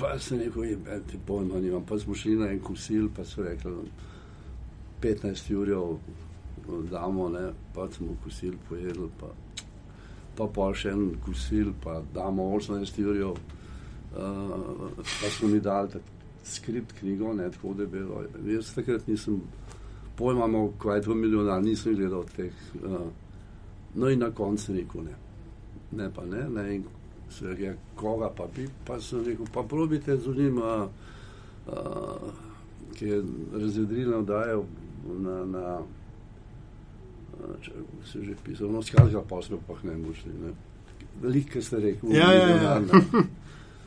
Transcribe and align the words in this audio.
Pa 0.00 0.18
sem 0.18 0.38
rekel, 0.40 0.64
je, 0.64 0.78
e, 0.88 1.00
ti 1.10 1.18
pojma 1.26 1.60
nimam. 1.60 1.84
Pa 1.86 1.98
smo 1.98 2.14
šli 2.14 2.36
na 2.36 2.48
en 2.50 2.60
kosil, 2.64 3.08
pa 3.16 3.24
so 3.24 3.42
rekli, 3.44 3.72
15 5.02 5.54
ur 5.54 5.98
damo, 6.90 7.28
ne, 7.28 7.52
pa 7.74 7.88
smo 7.92 8.16
kosil 8.24 8.54
pojedli, 8.68 9.08
pa, 9.20 9.32
pa 10.36 10.46
pa 10.54 10.70
še 10.74 10.92
en 10.94 11.14
kosil, 11.24 11.72
pa 11.84 12.00
damo 12.14 12.50
18 12.56 13.02
ur. 13.04 13.40
Uh, 14.10 14.90
pa 14.98 15.28
smo 15.30 15.48
mi 15.48 15.60
dali 15.60 16.00
skript 16.44 16.92
knjigo, 16.98 17.32
ne 17.34 17.50
tako 17.50 17.74
da 17.74 17.82
je 17.82 17.88
bilo. 17.88 18.24
Jaz 18.46 18.72
takrat 18.74 19.06
nisem 19.06 19.40
pojma 20.16 20.44
imel, 20.44 20.72
kaj 20.78 20.98
je 20.98 21.02
to 21.02 21.14
milijonar, 21.14 21.62
nisem 21.62 21.94
gledal 21.94 22.24
teh. 22.36 22.52
Uh, 22.82 23.06
no 23.94 24.08
in 24.08 24.18
na 24.18 24.30
koncu 24.30 24.72
rekel 24.72 25.04
ne. 25.04 25.14
Ne 25.92 26.10
pa 26.14 26.24
ne, 26.24 26.48
ne. 26.48 26.74
In 26.74 26.84
se 27.30 27.44
je 27.44 27.50
rekel, 27.50 27.74
koga 27.94 28.30
pa 28.36 28.46
bi, 28.56 28.68
pa 28.86 29.00
sem 29.00 29.24
rekel, 29.24 29.46
pa 29.54 29.62
probite 29.62 30.16
z 30.16 30.34
njim, 30.36 30.58
uh, 30.58 30.88
uh, 31.66 32.30
ki 32.94 33.06
je 33.06 33.22
razvedrilno 33.52 34.22
dajal 34.22 34.64
na, 35.06 35.44
na 35.44 35.78
če 37.62 37.72
se 38.04 38.24
že 38.24 38.34
pisal, 38.44 38.72
no 38.72 38.82
skratka 38.82 39.22
pa 39.28 39.42
smo 39.42 39.58
pa 39.66 39.78
ne 39.82 39.96
mošli, 39.96 40.32
ne. 40.42 40.52
Veliko 41.20 41.62
ste 41.62 41.80
rekli. 41.80 42.16
Ja, 42.16 42.32
ja, 42.32 42.48
ja. 42.48 42.80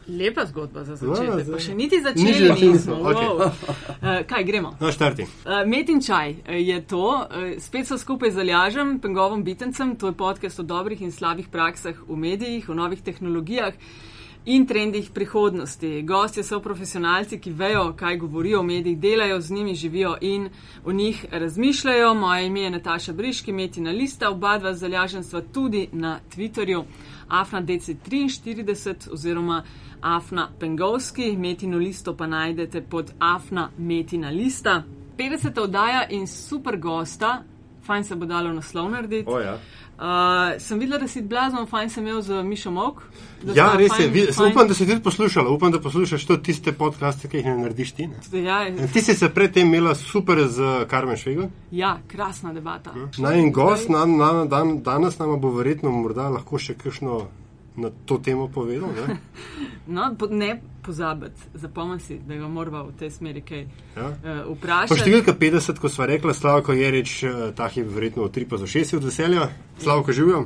Lepa 0.07 0.45
zgodba 0.45 0.84
za 0.84 0.95
začetek, 0.95 1.48
pa 1.52 1.59
še 1.59 1.75
niti 1.75 1.98
Ni 1.98 2.03
začeli 2.03 2.34
že 2.34 2.53
nismo. 2.53 2.95
okej. 2.95 3.27
Wow. 3.27 3.38
Uh, 3.39 4.23
kaj 4.27 4.44
gremo? 4.44 4.75
No, 4.81 4.91
štarti. 4.91 5.23
Uh, 5.23 5.63
Met 5.67 5.89
in 5.89 6.02
čaj 6.02 6.35
eh, 6.45 6.59
je 6.59 6.81
to, 6.88 7.23
uh, 7.23 7.55
spet 7.59 7.88
so 7.88 7.98
skupaj 7.98 8.31
z 8.31 8.44
Aljažem, 8.44 8.99
Pengovom 8.99 9.44
Bitencem, 9.44 9.95
to 9.95 10.11
je 10.11 10.13
podcast 10.13 10.59
o 10.59 10.63
dobrih 10.63 11.02
in 11.02 11.11
slabih 11.11 11.47
praksah 11.47 11.95
v 12.08 12.17
medijih, 12.17 12.70
o 12.70 12.73
novih 12.73 13.02
tehnologijah 13.02 13.73
in 14.45 14.66
trendih 14.67 15.09
prihodnosti. 15.13 16.02
Gostje 16.03 16.44
so 16.44 16.59
profesionalci, 16.59 17.39
ki 17.39 17.52
vejo, 17.52 17.94
kaj 17.95 18.17
govorijo 18.17 18.59
o 18.59 18.63
medijih, 18.63 18.99
delajo 18.99 19.39
z 19.41 19.52
njimi, 19.52 19.75
živijo 19.75 20.17
in 20.22 20.50
o 20.85 20.91
njih 20.91 21.25
razmišljajo. 21.31 22.13
Moje 22.13 22.47
ime 22.47 22.61
je 22.61 22.69
Nataša 22.69 23.13
Briški, 23.13 23.53
Metina 23.53 23.91
Lista, 23.91 24.30
oba 24.30 24.58
dva 24.58 24.73
z 24.73 24.83
Aljažem 24.83 25.23
sva 25.23 25.41
tudi 25.41 25.88
na 25.91 26.19
Twitterju. 26.35 26.83
Afna 27.34 27.62
DC43 27.62 29.12
oziroma 29.12 29.64
Afna 30.02 30.50
Pengovski, 30.59 31.38
Metino 31.38 31.78
listo 31.78 32.14
pa 32.17 32.28
najdete 32.28 32.81
pod 32.81 33.14
Afna 33.20 33.70
Metina 33.78 34.30
lista. 34.30 34.84
50. 35.17 35.59
oddaja 35.62 36.08
in 36.09 36.28
super 36.28 36.78
gosta, 36.78 37.44
fajn 37.86 38.03
se 38.03 38.16
bo 38.16 38.25
dalo 38.25 38.53
naslov 38.53 38.92
narediti. 38.92 39.30
O, 39.31 39.40
ja. 39.40 39.58
Uh, 40.04 40.09
sem 40.59 40.80
videla, 40.80 40.98
da 41.00 41.08
si 41.08 41.22
blazno 41.23 41.66
fajn 41.66 41.90
sem 41.90 42.04
imel 42.04 42.22
z 42.22 42.44
Mišo 42.44 42.72
Mok. 42.72 42.98
Ja, 43.46 43.70
res 43.72 43.88
je. 43.94 44.09
fajn- 44.09 44.34
fajn- 44.34 44.52
Upam, 44.52 44.68
da 44.68 44.73
si 44.73 44.86
tudi 44.86 45.00
poslušala, 45.00 45.50
upam, 45.50 45.72
da 45.72 45.80
poslušaš 45.80 46.26
tudi 46.26 46.44
tiste 46.44 46.72
podcaste, 46.73 47.28
ki 47.28 47.38
jih 47.38 47.46
ne 47.46 47.58
narediš 47.58 47.92
ti. 47.92 48.08
Ne? 48.08 48.42
Ja, 48.42 48.58
Ti 48.88 49.02
si 49.02 49.14
se 49.14 49.30
predtem 49.30 49.68
imela 49.68 49.96
super 49.96 50.48
z 50.48 50.59
Karmen 50.88 51.16
Švegom. 51.18 51.48
ja, 51.72 51.98
krasna 52.08 52.52
debata. 52.54 52.92
Naj 53.18 53.40
en 53.40 53.52
gost 53.52 53.90
na, 53.90 54.06
na, 54.06 54.46
dan, 54.46 54.81
danes 54.81 55.20
nam 55.20 55.40
bo 55.40 55.52
verjetno 55.52 55.92
morda 55.92 56.28
lahko 56.30 56.59
še 56.59 56.74
kakšno 56.76 57.28
na 57.75 57.89
to 58.05 58.17
temo 58.17 58.47
povedal. 58.47 58.89
Ne? 58.89 59.17
No, 59.88 60.16
po, 60.16 60.27
ne 60.27 60.53
pozabiti, 60.81 61.41
zapomni 61.53 61.99
si, 61.99 62.16
da 62.17 62.35
ga 62.35 62.47
moramo 62.47 62.83
v 62.85 62.95
tej 62.95 63.09
smeri 63.11 63.41
kaj 63.41 63.66
Ja. 63.95 64.07
uh, 64.07 64.16
Pa 64.16 64.43
vprašati. 64.47 64.99
številka 64.99 65.33
50, 65.33 65.77
ko 65.77 65.89
sva 65.89 66.05
rekla, 66.05 66.33
Slavko 66.33 66.71
je 66.71 66.91
reč, 66.91 67.23
ta 67.53 67.67
je 67.67 67.83
verjetno 67.83 68.23
od 68.23 68.31
3 68.31 68.47
pa 68.47 68.57
za 68.57 68.66
6 68.66 68.95
od 68.95 69.03
veselja. 69.03 69.49
Slavko 69.77 70.11
živijo. 70.11 70.45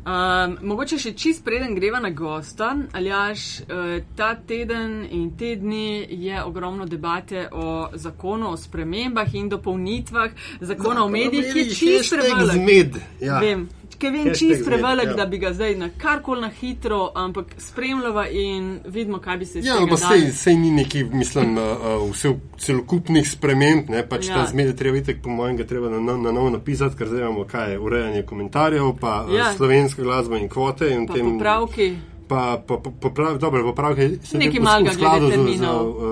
Um, 0.00 0.56
mogoče 0.62 0.96
še 0.96 1.12
čist 1.12 1.44
preden 1.44 1.74
greva 1.74 1.98
na 2.00 2.08
gosta, 2.10 2.70
Aljaš, 2.92 3.60
uh, 3.62 3.98
ta 4.16 4.34
teden 4.36 5.02
in 5.04 5.36
te 5.36 5.56
dni 5.56 6.06
je 6.10 6.44
ogromno 6.44 6.86
debate 6.86 7.48
o 7.52 7.64
zakonu 7.94 8.48
o 8.48 8.56
spremembah 8.56 9.34
in 9.34 9.48
dopolnitvah 9.48 10.30
zakona 10.62 11.04
o 11.04 11.08
medijih, 11.08 11.52
ki 11.52 11.58
je 11.58 11.74
čist 11.74 12.14
prevelik. 12.14 12.52
Zmed. 12.54 13.00
Ja. 13.20 13.40
Vem, 13.40 13.66
Hashtag 13.98 14.34
čist 14.34 14.64
prevelik, 14.64 15.08
ja. 15.08 15.14
da 15.14 15.26
bi 15.26 15.38
ga 15.38 15.52
zdaj 15.52 15.74
na 15.76 15.88
karkoli 15.98 16.40
na 16.40 16.48
hitro, 16.48 17.12
ampak 17.14 17.46
spremljava 17.58 18.28
in 18.28 18.80
vidimo, 18.86 19.18
kaj 19.18 19.38
bi 19.38 19.46
se 19.46 19.58
Ja, 19.58 19.62
iz 19.62 19.82
ampak 19.82 19.98
sej, 19.98 20.32
sej 20.32 20.56
ni 20.56 20.70
neki, 20.70 21.04
mislim, 21.04 21.56
uh, 21.58 22.10
vse 22.12 22.34
celokupnih 22.58 23.30
sprememb, 23.30 23.90
ne, 23.90 24.04
pač 24.08 24.28
Ja. 24.28 24.36
ja. 24.36 24.44
ta 24.44 24.50
zmed 24.50 24.66
je 24.66 24.76
treba 24.76 24.98
itek, 24.98 25.22
po 25.22 25.30
mojem, 25.30 25.56
ga 25.56 25.64
treba 25.64 25.88
na, 25.88 26.00
na, 26.00 26.16
na 26.16 26.32
novo 26.32 26.50
napisati, 26.50 26.96
ker 26.96 27.08
zdaj 27.08 27.20
imamo 27.20 27.44
kaj, 27.44 27.76
urejanje 27.76 28.22
komentarjev, 28.22 28.92
pa 29.00 29.26
Ja. 29.28 29.36
ja. 29.36 29.52
slovenska 29.56 30.02
glasba 30.02 30.38
in 30.38 30.48
kvote. 30.48 30.90
In 30.90 31.06
Pa 31.06 31.14
tem, 31.14 31.32
popravki. 31.38 31.96
Pa, 32.28 32.62
pa, 32.66 32.76
pa, 32.76 32.90
poprav, 33.00 33.38
dobro, 33.38 33.62
popravke 33.64 34.10
se 34.24 34.38
Nekaj 34.38 34.60
malega 34.60 34.90
v 34.90 34.94
skladu 34.94 35.30
z, 35.30 35.36
z, 35.56 35.64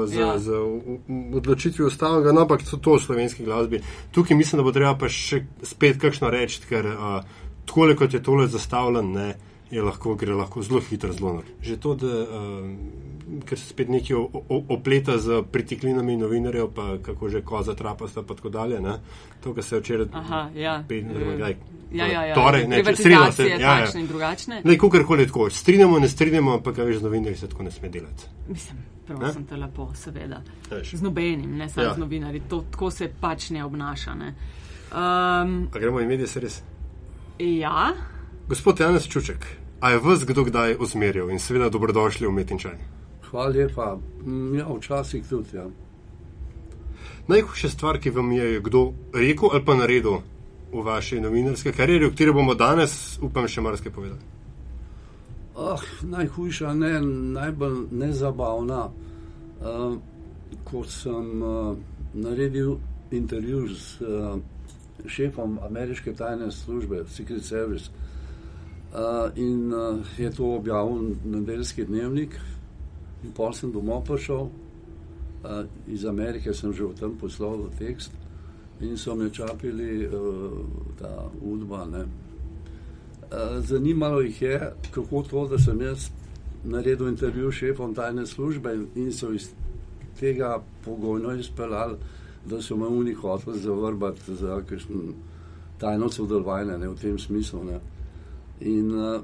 z, 0.06 0.18
ja. 0.18 0.38
z 0.38 0.48
odločitvijo 1.36 1.86
ustavnega, 1.86 2.32
no, 2.32 2.40
ampak 2.40 2.64
so 2.64 2.80
to 2.80 2.96
v 2.96 3.02
slovenski 3.04 3.44
glasbi. 3.44 3.82
Tukaj 4.16 4.36
mislim, 4.36 4.56
da 4.56 4.64
bo 4.64 4.72
treba 4.72 4.94
pa 4.96 5.10
še 5.12 5.44
spet 5.62 6.00
kakšno 6.00 6.32
reči, 6.32 6.62
ker 6.68 6.88
uh, 6.88 7.20
tako 7.76 7.94
kot 7.96 8.14
je 8.14 8.22
tole 8.22 8.46
zastavljen, 8.48 9.12
ne, 9.12 9.34
je 9.70 9.82
lahko, 9.82 10.14
gre 10.14 10.32
lahko 10.32 10.62
zelo 10.62 10.80
hitro 10.80 11.12
zelo. 11.12 11.42
Že 11.60 11.76
to, 11.76 11.94
da 11.96 12.06
uh, 12.06 12.70
ker 13.44 13.58
se 13.58 13.66
spet 13.66 13.88
nekaj 13.88 14.14
o- 14.14 14.30
o- 14.48 14.64
opleta 14.70 15.18
z 15.18 15.42
pritiklinami 15.44 16.16
novinarjev, 16.16 16.68
pa 16.70 16.98
kako 16.98 17.28
že 17.28 17.42
koza 17.42 17.74
trapasta, 17.74 18.22
pa 18.22 18.34
tako 18.34 18.48
dalje. 18.50 18.80
Ne, 18.80 18.94
to, 19.40 19.52
kar 19.52 19.64
se 19.64 19.76
je 19.76 19.80
včeraj. 19.80 20.06
Aha, 20.14 20.50
ja. 20.54 20.84
Pe- 20.88 21.02
oziroma, 21.04 21.36
kaj, 21.38 21.56
Ja, 21.92 22.06
ja, 22.06 22.22
ja. 22.24 22.34
Torej, 22.34 22.66
ne, 22.66 22.80
če- 22.84 22.96
sredo 22.96 23.32
se- 23.32 23.46
ja, 23.48 23.78
ja. 23.78 23.86
in 23.94 24.06
drugačne. 24.06 24.60
Ne, 24.64 24.74
kakorkoli 24.76 25.26
tako. 25.26 25.50
Strinjamo, 25.50 25.98
ne 25.98 26.08
strinjamo, 26.08 26.54
ampak 26.54 26.76
veš, 26.78 26.96
z 26.96 27.02
novinarji 27.02 27.36
se 27.36 27.48
tako 27.48 27.62
ne 27.62 27.70
sme 27.70 27.88
delati. 27.88 28.24
Mislim, 28.48 28.78
Ne? 29.08 29.14
prosim 29.16 29.44
te 29.44 29.56
lepo, 29.56 29.90
seveda. 29.94 30.40
Veš. 30.70 30.94
Z 30.94 31.02
nobenim, 31.02 31.56
ne 31.56 31.68
samo 31.68 31.86
Ja. 31.86 31.94
z 31.94 31.98
novinarji. 31.98 32.40
To, 32.42 32.64
tako 32.70 32.90
se 32.90 33.06
pač 33.10 33.50
ne 33.50 33.64
obnaša. 33.64 34.14
Ne. 34.14 34.34
Um, 34.92 35.68
A 35.68 35.78
gremo 35.78 36.00
imeti 36.00 36.26
se 36.26 36.40
res. 36.40 36.62
Ja, 37.38 37.92
Gospod 38.48 38.80
Janes 38.80 39.08
Čuček, 39.08 39.46
a 39.80 39.90
je 39.90 39.98
vas 39.98 40.24
kdo 40.24 40.44
kdaj 40.44 40.76
usmerjal 40.80 41.30
in 41.30 41.38
seveda 41.38 41.68
dobrodošli 41.68 42.26
v 42.26 42.32
Metinčaj? 42.32 42.76
Hvala 43.30 43.48
lepa. 43.48 43.98
Ja, 44.54 44.66
včasih 44.70 45.26
tudi. 45.28 45.56
Ja. 45.56 45.66
Najhujša 47.26 47.68
stvar, 47.68 47.98
ki 47.98 48.10
vam 48.10 48.32
je 48.32 48.60
kdo 48.60 48.92
rekel 49.14 49.50
ali 49.52 49.64
pa 49.64 49.74
naredil 49.74 50.22
v 50.72 50.82
vaši 50.82 51.20
novinarski 51.20 51.72
karieri, 51.72 52.06
o 52.06 52.10
kateri 52.10 52.32
bomo 52.32 52.54
danes, 52.54 53.18
upam, 53.22 53.48
še 53.48 53.60
marsikaj 53.60 53.92
povedali. 53.92 54.20
Oh, 55.56 55.82
najhujša, 56.02 56.74
ne, 56.74 57.00
najbolj 57.34 57.86
nezabavna. 57.90 58.86
Uh, 59.56 59.96
ko 60.64 60.84
sem 60.84 61.42
uh, 61.42 61.76
naredil 62.14 62.76
intervju 63.10 63.68
s 63.74 64.00
uh, 64.00 64.38
šefom 65.06 65.58
ameriške 65.62 66.14
tajne 66.14 66.50
službe, 66.52 67.04
Secret 67.08 67.44
Service, 67.44 67.90
uh, 68.92 69.30
in 69.36 69.72
uh, 69.74 69.98
je 70.18 70.30
to 70.30 70.54
objavil 70.54 71.14
nedeljski 71.24 71.84
dnevnik, 71.84 72.38
in 73.24 73.32
pol 73.32 73.52
sem 73.52 73.72
domov 73.72 74.04
prišel, 74.04 74.48
uh, 74.48 75.64
iz 75.86 76.04
Amerike 76.04 76.54
sem 76.54 76.72
že 76.72 76.84
v 76.84 76.94
tem 76.94 77.18
poslal 77.18 77.68
tekst, 77.78 78.12
in 78.80 78.96
so 78.96 79.14
me 79.14 79.30
čapili 79.30 80.06
uh, 80.06 80.12
ta 80.98 81.28
udba. 81.40 81.84
Ne. 81.86 82.06
Eh, 83.32 83.60
Zanimalo 83.60 84.20
jih 84.20 84.42
je, 84.42 84.72
kako 84.90 85.22
to, 85.22 85.48
da 85.48 85.58
sem 85.58 85.80
jaz 85.80 86.10
naredil 86.64 87.08
intervju 87.08 87.52
s 87.52 87.54
šefom 87.54 87.94
tajne 87.94 88.26
službe 88.26 88.78
in 88.94 89.12
so 89.12 89.32
iz 89.32 89.48
tega 90.20 90.62
pogojno 90.84 91.32
izpeljali, 91.34 91.96
da 92.46 92.62
so 92.62 92.76
me 92.76 92.86
oni 92.88 93.12
hoteli 93.14 93.58
zavrbati 93.58 94.34
za 94.34 94.62
kakšno 94.62 94.94
tajno 95.78 96.08
sodelovanje 96.10 96.78
ne, 96.78 96.88
v 96.88 96.94
tem 96.96 97.18
smislu. 97.18 97.64
Ne. 97.64 97.80
In 98.60 98.90
uh, 98.92 99.20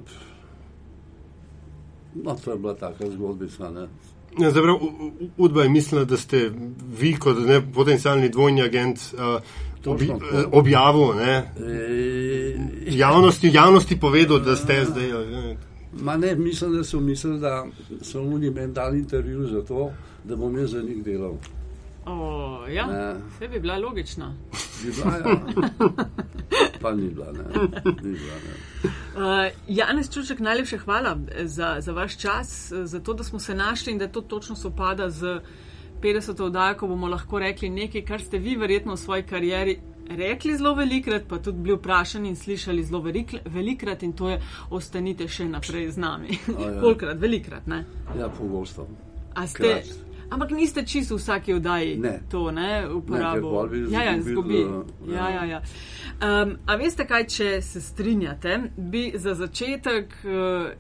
no, 2.14 2.34
to 2.34 2.52
je 2.52 2.58
bila 2.58 2.74
taka 2.74 3.10
zgodbica. 3.10 3.70
Ne. 3.70 3.88
Ja, 4.38 4.48
U- 4.72 5.10
Udba 5.38 5.62
je 5.62 5.68
mislila, 5.68 6.04
da 6.04 6.16
ste 6.16 6.50
vi 6.90 7.14
kot 7.14 7.36
ne, 7.38 7.72
potencialni 7.72 8.28
dvojni 8.28 8.62
agent 8.62 8.98
uh, 9.14 9.40
obi, 9.86 10.06
eh, 10.06 10.44
objavil, 10.52 11.14
ne, 11.14 11.52
E, 11.58 12.56
javnosti, 12.88 13.50
javnosti 13.52 14.00
povedal, 14.00 14.40
da 14.40 14.56
ste 14.56 14.84
zdaj. 14.84 15.10
eh, 15.50 15.56
Ma 15.94 16.16
ne, 16.16 16.34
mislim, 16.34 16.72
da 16.72 16.84
so 16.84 17.00
mislili, 17.00 17.40
da 17.40 17.66
so 18.02 18.22
oni 18.22 18.50
meni 18.50 18.72
dali 18.72 18.98
intervju 18.98 19.46
za 19.46 19.62
to, 19.62 19.90
da 20.24 20.36
bom 20.36 20.58
jaz 20.58 20.70
za 20.70 20.82
njih 20.82 21.04
delal. 21.04 21.34
O, 22.06 22.66
ja. 22.68 23.16
Vse 23.28 23.48
bi 23.48 23.60
bila 23.60 23.78
logična. 23.78 24.34
Bi 24.82 24.90
bila, 24.90 25.16
ja. 25.16 25.36
Pa 26.80 26.92
ni 26.92 27.08
bila, 27.08 27.32
ne. 27.32 27.44
Ni 28.02 28.12
bila, 28.12 28.36
ne. 28.46 28.54
Uh, 29.16 29.52
Janez 29.78 30.10
Čuček, 30.10 30.40
najlepša 30.40 30.78
hvala 30.78 31.18
za, 31.44 31.76
za 31.80 31.92
vaš 31.92 32.18
čas, 32.18 32.72
za 32.72 33.00
to, 33.00 33.14
da 33.14 33.24
smo 33.24 33.38
se 33.38 33.54
našli 33.54 33.92
in 33.92 33.98
da 33.98 34.08
to 34.08 34.20
točno 34.20 34.56
sopada 34.56 35.10
z 35.10 35.40
50. 36.02 36.42
oddajo, 36.42 36.76
ko 36.76 36.86
bomo 36.86 37.08
lahko 37.08 37.38
rekli 37.38 37.68
nekaj, 37.68 38.04
kar 38.04 38.20
ste 38.20 38.38
vi 38.38 38.56
verjetno 38.56 38.94
v 38.94 38.98
svoji 38.98 39.22
karieri 39.22 39.78
rekli 40.08 40.56
zelo 40.56 40.74
velikrat, 40.74 41.22
pa 41.28 41.38
tudi 41.38 41.58
bili 41.58 41.76
vprašani 41.76 42.28
in 42.28 42.36
slišali 42.36 42.84
zelo 42.84 43.00
velik, 43.00 43.34
velikrat 43.44 44.02
in 44.02 44.12
to 44.12 44.30
je, 44.30 44.40
ostanite 44.70 45.28
še 45.28 45.48
naprej 45.48 45.90
z 45.90 46.02
nami. 46.02 46.38
ja. 46.48 46.80
Kolikrat, 46.82 47.20
velikrat, 47.20 47.66
ne? 47.66 47.84
Ja, 48.18 48.28
pogosto. 48.28 48.86
A 49.34 49.46
ste, 49.46 49.62
krat. 49.62 50.11
Ampak 50.32 50.50
niste 50.50 50.82
čisto 50.84 51.14
v 51.14 51.18
vsaki 51.18 51.54
oddaji 51.54 51.98
Ne. 51.98 52.20
to 52.28 52.50
ne, 52.50 52.88
uporabo. 52.88 53.66
bi 53.66 53.84
ja, 53.90 54.02
ja, 54.02 54.16
izgubi. 54.16 54.60
eh, 54.60 55.12
Ja, 55.12 55.28
ja, 55.30 55.44
ja. 55.46 55.60
Um, 56.18 56.56
a 56.66 56.76
veste 56.76 57.04
kaj, 57.04 57.26
če 57.26 57.62
se 57.62 57.80
strinjate, 57.82 58.56
bi 58.76 59.12
za 59.14 59.34
začetek 59.34 60.14
uh, 60.24 60.72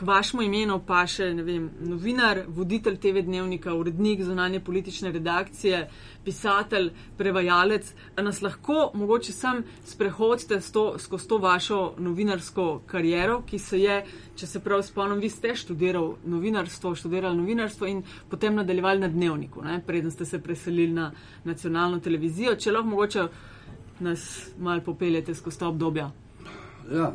k 0.00 0.06
vašemu 0.06 0.42
imenu 0.42 0.78
pa 0.86 1.02
še 1.04 1.26
vem, 1.44 1.66
novinar, 1.84 2.38
voditelj 2.48 2.94
TV 3.02 3.20
dnevnika, 3.26 3.74
urednik 3.76 4.22
zunanje 4.24 4.62
politične 4.64 5.12
redakcije, 5.12 5.80
pisatelj, 6.24 6.88
prevajalec, 7.18 7.90
a 8.16 8.24
nas 8.24 8.40
lahko 8.40 8.90
mogoče 8.96 9.32
sam 9.36 9.60
sprehodite 9.84 10.60
s 10.60 10.72
to, 10.72 10.86
skozi 10.98 11.28
to 11.28 11.38
vašo 11.44 11.80
novinarsko 11.98 12.66
kariero, 12.88 13.42
ki 13.44 13.60
se 13.60 13.82
je, 13.82 14.00
če 14.40 14.48
se 14.48 14.64
prav 14.64 14.80
spomnim, 14.88 15.20
vi 15.20 15.28
ste 15.28 15.52
študiral 15.54 16.14
novinarstvo, 16.24 16.94
študirali 16.96 17.36
novinarstvo 17.36 17.92
in 17.92 18.00
potem 18.30 18.56
nadaljevali 18.56 19.04
na 19.04 19.12
dnevniku, 19.12 19.60
ne, 19.68 19.82
preden 19.86 20.10
ste 20.10 20.24
se 20.24 20.40
preselili 20.40 20.96
na 20.96 21.10
nacionalno 21.44 22.00
televizijo. 22.00 22.56
Če 22.56 22.72
lahko 22.72 22.94
mogoče 22.94 23.28
nas 24.00 24.30
malo 24.58 24.80
popeljete 24.80 25.34
skozi 25.36 25.60
ta 25.60 25.68
obdobja. 25.68 26.08
Ja, 26.88 27.12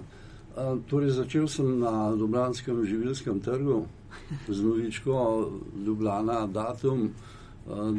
torej 0.87 1.09
začel 1.09 1.47
sem 1.47 1.79
na 1.79 2.15
Ljubljanskem 2.15 2.85
živilskem 2.85 3.39
trgu 3.39 3.85
z 4.47 4.63
novičko 4.63 5.51
Ljubljana 5.85 6.47
datum. 6.47 7.09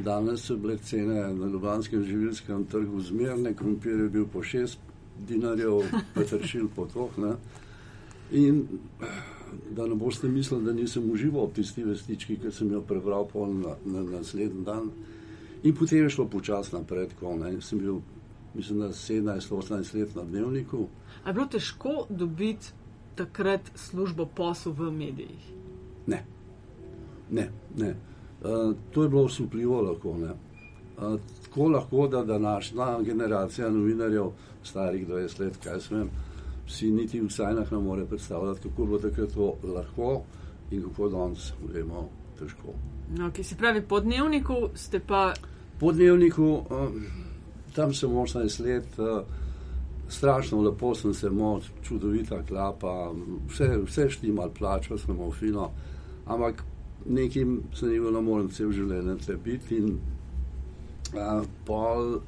Danes 0.05 0.41
so 0.47 0.57
bile 0.57 0.79
cene 0.79 1.35
na 1.35 1.47
Ljubljanskem 1.47 2.05
živilskem 2.05 2.65
trgu 2.65 3.01
zmerne, 3.01 3.55
krompir 3.55 4.01
je 4.01 4.09
bil 4.09 4.27
po 4.33 4.39
6 4.39 4.77
dinarjev, 5.29 5.83
petršil 6.15 6.69
po 6.77 6.87
toh. 6.87 7.19
Ne. 7.19 7.35
In 8.31 8.65
da 9.71 9.87
ne 9.87 9.95
boste 9.95 10.29
mislili, 10.29 10.65
da 10.65 10.73
nisem 10.73 11.11
užival 11.11 11.43
ob 11.43 11.53
tisti 11.55 11.85
vestički, 11.85 12.37
ki 12.37 12.53
sem 12.53 12.71
jo 12.73 12.81
prebral 12.81 13.27
na, 13.35 13.77
na 13.85 14.03
naslednji 14.03 14.65
dan. 14.65 14.91
In 15.63 15.75
potem 15.75 16.05
je 16.05 16.11
šlo 16.11 16.29
počasi 16.29 16.77
naprej, 16.77 17.09
tako 17.09 17.37
ne. 17.37 17.61
Sem 17.61 17.79
bil, 17.79 18.01
mislim, 18.57 18.79
da 18.79 18.89
17-18 18.89 19.95
let 20.01 20.15
na 20.15 20.23
dnevniku. 20.23 20.87
A 21.25 21.29
je 21.29 21.35
bilo 21.35 21.47
težko 21.47 22.07
dobiti 22.09 22.67
takrat 23.15 23.61
službo 23.75 24.27
posel 24.27 24.73
v 24.73 24.91
medijih? 24.91 25.53
Ne, 26.07 26.25
ne. 27.31 27.51
ne. 27.77 27.95
Uh, 28.43 28.75
to 28.91 29.03
je 29.03 29.09
bilo 29.09 29.23
usupljivo 29.23 29.81
lahko. 29.83 30.17
Ne. 30.19 30.31
Uh, 30.97 31.21
tako 31.45 31.69
lahko, 31.69 32.09
da 32.09 32.25
današnja 32.25 33.01
generacija 33.03 33.71
novinarjev, 33.71 34.31
starih 34.63 35.09
20 35.09 35.41
let, 35.41 35.57
kaj 35.65 35.81
sem, 35.81 36.11
si 36.69 36.91
niti 36.91 37.21
v 37.21 37.31
sajnah 37.31 37.73
ne 37.73 37.79
more 37.79 38.07
predstavljati, 38.07 38.61
kako 38.63 38.83
je 38.83 38.87
bilo 38.87 38.99
takrat 38.99 39.33
to 39.35 39.55
lahko 39.65 40.23
in 40.71 40.83
kako 40.83 41.09
danes 41.09 41.53
vemo 41.75 42.09
težko. 42.39 42.75
No, 43.19 43.31
ki 43.33 43.45
se 43.45 43.57
pravi, 43.57 43.83
po 43.83 44.01
dnevniku 44.01 44.69
ste 44.75 45.01
pa 45.01 45.33
Po 45.81 45.93
dnevniku, 45.93 46.45
uh, 46.45 46.89
tam 47.77 47.95
sem 47.95 48.11
18 48.11 48.65
let, 48.65 48.99
uh, 48.99 49.23
strašno 50.09 50.61
lepo 50.63 50.95
sem 50.95 51.15
se 51.15 51.27
imel, 51.27 51.61
čudovita 51.83 52.43
klapa, 52.49 53.13
vse, 53.51 53.69
vse 53.85 54.09
štimal, 54.11 54.51
plačal 54.59 54.99
sem 54.99 55.15
imel 55.15 55.33
fino, 55.33 55.71
ampak 56.27 56.65
nekim 57.07 57.61
se 57.75 57.87
ni 57.87 58.01
bilo 58.01 58.23
moram 58.23 58.49
cel 58.51 58.73
življenje 58.73 59.19
tle 59.27 59.37
biti 59.45 59.77
in 59.83 59.99
uh, 61.15 61.45
pol 61.67 62.21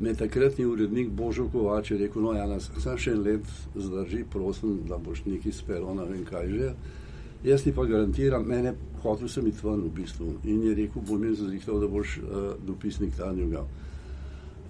me 0.00 0.12
takratni 0.14 0.64
urednik 0.66 1.08
Božo 1.08 1.48
Kovač 1.52 1.90
je 1.90 1.98
rekel, 1.98 2.22
no 2.22 2.34
ja, 2.36 2.44
nas 2.46 2.68
samo 2.78 2.98
še 3.00 3.14
en 3.16 3.22
let 3.24 3.52
zdrži, 3.74 4.24
prosim, 4.32 4.82
da 4.88 4.98
boš 5.00 5.24
nekaj 5.24 5.54
spelo, 5.56 5.94
ne 5.96 6.04
vem 6.04 6.24
kaj 6.24 6.50
že. 6.52 6.74
Jaz 7.44 7.64
ti 7.64 7.72
pa 7.72 7.84
garantiram, 7.88 8.44
mene 8.44 8.74
hotel 9.02 9.28
sem 9.28 9.46
iti 9.48 9.64
ven 9.64 9.86
v 9.86 9.92
bistvu 9.96 10.34
in 10.44 10.62
je 10.66 10.74
rekel, 10.76 11.04
bom 11.08 11.24
jaz 11.24 11.40
zrihtal, 11.40 11.80
da 11.80 11.88
boš 11.88 12.18
uh, 12.20 12.46
dopisnik 12.66 13.16
Tanjuga. 13.16 13.64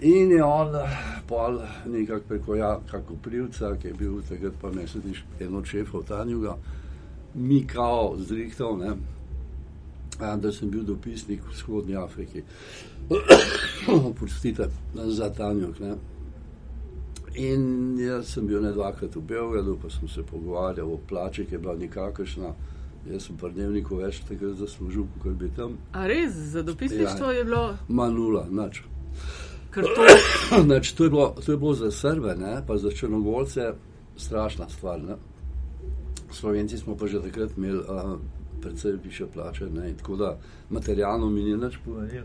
In 0.01 0.31
je 0.31 0.45
on 0.45 0.75
eh, 0.77 0.99
pol 1.27 1.61
nekako 1.87 2.25
preko 2.29 2.55
Jaka 2.55 3.01
Koprivca, 3.01 3.77
ki 3.77 3.89
je 3.89 3.95
bil 3.95 4.21
takrat 4.29 4.53
pa 4.61 4.71
mesediš 4.71 5.25
eno 5.41 5.65
šefov 5.65 6.03
Tanjuga, 6.05 6.57
mi 7.35 7.67
kao 7.67 8.17
zrihtal, 8.19 8.79
ne, 8.79 8.93
da 10.37 10.53
sem 10.53 10.71
bil 10.71 10.83
dopisnik 10.83 11.41
v 11.45 11.53
vzhodnji 11.53 11.97
Afriki. 11.97 12.43
Prostite, 14.19 14.69
za 14.95 15.31
Tanjuk, 15.33 15.81
ne. 15.81 15.95
In 17.35 17.99
jaz 18.01 18.29
sem 18.33 18.47
bil 18.47 18.63
ne 18.63 18.73
dvakrat 18.73 19.17
v 19.17 19.21
Beogradu, 19.21 19.79
pa 19.83 19.91
sem 19.91 20.09
se 20.09 20.23
pogovarjal 20.23 20.93
o 20.93 21.01
plači, 21.09 21.45
ki 21.45 21.55
je 21.55 21.59
bila 21.59 21.75
nikakršna. 21.77 22.53
Jaz 23.11 23.27
sem 23.29 23.37
pri 23.37 23.53
dnevniku 23.55 23.97
več 23.97 24.21
takrat 24.29 24.57
zaslužil, 24.61 25.05
kot 25.23 25.37
bi 25.41 25.51
tam. 25.57 25.77
A 25.93 26.07
res, 26.07 26.33
za 26.53 26.63
dopisništvo 26.63 27.33
Ja. 27.33 27.39
je 27.39 27.45
bilo 27.45 27.77
Ma 27.89 28.09
nula, 28.11 28.47
kar 29.77 29.85
to. 29.85 30.07
Znači, 30.67 30.97
to, 30.97 31.05
je 31.05 31.11
bilo, 31.11 31.35
to 31.47 31.53
je 31.53 31.59
bilo 31.59 31.75
za 31.75 31.91
Srbe, 31.91 32.35
ne, 32.35 32.63
pa 32.67 32.77
za 32.77 32.91
Črnogorce 32.91 33.73
strašna 34.17 34.69
stvar. 34.69 35.03
Ne. 35.03 35.17
Slovenci 36.31 36.79
smo 36.79 36.97
pa 36.97 37.07
že 37.07 37.23
takrat 37.23 37.57
imeli 37.57 37.79
uh, 37.79 38.19
precej 38.63 38.99
više 39.05 39.27
plače, 39.35 39.67
ne, 39.67 39.91
in 39.91 39.97
tako 39.97 40.17
da 40.17 40.39
materialno 40.71 41.31
mi 41.31 41.43
ni 41.43 41.57
nič 41.57 41.79
povedal. 41.85 42.25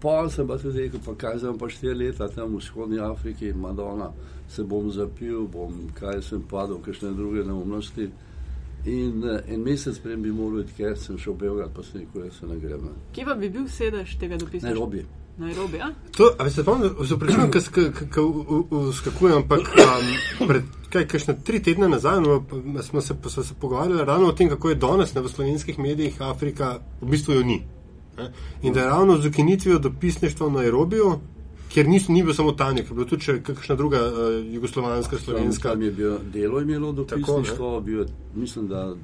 Pa 0.00 0.28
sem 0.28 0.46
pa 0.46 0.58
tudi 0.58 0.80
rekel, 0.80 1.00
pa 1.04 1.14
kaj 1.14 1.38
sem 1.40 1.58
pa 1.58 1.68
štiri 1.68 1.94
leta 1.94 2.28
tam 2.28 2.54
v 2.54 2.60
vzhodni 2.60 2.98
Afriki, 3.00 3.52
Madonna, 3.52 4.10
se 4.48 4.62
bom 4.62 4.90
zapil, 4.90 5.46
bom 5.46 5.88
kaj 5.94 6.22
sem 6.22 6.42
padel, 6.42 6.78
kakšne 6.82 7.14
druge 7.16 7.44
neumnosti. 7.44 8.10
In 8.86 9.24
en 9.48 9.62
mesec 9.64 9.98
prej 9.98 10.16
bi 10.16 10.30
moral 10.30 10.60
iti, 10.60 10.76
ker 10.76 10.98
sem 10.98 11.18
šel 11.18 11.34
v 11.34 11.38
Beograd, 11.38 11.72
pa 11.74 11.82
sem 11.82 12.04
rekel, 12.04 12.28
jaz 12.28 12.36
se 12.38 12.46
ne 12.46 12.58
grem. 12.60 12.90
Kje 13.16 13.24
pa 13.24 13.34
bi 13.34 13.48
bil 13.50 13.66
sedež 13.68 14.18
tega 14.20 14.36
dopisništva? 14.36 14.68
Nairobi. 14.68 15.06
Nairobi, 15.38 15.76
ja? 15.76 15.92
To, 16.16 16.30
a 16.38 16.44
veste, 16.44 16.62
spomnim, 16.62 16.90
se 17.08 17.18
pričujem, 17.18 17.50
ko 17.50 18.92
skakujem, 18.92 19.36
ampak 19.36 19.60
um, 19.60 20.48
pred 20.48 20.64
kaj, 20.92 21.04
kakšne 21.12 21.36
tri 21.44 21.60
tedne 21.62 21.88
nazaj 21.92 22.20
no, 22.24 22.38
smo 22.82 23.00
se, 23.00 23.14
smo 23.28 23.42
se 23.44 23.54
pogovarjali 23.60 24.04
ravno 24.04 24.28
o 24.28 24.32
tem, 24.32 24.48
kako 24.48 24.68
je 24.68 24.74
danes 24.80 25.14
ne, 25.14 25.20
v 25.20 25.28
slovenskih 25.28 25.78
medijih 25.78 26.22
Afrika 26.22 26.78
v 27.00 27.10
bistvu 27.10 27.34
jo 27.34 27.42
ni. 27.42 27.60
Ne? 28.18 28.30
In 28.62 28.72
da 28.72 28.80
je 28.80 28.86
ravno 28.86 29.18
z 29.20 29.28
ukinitvijo 29.28 29.78
dopisništva 29.78 30.46
v 30.46 30.52
Nairobiju, 30.52 31.18
kjer 31.68 31.88
ni, 31.88 32.00
ni 32.08 32.22
bil 32.22 32.34
samo 32.34 32.52
Tanjek, 32.52 32.88
je 32.88 32.94
bila 32.94 33.06
tudi 33.06 33.28
še 33.28 33.38
kakšna 33.44 33.76
druga 33.76 34.06
uh, 34.08 34.54
jugoslovanska, 34.54 35.18
slovenska. 35.18 35.74
Tam 35.76 35.82
je 35.82 35.90
bilo 35.92 36.18
delo 36.32 36.60
imelo 36.60 36.92
Tako, 36.92 37.20
dopisništvo, 37.20 37.80
bil, 37.80 38.06
mislim, 38.34 38.68
da 38.68 38.94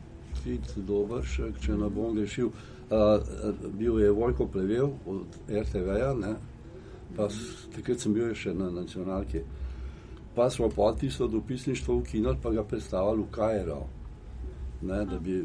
Tit 0.44 0.76
Dobršek, 0.76 1.61
če 1.61 1.76
ne 1.76 1.90
bom 1.93 2.17
grešil. 2.17 2.46
Uh, 2.46 2.71
bil 3.72 4.00
je 4.00 4.10
Vojko 4.10 4.46
Plevel 4.46 4.90
od 5.06 5.36
RTV-ja, 5.48 6.14
ne, 6.14 6.34
pa 7.17 7.28
takrat 7.76 8.00
sem 8.00 8.14
bil 8.14 8.34
še 8.34 8.55
na 8.55 8.70
nacionalki. 8.70 9.44
Pa 10.34 10.48
smo 10.50 10.70
pa 10.72 10.94
tisto 10.96 11.28
dopisništvo 11.28 11.94
ukinili, 12.00 12.36
pa 12.43 12.50
ga 12.50 12.64
predstavili 12.64 13.22
v 13.22 13.31
Kajero. 13.31 13.82
Ne, 14.82 15.05
da 15.05 15.19
bi, 15.19 15.43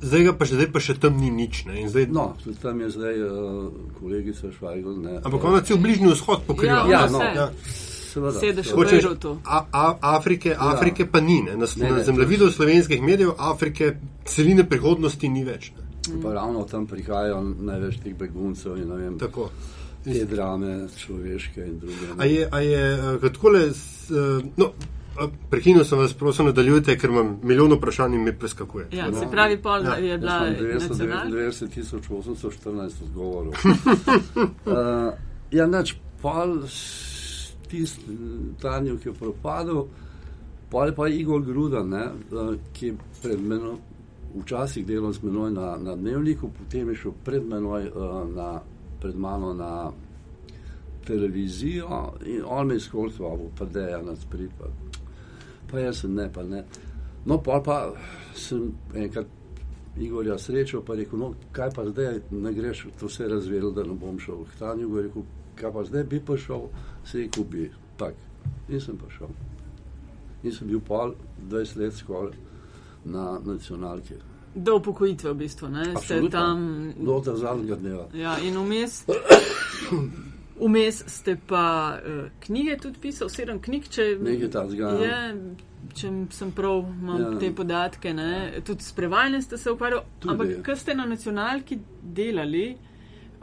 Zdaj 0.00 0.24
ga 0.24 0.32
pa 0.36 0.44
še, 0.44 0.58
zdaj 0.58 0.68
pa 0.74 0.80
še 0.82 0.96
tam 1.00 1.16
ni 1.16 1.30
nič. 1.32 1.64
Ne? 1.64 1.80
In 1.80 1.88
Zdaj, 1.88 2.08
no, 2.12 2.26
tam 2.60 2.80
je 2.84 2.88
zdaj 2.92 3.16
uh, 3.22 3.70
kolegica 3.96 4.50
Švajgl. 4.52 4.96
Ne, 5.00 5.14
ampak 5.24 5.46
ona 5.48 5.62
cel 5.64 5.80
bližnji 5.80 6.10
vzhod 6.12 6.44
pokriva. 6.48 6.84
Ja, 6.84 7.06
Ja, 7.06 7.08
no, 7.08 7.22
ja. 7.22 7.46
seveda, 8.12 8.36
Sedež 8.40 8.72
v 8.72 9.38
a, 9.44 9.64
Afrike, 10.16 10.52
Afrike 10.52 11.08
pa 11.08 11.20
ni, 11.20 11.40
ne? 11.42 11.56
na, 11.56 11.64
Ne, 11.64 11.90
na 11.90 12.04
zemljevidu 12.04 12.50
slovenskih 12.52 13.02
medijev 13.02 13.34
Afrike 13.38 13.96
celine 14.24 14.68
prihodnosti 14.68 15.28
ni 15.28 15.44
več. 15.44 15.72
Ne? 15.76 15.85
Pa 16.22 16.32
ravno 16.32 16.64
tam 16.64 16.86
prihajajo 16.86 17.40
največ 17.60 17.96
teh 18.04 18.14
beguncev 18.14 18.76
in 18.78 18.88
ne 18.88 18.96
vem, 18.96 19.18
Tako. 19.18 19.50
te 20.04 20.24
drame 20.24 20.86
človeške 20.96 21.64
in 21.66 21.78
druge. 21.78 22.12
A 22.18 22.24
je, 22.24 22.48
a 22.52 22.60
je 22.60 22.82
kad 23.20 23.32
takole, 23.34 23.70
s, 23.74 24.10
eh, 24.10 24.44
no, 24.56 24.70
a, 25.18 25.26
prekinil 25.50 25.84
sem 25.84 25.98
vas, 25.98 26.12
prosim, 26.14 26.46
nadaljujte, 26.46 26.94
ker 26.98 27.10
imam 27.10 27.38
milijon 27.42 27.72
vprašanj 27.72 28.14
in 28.14 28.22
me 28.22 28.32
preskakuje. 28.38 28.86
Ja, 28.92 29.10
No. 29.10 29.18
se 29.20 29.26
pravi, 29.30 29.56
pol 29.62 29.84
Ja, 29.84 29.94
je 29.96 30.18
bila 30.18 30.32
Jaz 30.46 30.82
sem 30.82 30.90
nacionalna. 30.90 31.30
99814 31.30 33.02
odgovorov. 33.02 33.52
uh, 34.66 35.12
ja, 35.50 35.66
nač, 35.66 35.94
pol 36.22 36.60
tisti 37.70 38.18
Tanjo, 38.62 38.96
ki 39.02 39.08
je 39.08 39.14
propadel, 39.14 39.86
pol 40.70 40.92
pa 40.94 41.08
Igor 41.08 41.42
Gruda, 41.42 41.82
ne, 41.82 42.04
uh, 42.30 42.54
ki 42.72 42.86
je 42.86 42.96
pred 43.22 43.40
menoj, 43.40 43.76
včasih 44.34 44.86
delal 44.86 45.12
z 45.12 45.22
menoj 45.22 45.50
na, 45.50 45.76
na 45.76 45.96
dnevniku, 45.96 46.50
potem 46.58 46.90
je 46.90 46.96
šel 46.96 47.14
pred 47.24 47.46
menoj 47.46 47.88
uh, 47.88 48.24
na, 48.28 48.60
pred 49.00 49.16
mano 49.16 49.54
na 49.54 49.92
televizijo 51.06 52.12
in 52.26 52.42
on 52.44 52.66
me 52.66 52.74
je 52.74 52.80
skoltoval, 52.80 53.38
pa 53.58 53.64
da 53.64 53.80
je 53.80 54.02
na 54.02 54.16
sprit, 54.16 54.50
pa, 54.58 54.66
pa 55.70 55.78
jaz 55.78 56.00
sem 56.00 56.14
ne, 56.14 56.32
pa 56.32 56.42
ne. 56.42 56.64
No, 57.24 57.38
pol 57.42 57.62
pa 57.62 57.92
sem 58.34 58.72
enkrat 58.94 59.26
Igorja 59.96 60.38
srečal, 60.38 60.82
pa 60.84 60.94
rekel, 60.94 61.18
no, 61.18 61.32
kaj 61.52 61.70
pa 61.74 61.86
zdaj, 61.88 62.20
ne 62.30 62.52
greš, 62.52 62.86
to 63.00 63.08
se 63.08 63.22
je 63.22 63.28
razvedel, 63.28 63.70
da 63.72 63.82
ne 63.82 63.94
bom 63.96 64.18
šel 64.18 64.42
v 64.44 64.58
Tanju, 64.58 64.96
je 64.96 65.02
rekel, 65.02 65.22
kaj 65.56 65.72
pa 65.72 65.84
zdaj 65.84 66.04
bi 66.04 66.20
pa 66.20 66.36
šel, 66.36 66.68
se 67.04 67.18
rekel, 67.18 67.44
bi, 67.44 67.70
tak, 67.96 68.14
in 68.68 68.80
sem 68.80 68.98
pa 68.98 69.08
šel. 69.10 69.32
In 70.42 70.52
sem 70.52 70.68
bil 70.68 70.82
pol 70.84 71.14
20 71.48 71.80
let 71.80 71.96
skoraj 71.96 72.36
na 73.06 73.38
nacionalki. 73.44 74.14
Do 74.54 74.76
upokojitve, 74.76 75.30
v 75.32 75.36
bistvu. 75.36 75.68
Ne? 75.68 75.84
Ste 75.84 75.96
Absolutno. 75.96 76.30
tam. 76.30 76.92
Do 76.96 77.36
zadnjega 77.36 77.76
dneva. 77.76 78.08
Ja, 78.14 78.38
in 78.38 78.56
vmes. 78.58 79.04
Vmes 80.56 81.02
ste 81.06 81.36
pa 81.36 81.98
uh, 82.00 82.30
knjige 82.40 82.78
tudi 82.80 82.98
pisal, 83.00 83.28
sedem 83.28 83.58
knjig, 83.60 83.90
če, 83.92 84.04
Nekaj 84.24 84.48
takega, 84.54 84.92
ja. 84.96 85.02
je, 85.04 85.56
če 86.00 86.12
sem 86.32 86.52
prav, 86.56 86.80
imam 87.02 87.20
ja. 87.20 87.26
Ja. 87.34 87.40
te 87.42 87.50
podatke. 87.52 88.14
Ne? 88.16 88.62
Tudi 88.64 88.86
s 88.86 88.96
prevajanjem 88.96 89.44
ste 89.44 89.58
se 89.60 89.74
ukvarjali. 89.74 90.16
Ampak, 90.24 90.54
ja. 90.54 90.62
ko 90.64 90.76
ste 90.80 90.96
na 90.96 91.04
nacionalki 91.10 91.76
delali, 92.00 92.70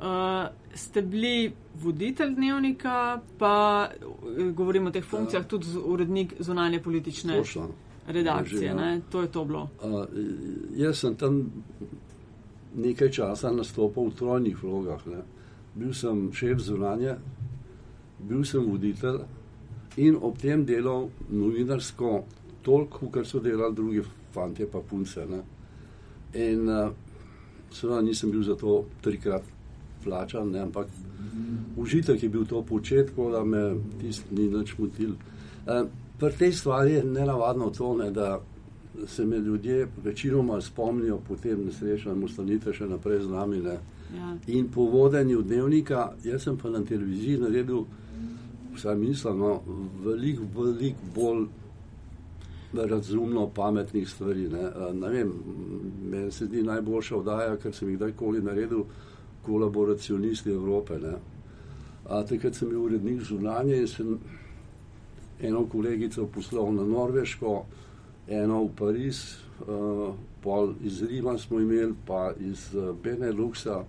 uh, 0.01 0.50
ste 0.74 1.05
bili 1.05 1.53
voditelj 1.84 2.34
dnevnika, 2.36 3.22
pa 3.38 3.55
eh, 3.93 4.51
govorimo 4.51 4.89
o 4.89 4.91
teh 4.91 5.05
funkcijah, 5.05 5.43
ja. 5.43 5.48
tudi 5.48 5.67
urednik 5.86 6.34
zunanje 6.39 6.82
politične 6.82 7.38
Točno. 7.38 7.70
Redakcije. 8.07 8.60
Drži, 8.60 8.65
ja. 8.65 8.75
Ne? 8.75 9.01
To 9.12 9.22
je 9.22 9.27
to 9.31 9.45
bilo. 9.45 9.69
Uh, 9.83 10.05
jaz 10.75 11.00
sem 11.00 11.15
tam 11.15 11.51
nekaj 12.75 13.12
časa 13.12 13.51
nastopal 13.51 14.10
v 14.10 14.15
trojnih 14.17 14.63
vlogah. 14.63 15.05
Ne. 15.07 15.22
Bil 15.75 15.93
sem 15.93 16.27
šef 16.33 16.60
zunanje, 16.60 17.15
bil 18.19 18.43
sem 18.45 18.65
voditelj 18.65 19.24
in 19.98 20.17
ob 20.22 20.38
tem 20.41 20.65
delal 20.65 21.10
novinarsko 21.29 22.24
toliko, 22.65 23.10
kar 23.13 23.25
so 23.25 23.39
delali 23.39 23.75
drugi 23.75 24.03
fanti 24.33 24.65
pa 24.65 24.81
punce. 24.81 25.25
Ne. 25.29 25.41
In 26.33 26.69
uh, 26.69 26.91
seveda 27.72 28.01
nisem 28.01 28.31
bil 28.31 28.43
za 28.43 28.55
to 28.55 28.83
trikrat 29.01 29.43
plačan, 30.03 30.51
ne, 30.51 30.60
ampak 30.60 30.88
užitek 31.77 32.24
je 32.24 32.29
bil 32.29 32.45
to 32.45 32.62
početi, 32.62 33.10
tako 33.10 33.31
da 33.31 33.43
me 33.43 33.75
tisti 34.01 34.36
ni 34.36 34.50
nič 34.50 34.77
motil. 34.77 35.15
Uh, 35.65 35.88
pri 36.24 36.38
tej 36.38 36.53
stvari 36.53 36.94
je 36.94 37.03
nenavadno 37.03 37.70
to, 37.70 37.98
ne, 37.98 38.12
da 38.12 38.39
se 39.08 39.25
me 39.25 39.38
ljudje 39.38 39.88
večinoma 40.03 40.62
spomnijo 40.62 41.20
potem 41.27 41.65
nesrečne 41.65 42.13
ustanite 42.13 42.74
še 42.74 42.88
naprej 42.88 43.24
z 43.25 43.30
nami. 43.30 43.58
Ne. 43.60 43.77
Ja. 44.15 44.36
In 44.48 44.70
po 44.72 44.86
vodenju 44.86 45.42
dnevnika, 45.42 46.13
jaz 46.24 46.46
sem 46.46 46.58
pa 46.58 46.70
na 46.70 46.84
televiziji 46.86 47.42
naredil, 47.42 47.84
vsaj 48.75 48.96
mislim, 48.96 49.39
no, 49.39 49.62
veliko, 50.06 50.46
veliko 50.56 51.10
bolj 51.15 51.48
razumno 52.74 53.50
pametnih 53.50 54.10
stvari. 54.10 54.48
Ne. 54.50 54.70
Ne 54.94 55.10
vem, 55.10 55.34
meni 56.12 56.32
se 56.32 56.46
zdi 56.46 56.63
najboljša 56.63 57.18
oddaja, 57.18 57.58
kar 57.58 57.74
sem 57.74 57.89
jih 57.89 57.98
kdajkoli 57.98 58.42
naredil, 58.42 58.86
kolaboracionisti 59.46 60.53
Evrope. 60.53 61.00
Ne. 61.01 61.18
A, 62.06 62.24
takrat 62.24 62.56
sem 62.56 62.70
bil 62.70 62.86
urednik 62.86 63.22
zunanje 63.27 63.82
in 63.82 63.88
sem 63.88 64.15
eno 65.42 65.66
kolegico 65.66 66.28
poslal 66.28 66.74
na 66.74 66.84
Norveško, 66.86 67.66
eno 68.28 68.63
v 68.63 68.70
Pariz, 68.75 69.24
uh, 69.68 70.13
pol 70.42 70.74
iz 70.84 71.02
Rima 71.02 71.38
smo 71.38 71.60
imeli, 71.60 71.94
pa 72.08 72.32
iz 72.40 72.75
uh, 72.75 72.96
Beneluxa, 73.04 73.84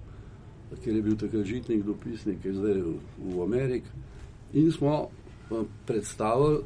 kjer 0.85 0.97
je 0.97 1.03
bil 1.03 1.17
takrat 1.17 1.45
žitnik 1.45 1.85
dopisnik, 1.85 2.43
ki 2.43 2.49
je 2.49 2.55
zdaj 2.55 2.81
v, 2.83 2.95
v 3.19 3.43
Ameriki. 3.43 3.89
In 4.53 4.73
smo 4.73 4.97
uh, 5.03 5.63
predstavili, 5.87 6.65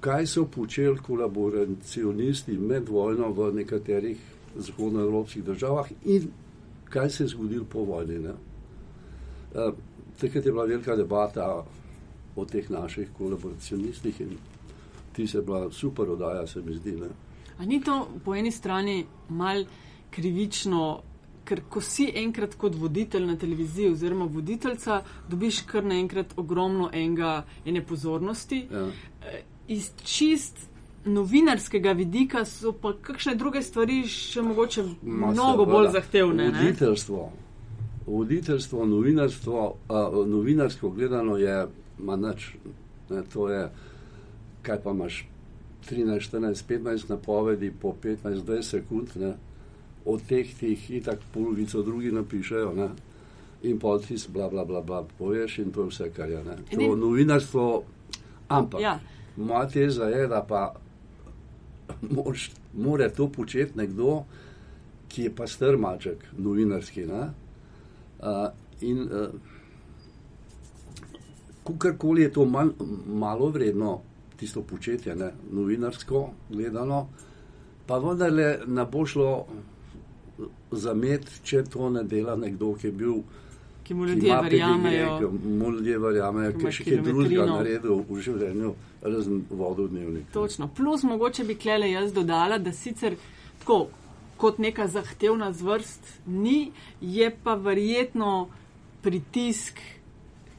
kaj 0.00 0.26
so 0.26 0.44
počeli 0.50 0.98
kolaboracionisti 0.98 2.58
med 2.58 2.88
vojno 2.88 3.30
v 3.32 3.52
nekaterih 3.54 4.18
zahodnoevropskih 4.56 5.44
državah 5.44 5.86
in 6.04 6.26
kaj 6.90 7.10
se 7.10 7.24
je 7.24 7.28
zgodilo 7.28 7.64
po 7.64 7.84
vojni. 7.84 8.18
Ne. 8.18 8.34
Uh, 9.54 9.74
takrat 10.20 10.46
je 10.46 10.52
bila 10.52 10.64
velika 10.64 10.96
debata 10.96 11.64
o 12.36 12.44
teh 12.44 12.70
naših 12.70 13.08
kolaboracionistih 13.18 14.20
in 14.20 14.36
ti 15.12 15.26
se 15.26 15.42
bila 15.42 15.70
super 15.70 16.10
oddaja, 16.10 16.46
se 16.46 16.62
mi 16.62 16.74
zdi. 16.74 16.92
Ne. 16.92 17.08
A 17.58 17.64
ni 17.64 17.80
to 17.80 18.08
po 18.24 18.34
eni 18.34 18.50
strani 18.50 19.04
mal 19.28 19.64
krivično, 20.10 21.02
ker 21.44 21.62
ko 21.68 21.80
si 21.80 22.08
enkrat 22.14 22.54
kot 22.54 22.74
voditelj 22.78 23.26
na 23.26 23.36
televiziji 23.36 23.92
oziroma 23.92 24.24
voditeljca, 24.24 25.02
dobiš 25.28 25.62
kar 25.66 25.84
naenkrat 25.84 26.34
ogromno 26.36 26.90
enega, 26.92 27.44
ene 27.64 27.84
pozornosti. 27.86 28.66
Ja. 28.72 28.88
Eh, 29.28 29.42
Iz 29.68 29.92
čist 30.04 30.58
novinarskega 31.04 31.92
vidika 31.92 32.44
so 32.44 32.72
pa 32.72 32.92
kakšne 32.92 33.34
druge 33.34 33.62
stvari 33.62 34.02
še 34.06 34.42
mogoče 34.42 34.82
Ma, 35.02 35.30
mnogo 35.30 35.64
bolj 35.66 35.92
zahtevne. 35.94 36.48
Ne? 36.50 36.58
Voditeljstvo, 36.58 37.30
voditeljstvo 38.06 38.86
novinarstvo, 38.86 39.62
a, 39.88 40.02
novinarsko 40.26 40.90
gledano 40.90 41.36
je, 41.36 41.66
ma 42.02 42.16
nič, 42.16 42.52
ne, 43.10 43.22
to 43.32 43.48
je, 43.48 43.68
kaj 44.62 44.82
pa 44.82 44.90
imaš, 44.90 45.24
13, 45.88 46.20
14, 46.30 46.66
15 46.68 47.10
napovedi 47.10 47.72
po 47.80 47.94
15-20 48.02 48.62
sekund, 48.62 49.16
ne, 49.16 49.34
od 50.04 50.22
teh 50.28 50.46
ti 50.58 50.74
jih 50.74 50.90
itak 51.02 51.22
polovico 51.34 51.82
drugi 51.82 52.12
napišejo, 52.12 52.74
ne, 52.74 52.88
in 53.62 53.78
pa 53.78 53.98
ti 53.98 54.18
bla, 54.28 54.48
bla, 54.48 54.64
bla, 54.64 54.82
bla, 54.82 55.04
poveš 55.18 55.58
in 55.58 55.72
to 55.72 55.86
je 55.86 55.88
vse, 55.88 56.10
kar 56.10 56.30
je. 56.30 56.44
Ne. 56.44 56.56
To 56.70 56.96
novinarstvo, 56.96 57.84
ampak. 58.48 58.80
Ja. 58.80 58.98
Moja 59.36 59.68
teza 59.68 60.04
je, 60.10 60.26
da 60.28 60.42
pa 60.42 60.74
mož, 62.02 62.50
mora 62.74 63.08
to 63.08 63.28
početi 63.28 63.78
nekdo, 63.78 64.24
ki 65.08 65.28
je 65.28 65.34
pa 65.36 65.46
strmaček, 65.46 66.24
novinarski. 66.38 67.06
Ne? 67.06 67.30
Uh, 68.18 68.48
in 68.80 69.02
uh, 69.02 69.30
kakorkoli 71.64 72.22
je 72.22 72.32
to 72.32 72.44
manj, 72.44 72.70
malo 73.06 73.48
vredno, 73.48 74.00
tisto 74.36 74.62
početje, 74.62 75.16
ne? 75.16 75.32
novinarsko 75.50 76.30
gledano, 76.50 77.06
pa 77.86 77.98
vendarle 77.98 78.58
ne 78.66 78.86
bo 78.86 79.06
šlo 79.06 79.46
zamet, 80.72 81.28
če 81.44 81.64
to 81.70 81.90
ne 81.90 82.02
dela 82.08 82.36
nekdo, 82.36 82.72
ki 82.74 82.86
je 82.86 82.92
bil. 82.92 83.22
Ki 83.82 83.94
mu 83.94 84.06
ljudje 84.06 84.36
verjamejo. 84.42 85.18
ki 85.18 85.48
mu 85.48 85.70
ljudje 85.70 85.98
verjamejo, 85.98 86.52
Ki 86.58 86.72
še 86.72 86.86
kaj 86.86 87.00
drugega 87.06 87.46
naredil 87.50 88.02
v 88.08 88.20
življenju, 88.22 88.74
razen 89.02 89.42
vodov 89.50 89.90
dnevnik. 89.90 90.30
Točno. 90.34 90.68
Plus, 90.74 91.02
mogoče 91.06 91.44
bi 91.44 91.58
klele 91.58 91.90
jaz 91.90 92.14
dodala, 92.14 92.58
da 92.58 92.72
sicer 92.72 93.18
tako 93.62 93.88
kot 94.42 94.58
neka 94.58 94.88
zahtevna 94.90 95.52
zvrst 95.54 96.08
ni, 96.26 96.72
je 97.00 97.30
pa 97.44 97.54
verjetno 97.54 98.48
pritisk 99.02 99.78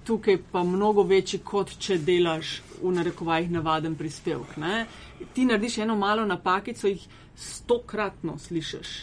tukaj 0.06 0.38
pa 0.52 0.64
mnogo 0.64 1.04
večji, 1.04 1.40
kot 1.44 1.76
če 1.80 1.98
delaš 1.98 2.62
v 2.82 2.92
narekovajih 2.92 3.52
navaden 3.52 3.96
prispevek. 3.96 4.58
Ne? 4.58 4.86
Ti 5.34 5.46
narediš 5.46 5.78
eno 5.86 5.96
malo 5.96 6.26
napakico, 6.26 6.88
jih 6.88 7.08
stokratno 7.36 8.38
slišiš. 8.38 8.94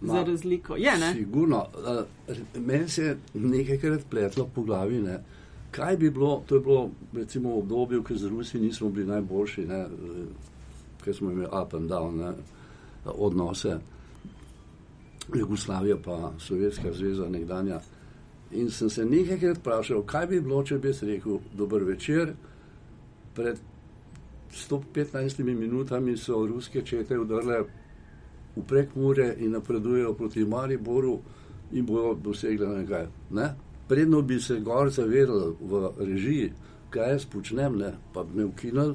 Ma, 0.00 0.14
Za 0.14 0.22
razliko. 0.24 0.76
Je, 0.76 0.98
ne? 0.98 1.12
Sigurno. 1.14 1.64
Meni 2.54 2.88
se 2.88 3.02
je 3.02 3.18
nekajkrat 3.34 4.04
pletlo 4.10 4.46
po 4.54 4.62
glavi, 4.62 5.02
ne. 5.02 5.18
kaj 5.70 5.96
bi 5.96 6.10
bilo, 6.10 6.42
to 6.46 6.54
je 6.54 6.60
bilo 6.60 6.90
recimo 7.12 7.50
v 7.50 7.58
obdobju, 7.58 8.02
ko 8.02 8.14
z 8.14 8.28
Rusi 8.28 8.60
nismo 8.60 8.88
bili 8.88 9.06
najboljši, 9.06 9.66
ne, 9.66 9.86
ker 11.04 11.14
smo 11.14 11.30
imeli 11.30 11.48
up 11.62 11.74
and 11.74 11.90
down 11.90 12.16
ne, 12.16 12.32
odnose. 13.04 13.78
Jugoslavija 15.34 15.96
pa 16.04 16.32
Sovjetska 16.38 16.92
zveza 16.92 17.28
nekdanja. 17.28 17.80
In 18.52 18.70
sem 18.70 18.90
se 18.90 19.04
nekajkrat 19.04 19.58
vprašal, 19.58 20.02
kaj 20.08 20.26
bi 20.26 20.40
bilo, 20.40 20.62
če 20.64 20.78
bi 20.78 20.92
rekel, 21.02 21.40
dober 21.56 21.84
večer, 21.84 22.32
pred 23.34 23.58
115 24.52 25.44
minutami 25.44 26.16
so 26.16 26.46
ruske 26.46 26.82
čete 26.82 27.18
udrle 27.18 27.60
v 28.56 28.64
prekmure 28.66 29.34
in 29.38 29.52
napredujejo 29.52 30.14
proti 30.14 30.44
Mariboru 30.44 31.18
in 31.72 31.86
bojo 31.86 32.14
dosegli 32.14 32.66
nekaj. 32.66 33.06
Ne? 33.30 33.54
Predno 33.88 34.22
bi 34.22 34.40
se 34.40 34.60
gor 34.60 34.90
zavedali 34.90 35.54
v 35.60 35.92
režiji, 35.98 36.52
kaj 36.90 37.10
jaz 37.10 37.26
počnem, 37.26 37.78
ne? 37.78 37.92
pa 38.12 38.24
bi 38.24 38.38
me 38.38 38.44
ukinili, 38.44 38.94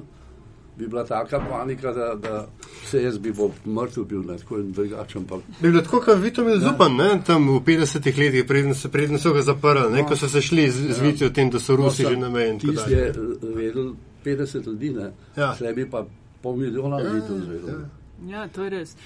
bi 0.76 0.86
bila 0.86 1.04
taka 1.04 1.38
panika, 1.40 1.92
da, 1.92 2.14
da 2.16 2.46
se 2.84 3.02
jaz 3.02 3.18
bi 3.18 3.32
bolj 3.32 3.50
mrtev 3.66 4.04
bil, 4.04 4.22
ne? 4.22 4.38
tako 4.38 4.58
in 4.58 4.72
drugačen. 4.72 5.24
Pa... 5.24 5.34
Je 5.34 5.40
bilo 5.62 5.82
tako, 5.82 6.00
kot 6.00 6.18
Vitomil 6.18 6.58
Zupan, 6.60 6.96
ne, 6.96 7.20
tam 7.26 7.48
v 7.48 7.60
50-ih 7.60 8.18
letih, 8.18 8.44
preden 8.44 8.74
so, 8.74 8.88
preden 8.88 9.18
so 9.18 9.32
ga 9.32 9.42
zaprli, 9.42 9.92
ne, 9.92 10.02
No. 10.02 10.08
ko 10.08 10.16
so 10.16 10.28
se 10.28 10.42
šli 10.42 10.70
z, 10.70 10.90
z 10.90 11.00
Vitijo 11.00 11.28
o 11.28 11.32
tem, 11.32 11.50
da 11.50 11.60
so 11.60 11.76
Rusi 11.76 12.02
že 12.02 12.16
na 12.16 12.28
meji. 12.28 12.50
in 12.50 12.58
tako 12.58 12.72
Tisti 12.72 12.90
dalje. 12.90 12.96
je 12.96 13.08
eh, 13.08 13.14
vedel 13.54 13.92
50 14.24 14.66
ljudi, 14.66 14.90
ne? 14.90 15.12
Ja. 15.36 15.54
Zdaj 15.54 15.72
bi 15.74 15.86
pa 15.86 16.04
pol 16.42 16.56
milijona 16.56 17.00
ljudi 17.00 17.20
to 17.28 17.38
zvedel. 17.38 17.80
Ja, 18.26 18.48
to 18.48 18.64
je 18.64 18.70
res. 18.70 18.96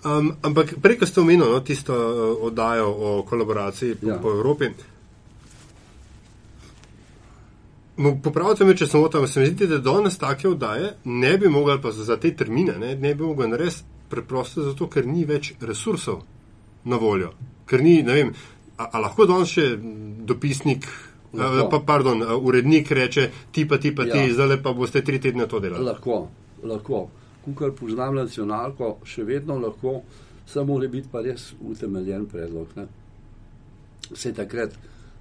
Um, 0.00 0.32
ampak 0.42 0.74
prej, 0.78 0.98
ko 0.98 1.06
ste 1.06 1.20
omenili 1.20 1.50
no, 1.50 1.60
tisto 1.60 1.92
uh, 1.92 2.10
oddajo 2.42 2.86
o 2.88 3.22
kolaboraciji 3.22 3.94
po, 3.94 4.06
Ja. 4.06 4.18
po 4.18 4.30
Evropi. 4.30 4.64
Popravite 7.98 8.64
me, 8.64 8.76
če 8.78 8.86
sem 8.86 9.02
tam, 9.10 9.26
se 9.26 9.40
mi 9.42 9.50
zdi, 9.50 9.66
da 9.66 9.78
danes 9.82 10.18
take 10.18 10.48
oddaje 10.48 10.92
ne 11.04 11.32
bi 11.38 11.48
mogli, 11.50 11.74
pa 11.82 11.90
za, 11.92 12.16
te 12.16 12.30
termine, 12.36 12.76
ne, 12.78 12.94
ne 12.96 13.14
bi 13.14 13.24
mogli 13.26 13.48
narediti 13.50 13.82
preprosto 14.08 14.62
zato, 14.62 14.86
ker 14.88 15.06
ni 15.06 15.24
več 15.28 15.52
resursov 15.60 16.22
na 16.88 16.96
voljo. 16.96 17.32
Ker 17.68 17.82
ni, 17.82 17.98
ne 18.06 18.14
vem, 18.14 18.30
a, 18.78 18.86
a 18.92 19.02
lahko 19.02 19.26
danes 19.26 19.50
še 19.52 19.66
dopisnik, 20.30 20.86
a, 21.34 21.42
Lahko. 21.42 21.66
pa, 21.74 21.80
pardon, 21.90 22.22
a, 22.22 22.38
urednik 22.38 22.90
reče, 22.94 23.26
ti 23.52 23.66
pa 23.68 23.80
ti 23.82 23.92
pa 23.94 24.06
ti, 24.06 24.28
Ja. 24.28 24.34
zdaj 24.38 24.62
pa 24.62 24.72
boste 24.72 25.02
tri 25.04 25.18
tedne 25.20 25.48
to 25.50 25.60
delali. 25.60 25.84
Lahko, 25.84 26.28
lahko. 26.62 27.08
Kukar 27.44 27.72
poznam 27.72 28.14
nacionalko, 28.14 28.98
še 29.08 29.24
vedno 29.24 29.58
lahko 29.58 30.00
Samo 30.48 30.74
mora 30.74 30.88
biti 30.88 31.08
pa 31.12 31.20
res 31.20 31.50
utemeljen 31.60 32.24
predlog. 32.26 32.70
Ne? 32.76 32.86
Vse 34.10 34.32
takrat, 34.32 34.72
a, 34.72 34.78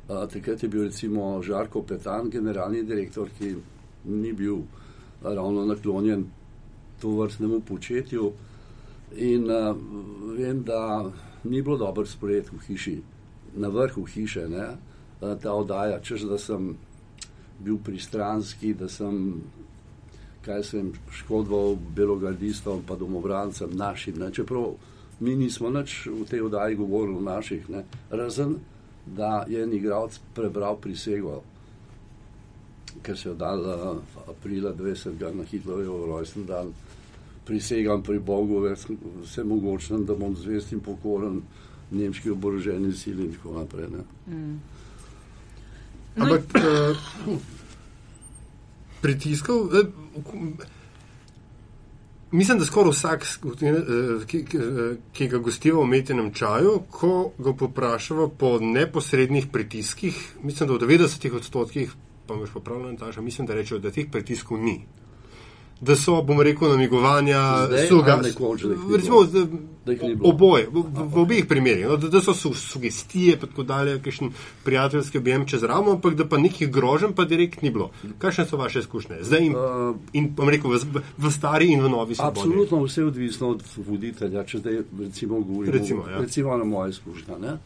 takrat 0.07 0.63
je 0.63 0.69
bil 0.69 0.83
recimo 0.83 1.41
Žarko 1.43 1.83
Petan, 1.83 2.29
generalni 2.29 2.83
direktor, 2.83 3.29
ki 3.39 3.55
ni 4.05 4.33
bil 4.33 4.61
ravno 5.23 5.65
naklonjen 5.65 6.25
to 7.01 7.09
vrstnemu 7.09 7.59
početju. 7.61 8.31
In 9.15 9.51
a, 9.51 9.75
vem, 10.37 10.63
da 10.63 11.11
ni 11.43 11.61
bilo 11.61 11.77
dobro 11.77 12.05
sprejeti 12.05 12.49
v 12.55 12.59
hiši, 12.67 13.01
na 13.55 13.67
vrhu 13.67 14.05
hiše, 14.05 14.47
ne, 14.49 14.67
a, 15.21 15.35
ta 15.35 15.53
oddaja, 15.53 15.99
češ 15.99 16.27
da 16.27 16.37
sem 16.37 16.75
bil 17.59 17.77
pristranski, 17.83 18.73
da 18.73 18.89
sem, 18.89 19.41
kaj 20.45 20.63
sem 20.63 20.91
škodoval 21.11 21.75
belogardistom, 21.95 22.83
pa 22.87 22.95
domobrancem 22.95 23.71
našim. 23.75 24.19
Ne, 24.19 24.31
čeprav 24.31 24.75
mi 25.19 25.35
nismo 25.35 25.69
nič 25.69 26.05
v 26.05 26.25
tej 26.29 26.41
oddaji 26.41 26.75
govorili 26.75 27.17
o 27.17 27.21
naših, 27.21 27.69
ne, 27.69 27.83
razen 28.09 28.57
da 29.15 29.45
je 29.47 29.63
en 29.63 29.73
igralec 29.73 30.19
prebral 30.35 30.77
prisego, 30.81 31.41
ker 33.01 33.17
se 33.17 33.29
je 33.29 33.35
dal 33.35 33.59
uh, 33.59 33.97
aprila 34.29 34.73
20. 34.73 35.35
na 35.35 35.43
Hitlerjev 35.43 36.05
rojsten 36.05 36.45
dan. 36.45 36.73
Prisegam 37.45 38.03
pri 38.03 38.19
Bogu, 38.19 38.59
vse 39.23 39.43
mogoče, 39.43 39.97
da 40.03 40.15
bom 40.15 40.35
zvest 40.35 40.71
in 40.71 40.79
pokoren 40.79 41.41
nemški 41.91 42.29
oboroženi 42.29 42.91
sili 42.93 43.25
in 43.25 43.33
tako 43.33 43.53
naprej. 43.59 43.87
Mm. 44.27 44.57
Ampak 46.17 46.41
uh, 46.55 47.37
pritiskov, 49.01 49.69
eh, 49.75 49.87
mislim, 52.31 52.59
da 52.59 52.65
skoraj 52.65 52.91
vsak, 52.91 53.25
ki, 54.27 54.43
ki, 55.13 55.27
ga 55.27 55.37
gostijo 55.37 55.79
v 55.79 55.83
umetnem 55.83 56.33
čaju, 56.33 56.81
ko 56.91 57.31
ga 57.37 57.53
poprašava 57.53 58.29
po 58.29 58.57
neposrednih 58.61 59.47
pritiskih, 59.51 60.19
mislim, 60.43 60.69
da 60.69 60.75
v 60.75 60.85
90 60.87 61.35
odstotkih, 61.35 61.95
pa 62.27 62.35
me 62.35 62.47
še 62.47 62.53
popravljam, 62.53 62.97
mislim, 63.23 63.47
da 63.47 63.55
rečejo, 63.55 63.79
da 63.79 63.91
teh 63.91 64.09
pritiskov 64.11 64.59
ni 64.59 64.81
da 65.81 65.95
so, 65.95 66.21
bom 66.21 66.41
rekel, 66.41 66.69
namigovanja, 66.69 67.41
suga, 67.89 68.19
recimo, 68.95 69.25
oboje, 70.23 70.67
v, 70.71 70.81
v, 70.81 71.03
v 71.13 71.19
obeh 71.21 71.47
primerih, 71.47 71.85
no, 71.87 71.97
da, 71.97 72.09
da 72.09 72.21
so 72.21 72.33
su, 72.33 72.53
sugestije, 72.53 73.37
pa 73.39 73.47
tako 73.47 73.63
dalje, 73.63 73.99
kakšen 74.01 74.31
prijateljski 74.65 75.17
objem 75.17 75.45
čez 75.47 75.63
ramo, 75.63 75.91
ampak 75.91 76.15
da 76.15 76.25
pa 76.25 76.37
nekih 76.37 76.71
grožen 76.71 77.13
pa 77.13 77.25
direkt 77.25 77.61
ni 77.61 77.71
bilo. 77.71 77.91
Kakšne 78.17 78.45
so 78.45 78.57
vaše 78.57 78.79
izkušnje? 78.79 79.21
Zdaj 79.21 79.45
in, 79.45 79.55
uh, 79.55 79.95
in 80.13 80.31
bom 80.35 80.49
rekel, 80.49 80.73
v, 80.73 81.03
v 81.17 81.31
stari 81.31 81.69
in 81.73 81.83
v 81.85 81.93
novi 81.93 82.15
svobodi. 82.15 82.39
Absolutno 82.39 82.83
vse 82.83 83.05
odvisno 83.05 83.53
od 83.55 83.63
voditelja, 83.77 84.43
če 84.43 84.63
zdaj 84.63 84.83
recimo 84.99 85.39
govorimo, 85.39 85.77
recimo, 85.77 86.09
ja. 86.09 86.21
recimo 86.25 86.57
na 86.57 86.63
moje 86.63 86.97
izkušnje. 86.97 87.57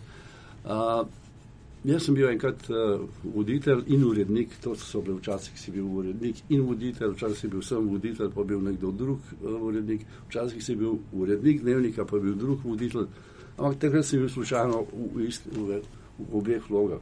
Jaz 1.82 2.04
sem 2.06 2.14
bil 2.14 2.28
enkrat 2.30 2.68
uh, 2.70 3.00
voditelj 3.26 3.88
in 3.90 4.04
urednik, 4.06 4.52
to 4.62 4.76
so 4.78 5.00
bile 5.02 5.16
včasih, 5.18 5.56
si 5.58 5.72
bil 5.74 5.88
urednik 5.90 6.44
in 6.54 6.62
voditelj, 6.68 7.16
včasih 7.16 7.40
si 7.40 7.50
bil 7.50 7.64
sem 7.66 7.88
voditelj, 7.90 8.30
pa 8.36 8.46
bil 8.46 8.62
nekdo 8.62 8.92
drug 8.94 9.32
uh, 9.40 9.56
urednik, 9.66 10.06
včasih 10.28 10.62
si 10.62 10.76
bil 10.78 11.00
urednik 11.12 11.64
dnevnika, 11.64 12.06
pa 12.06 12.22
bil 12.22 12.38
drug 12.38 12.62
voditelj, 12.70 13.10
ampak 13.58 13.80
takrat 13.82 14.06
si 14.06 14.22
bil 14.22 14.30
slučajno 14.30 14.84
v, 14.92 15.26
v, 15.26 15.32
v, 15.58 15.82
v 16.22 16.30
obeh 16.38 16.70
vlogah. 16.70 17.02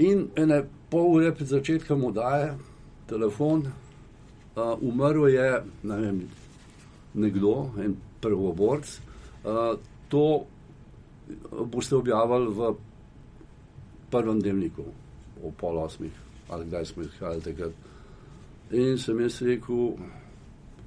In 0.00 0.30
ene 0.40 0.62
pol 0.88 1.12
ure 1.18 1.36
pred 1.36 1.52
začetkom 1.52 2.08
odaje, 2.08 2.54
telefon, 3.12 3.68
uh, 3.68 4.72
umrl 4.80 5.28
je 5.28 5.48
ne 5.84 6.04
vem, 6.06 6.28
nekdo, 7.12 7.74
en 7.76 8.00
prvoborc, 8.24 9.00
uh, 9.44 9.74
to 10.08 10.46
boste 11.68 12.00
objavili 12.00 12.56
v 12.56 12.76
prvem 14.10 14.40
dnevniku, 14.40 14.84
o 15.42 15.52
pol 15.56 15.78
osmih, 15.78 16.12
ali 16.48 16.66
kdaj 16.66 16.84
smo 16.84 17.02
izhajali 17.02 17.42
takrat. 17.42 17.72
In 18.70 18.98
sem 18.98 19.20
jaz 19.20 19.40
rekel, 19.42 19.96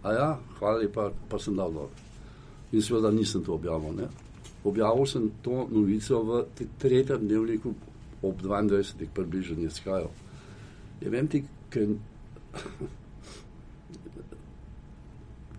a 0.04 0.14
ja, 0.14 0.40
hvala 0.60 0.84
lepa, 0.84 1.12
pa 1.30 1.40
sem 1.40 1.56
dal 1.56 1.74
dol. 1.74 1.90
In 2.72 2.82
seveda 2.82 3.12
nisem 3.12 3.44
to 3.44 3.54
objavil. 3.54 3.94
Ne? 3.96 4.08
Objavil 4.64 5.06
sem 5.06 5.32
to 5.44 5.68
novico 5.72 6.24
v 6.24 6.44
tretjem 6.80 7.28
dnevniku 7.28 7.74
ob 8.24 8.42
22. 8.42 9.08
približno 9.14 9.66
izhajal. 9.68 10.12
Je 11.02 11.10
vem 11.10 11.28
ti, 11.28 11.44
ker 11.70 11.88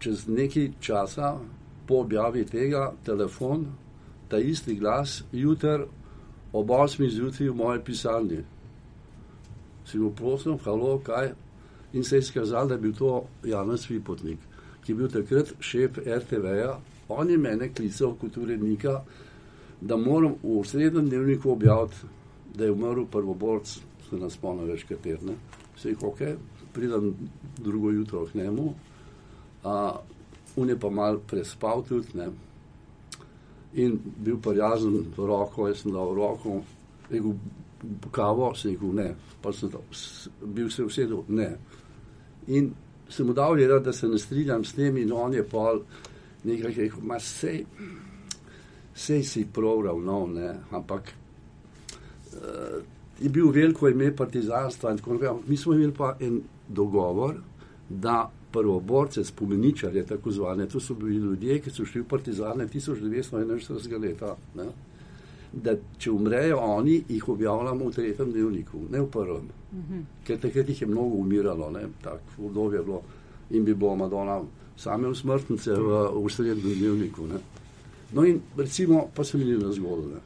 čez 0.01 0.27
nekaj 0.29 0.71
časa 0.81 1.37
po 1.87 2.01
objavi 2.05 2.45
tega 2.49 2.93
telefon, 3.05 3.67
ta 4.29 4.39
isti 4.39 4.75
glas, 4.81 5.23
jutr 5.33 5.87
ob 6.55 6.71
8. 6.71 7.11
zjutraj 7.11 7.49
v 7.51 7.57
moji 7.57 7.81
pisarni. 7.85 8.45
Si 9.87 9.99
mu 9.99 10.13
prosil, 10.15 10.59
halo, 10.65 10.99
kaj. 11.03 11.33
In 11.93 12.05
se 12.05 12.17
je 12.17 12.19
izkazalo, 12.19 12.69
da 12.69 12.75
je 12.75 12.81
bil 12.81 12.95
to 12.95 13.25
Janez 13.45 13.91
Vipotnik, 13.91 14.39
ki 14.85 14.93
je 14.93 14.97
bil 14.97 15.11
takrat 15.11 15.53
šef 15.61 15.99
RTV-ja. 15.99 16.79
On 17.09 17.31
je 17.31 17.39
mene 17.39 17.69
klical 17.75 18.15
kot 18.21 18.37
urednika, 18.37 19.01
da 19.81 19.97
moram 19.97 20.39
v 20.43 20.63
srednjem 20.65 21.11
dnevniku 21.11 21.51
objaviti, 21.51 22.07
da 22.55 22.65
je 22.65 22.73
umrl 22.73 23.05
prvoborc, 23.11 23.75
se 24.09 24.17
nas 24.17 24.39
spomnim 24.39 24.71
več 24.71 24.87
katerne. 24.89 25.35
Se 25.77 25.91
jih 25.91 26.03
ok, 26.03 26.23
pridem 26.73 27.15
drugo 27.59 27.91
jutro 27.91 28.25
k 28.27 28.39
njemu, 28.39 28.75
a 29.65 30.01
on 30.57 30.69
je 30.69 30.79
pa 30.79 30.91
mal 30.91 31.19
prespal 31.19 31.83
tudi, 31.83 32.15
ne. 32.15 32.31
In 33.75 33.99
bil 34.23 34.39
prijazen, 34.39 35.01
roko, 35.17 35.69
jaz 35.69 35.83
sem 35.83 35.93
dal 35.93 36.15
roko, 36.15 36.61
rekel, 37.11 37.35
kavo, 38.15 38.53
se 38.55 38.71
rekel, 38.71 38.95
ne, 38.95 39.09
pa 39.43 39.53
sem 39.53 39.73
dal, 39.73 39.83
bil 40.55 40.71
se 40.71 40.87
usedel, 40.87 41.25
ne. 41.29 41.49
In 42.55 42.71
sem 43.11 43.27
mu 43.27 43.35
dal 43.35 43.57
vedeti, 43.59 43.85
da 43.85 43.93
se 43.93 44.09
ne 44.09 44.19
strinjam 44.19 44.65
s 44.65 44.77
tem, 44.79 44.97
in 45.03 45.13
on 45.13 45.35
je 45.35 45.43
pa 45.49 45.73
nekaj 46.45 46.79
rekel, 46.79 47.03
ma 47.03 47.19
sej, 47.19 47.65
sej 48.95 49.25
si 49.27 49.47
prav 49.53 49.83
ravnal, 49.89 50.31
ne, 50.37 50.53
ampak 50.71 51.11
uh, 51.11 52.79
je 53.19 53.31
bil 53.31 53.51
veliko 53.51 53.89
ime 53.89 54.15
partizanstva 54.17 54.91
in 54.91 54.99
tako 54.99 55.13
naprej. 55.13 55.35
Mi 55.47 55.57
smo 55.57 55.75
imeli 55.75 55.93
pa 55.95 56.15
en 56.21 56.41
dogovor, 56.69 57.37
da 57.89 58.31
prvoborce, 58.55 59.25
spomeničarje, 59.25 60.07
tako 60.07 60.31
zvane, 60.31 60.69
to 60.71 60.81
so 60.81 60.95
bili 60.95 61.17
ljudje, 61.17 61.59
ki 61.61 61.71
so 61.71 61.85
šli 61.85 62.05
v 62.05 62.09
partizane 62.09 62.69
1941. 62.71 64.01
leta. 64.01 64.37
Ne? 64.55 64.67
Da 65.53 65.75
če 65.99 66.11
umrejo 66.11 66.59
oni, 66.63 67.01
jih 67.09 67.29
objavljamo 67.29 67.89
v 67.89 67.95
tretjem 67.95 68.33
dnevniku, 68.33 68.87
ne 68.91 69.03
v 69.03 69.11
prvem. 69.11 69.49
Uh 69.73 69.79
mhm. 69.79 69.95
-huh. 69.95 70.27
Ker 70.27 70.39
takrat 70.41 70.69
jih 70.69 70.83
je 70.83 70.87
mnogo 70.87 71.17
umiralo, 71.17 71.73
tako 72.03 72.47
obdobje 72.47 72.79
je 72.79 72.85
bilo 72.85 73.03
in 73.51 73.65
bi 73.65 73.75
bilo 73.75 73.97
Madonna 73.97 74.43
same 74.77 75.09
usmrtnice 75.09 75.73
v, 75.73 76.11
v 76.25 76.31
srednjem 76.31 76.79
dnevniku. 76.79 77.27
Ne? 77.27 77.39
No 78.13 78.25
in 78.25 78.41
recimo, 78.57 79.09
pa 79.15 79.25
so 79.25 79.39
bili 79.39 79.59
na 79.59 79.73
zgodbe. 79.73 80.21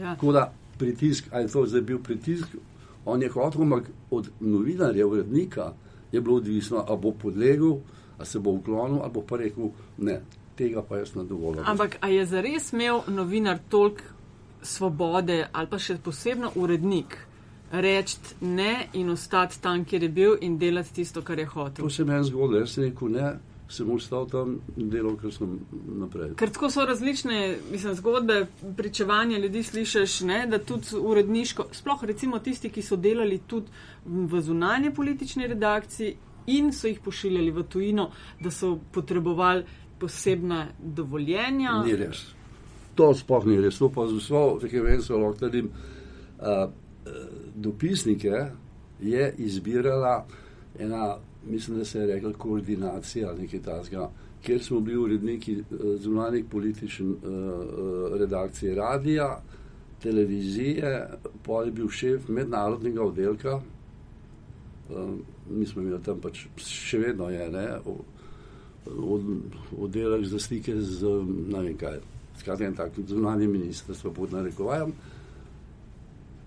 Ja. 0.00 0.14
Tako 0.14 0.32
da 0.32 0.52
pritisk, 0.78 1.28
ali 1.30 1.44
je 1.44 1.48
to 1.48 1.66
zdaj 1.66 1.80
bil 1.80 1.98
pritisk, 1.98 2.46
on 3.04 3.22
je 3.22 3.28
hotel, 3.28 3.62
ampak 3.62 3.90
od 4.10 4.30
novinarja, 4.40 5.06
urednika, 5.06 5.72
je 6.16 6.24
bilo 6.24 6.36
odvisno, 6.36 6.84
ali 6.88 6.98
bo 7.02 7.12
podlegel, 7.12 7.78
ali 8.18 8.26
se 8.26 8.38
bo 8.38 8.50
uklonil, 8.56 9.00
ali 9.02 9.12
bo 9.12 9.22
pa 9.22 9.36
rekel, 9.36 9.70
ne, 9.98 10.20
tega 10.56 10.82
pa 10.82 10.98
jaz 10.98 11.14
ne 11.14 11.24
dovolim. 11.24 11.64
Ampak 11.66 11.96
ali 12.00 12.14
je 12.14 12.26
zares 12.26 12.72
imel 12.72 13.00
novinar 13.08 13.58
toliko 13.68 14.02
svobode 14.62 15.46
ali 15.52 15.70
pa 15.70 15.78
še 15.78 15.98
posebno 16.02 16.52
urednik? 16.54 17.18
Reči 17.72 18.36
ne 18.46 18.88
in 18.94 19.10
ostati 19.10 19.58
tam, 19.62 19.84
kjer 19.84 20.02
je 20.02 20.08
bil, 20.08 20.36
in 20.40 20.54
delati 20.58 20.92
tisto, 20.94 21.22
kar 21.22 21.38
je 21.38 21.46
hotel. 21.50 21.84
To 21.84 21.90
se 21.90 22.04
meni 22.04 22.24
zgodi, 22.24 22.60
jaz 22.62 22.76
sem 22.76 22.84
rekel 22.84 23.10
ne, 23.10 23.32
sem 23.68 23.90
ostal 23.90 24.28
tam 24.30 24.60
in 24.76 24.90
delal, 24.90 25.16
kar 25.18 25.32
sem 25.34 25.58
naprej. 25.98 26.34
Ker 26.38 26.50
tako 26.54 26.70
so 26.70 26.84
različne 26.86 27.56
mislim, 27.72 27.94
zgodbe, 27.98 28.46
pričevanja 28.76 29.38
ljudi 29.38 29.62
slišiš, 29.62 30.20
ne, 30.20 30.46
da 30.46 30.58
tudi 30.58 30.96
uredniško, 31.00 31.66
sploh 31.72 32.04
recimo 32.04 32.38
tisti, 32.38 32.70
ki 32.70 32.82
so 32.82 32.96
delali 32.96 33.40
tudi 33.46 33.66
v 34.06 34.40
zunanje 34.40 34.90
politični 34.94 35.46
redakciji 35.46 36.14
in 36.46 36.72
so 36.72 36.86
jih 36.86 37.00
pošiljali 37.02 37.50
v 37.50 37.62
tujino, 37.66 38.10
da 38.40 38.50
so 38.50 38.78
potrebovali 38.92 39.64
posebna 39.98 40.66
dovoljenja. 40.78 41.82
Ni 41.84 41.96
res. 41.96 42.26
To 42.94 43.10
sploh 43.14 43.46
ni 43.46 43.58
res. 43.60 43.78
To 43.78 43.90
pa 43.90 44.06
z 44.06 44.20
vso 44.20 44.44
frekvenco 44.60 45.18
lahko 45.18 45.38
trdim. 45.38 45.70
Dopisnike 47.54 48.44
je 49.00 49.34
izbirala 49.38 50.26
ena, 50.78 51.16
mislim, 51.46 51.78
da 51.78 51.84
se 51.84 51.98
je 51.98 52.06
rekla 52.06 52.32
koordinacija 52.32 53.28
ali 53.28 53.42
nekaj 53.42 53.62
tasga, 53.62 54.10
kjer 54.42 54.64
smo 54.64 54.80
bili 54.80 54.98
uredniki 54.98 55.62
zunanjih 55.98 56.44
političnih 56.50 57.16
redakcij 58.18 58.74
radija, 58.74 59.42
televizije, 60.02 61.08
pa 61.42 61.62
je 61.62 61.70
bil 61.72 61.88
šef 61.88 62.28
mednarodnega 62.28 63.02
oddelka, 63.02 63.60
mi 65.50 65.66
smo 65.66 65.82
imeli 65.82 66.02
tam 66.02 66.20
pač 66.20 66.44
še 66.62 66.98
vedno 66.98 67.30
je, 67.30 67.48
ne, 67.50 67.66
od, 68.86 69.22
oddelek 69.78 70.26
za 70.26 70.38
stike 70.38 70.76
z 70.80 71.10
ne 71.48 71.62
vem 71.62 71.76
kaj, 71.78 71.98
skratka, 72.38 72.66
en 72.66 72.74
tak 72.74 72.98
zunanji 73.06 73.48
ministrstvo 73.48 74.12
pod 74.14 74.32
narekovajem. 74.32 74.92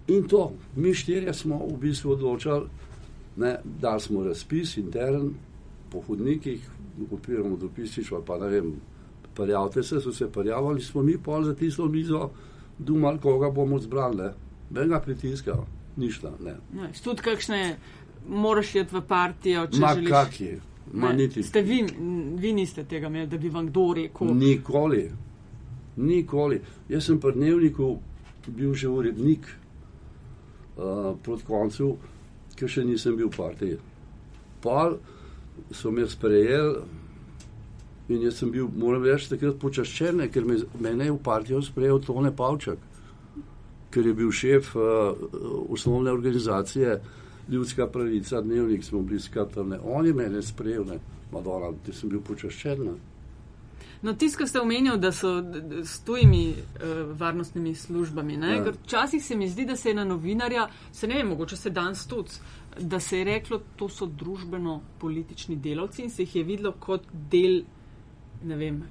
In 0.08 0.28
to, 0.28 0.52
mi 0.76 0.94
štirje 0.94 1.34
smo 1.34 1.60
v 1.68 1.78
bistvu 1.82 2.16
odločali, 2.16 2.70
ne, 3.38 3.58
da 3.82 4.00
smo 4.00 4.24
razpis 4.24 4.78
intern 4.78 5.34
po 5.92 6.02
hodnikih, 6.02 6.70
odpiramo 7.12 7.58
dopisič, 7.58 8.12
pa 8.26 8.38
ne 8.38 8.48
vem, 8.48 8.74
prijavite 9.34 9.84
se, 9.84 10.02
so 10.02 10.12
se 10.13 10.32
prijavili, 10.32 10.82
smo 10.82 11.02
mi 11.02 11.18
pol 11.18 11.44
za 11.44 11.56
tisto 11.56 11.86
mizo 11.86 12.30
dumali, 12.78 13.20
koga 13.20 13.50
bomo 13.50 13.80
zbrali, 13.80 14.30
benga 14.70 15.00
pritiska, 15.00 15.58
ništa, 15.96 16.32
ne. 16.44 16.56
No, 16.74 16.88
tudi 17.04 17.22
kakšne, 17.22 17.78
moraš 18.28 18.76
iti 18.76 18.96
v 18.96 19.02
partijo, 19.08 19.68
če 19.68 19.80
Ma 19.80 19.94
želiš. 19.96 20.10
kak 20.10 20.42
je, 20.42 20.60
ma 20.94 21.13
Ne. 21.13 21.30
Ste 21.44 21.62
vi, 21.62 21.86
vi 22.38 22.54
niste 22.54 22.84
tega 22.84 23.08
imeli, 23.08 23.28
da 23.28 23.38
bi 23.38 23.50
vam 23.50 23.68
kdo 23.68 23.94
rekel. 23.94 24.28
Nikoli, 24.36 25.12
nikoli. 25.98 26.62
Jaz 26.89 27.06
sem 27.06 27.20
pri 27.20 27.34
dnevniku 27.34 27.98
bil 28.48 28.74
že 28.74 28.88
urednik 28.89 29.46
uh, 29.46 31.15
proti 31.24 31.46
koncu, 31.46 31.98
ker 32.60 32.72
še 32.72 32.84
nisem 32.84 33.15
bil 33.17 33.32
v 33.32 33.38
partiji. 33.38 33.78
Pa 34.63 34.91
so 35.72 35.91
me 35.91 36.08
sprejeli 36.08 36.82
in 38.10 38.24
jaz 38.26 38.39
sem 38.41 38.52
bil, 38.52 38.67
moram 38.74 39.06
reči, 39.06 39.30
takrat 39.30 39.60
počaščen, 39.62 40.24
ker 40.34 40.48
me, 40.48 40.58
mene 40.82 41.08
je 41.08 41.13
v 41.13 41.22
partijo 41.24 41.62
sprejel 41.62 42.02
Tone 42.02 42.32
Pavčak, 42.36 42.82
ker 43.93 44.08
je 44.10 44.13
bil 44.17 44.32
šef 44.34 44.72
uh, 44.76 45.13
osnovne 45.69 46.12
organizacije 46.12 46.98
Ljudska 47.50 47.88
pravica, 47.89 48.41
dnevnik 48.41 48.84
smo 48.84 49.02
bili 49.02 49.19
skatrne. 49.19 49.80
On 49.84 50.06
je 50.06 50.13
mene 50.13 50.41
sprejel, 50.45 50.86
ne, 50.86 51.00
Madonna, 51.32 51.72
ti 51.86 51.93
sem 51.93 52.10
bil 52.10 52.22
počaščen. 52.26 52.84
Ne. 52.86 52.98
No, 54.02 54.14
tisto, 54.14 54.38
kar 54.38 54.48
ste 54.48 54.62
omenjali, 54.62 55.00
da 55.00 55.12
so 55.12 55.44
s 55.84 56.00
tujimi 56.00 56.50
uh, 56.50 57.20
varnostnimi 57.20 57.76
službami. 57.76 58.34
Ja. 58.34 58.64
Včasih 58.74 59.26
se 59.26 59.36
mi 59.36 59.50
zdi, 59.50 59.66
da 59.66 59.76
se 59.76 59.90
je 59.90 59.96
na 59.96 60.04
novinarja, 60.04 60.70
se 60.92 61.08
ne 61.08 61.16
vem, 61.16 61.28
mogoče 61.28 61.58
se 61.58 61.70
danes 61.70 62.06
tudi, 62.08 62.32
da 62.80 63.00
se 63.00 63.18
je 63.18 63.24
reklo, 63.26 63.60
to 63.76 63.90
so 63.90 64.06
družbeno-politični 64.08 65.56
delavci 65.56 66.02
in 66.02 66.10
se 66.10 66.24
jih 66.24 66.36
je 66.36 66.44
videlo 66.44 66.72
kot 66.72 67.02
del 67.32 67.64
ne 68.44 68.56
vem, 68.56 68.84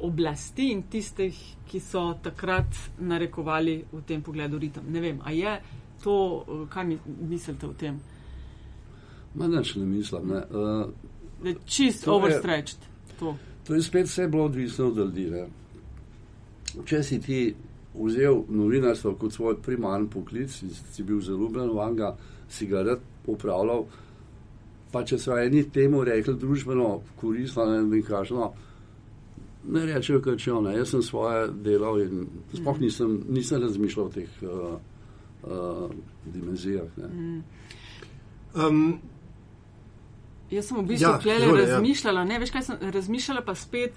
oblasti 0.00 0.68
in 0.68 0.82
tistih, 0.82 1.36
ki 1.66 1.80
so 1.80 2.14
takrat 2.22 2.66
narekovali 2.98 3.84
v 3.92 4.02
tem 4.02 4.22
pogledu 4.22 4.58
ritem. 4.58 4.84
Ne 4.88 5.00
vem, 5.00 5.20
a 5.24 5.30
je 5.30 5.60
to, 6.02 6.16
eh, 6.42 6.66
kaj 6.68 6.84
mi, 6.84 6.98
mislite 7.20 7.66
o 7.66 7.72
tem? 7.72 8.00
Ma 9.34 9.46
nič 9.48 9.74
ne 9.76 9.84
mislim. 9.86 10.28
Ne. 10.28 10.42
Uh, 10.50 10.90
je 11.44 11.54
čist 11.64 12.04
To 12.04 12.10
je- 12.10 12.16
overstretched. 12.16 12.78
To. 13.18 13.36
To 13.66 13.74
je 13.74 13.82
spet 13.82 14.06
vse 14.06 14.28
bilo 14.28 14.44
odvisno 14.44 14.86
od 14.86 14.96
ljudi. 14.96 15.30
Ne. 15.30 15.46
Če 16.84 17.02
si 17.02 17.20
ti 17.20 17.54
vzel 17.94 18.42
novinarstvo 18.48 19.14
kot 19.20 19.32
svoj 19.32 19.58
primarni 19.62 20.08
poklic, 20.10 20.62
in 20.62 20.70
si 20.70 21.02
bil 21.02 21.20
zaljubljen 21.20 21.70
v 21.70 21.90
njega, 21.90 22.16
si 22.48 22.66
ga 22.66 22.82
rad 22.82 23.00
upravljal, 23.26 23.84
pa 24.92 25.04
če 25.04 25.18
so 25.18 25.36
eni 25.38 25.64
temu 25.70 26.04
rekli 26.04 26.34
družbeno 26.36 27.00
koristno, 27.20 27.66
ne 27.68 27.82
vem 27.82 28.02
kakšno, 28.02 28.52
ne 29.72 29.84
rečejo, 29.86 30.20
kaj 30.24 30.36
če 30.36 30.52
ona. 30.52 30.72
Jaz 30.76 30.94
sem 30.94 31.02
svoje 31.06 31.46
delal 31.64 32.00
in 32.02 32.26
sploh 32.52 32.80
nisem, 32.80 33.20
nisem 33.28 33.62
razmišljal 33.62 34.06
o 34.06 34.12
teh 34.12 34.42
uh, 34.42 34.74
uh, 35.44 35.94
dimenzijah. 36.34 36.98
Ne. 36.98 37.42
Um, 38.54 38.98
Jaz 40.52 40.68
sem 40.68 40.76
v 40.76 40.84
bistvu 40.84 41.06
Ja, 41.06 41.12
ja, 41.12 41.18
klele 41.18 41.46
izvoli, 41.46 41.62
ja. 41.62 41.68
razmišljala, 41.68 42.24
ne 42.24 42.38
veš 42.38 42.50
kaj 42.50 42.62
sem 42.62 42.76
razmišljala, 42.92 43.40
pa 43.42 43.54
spet, 43.54 43.94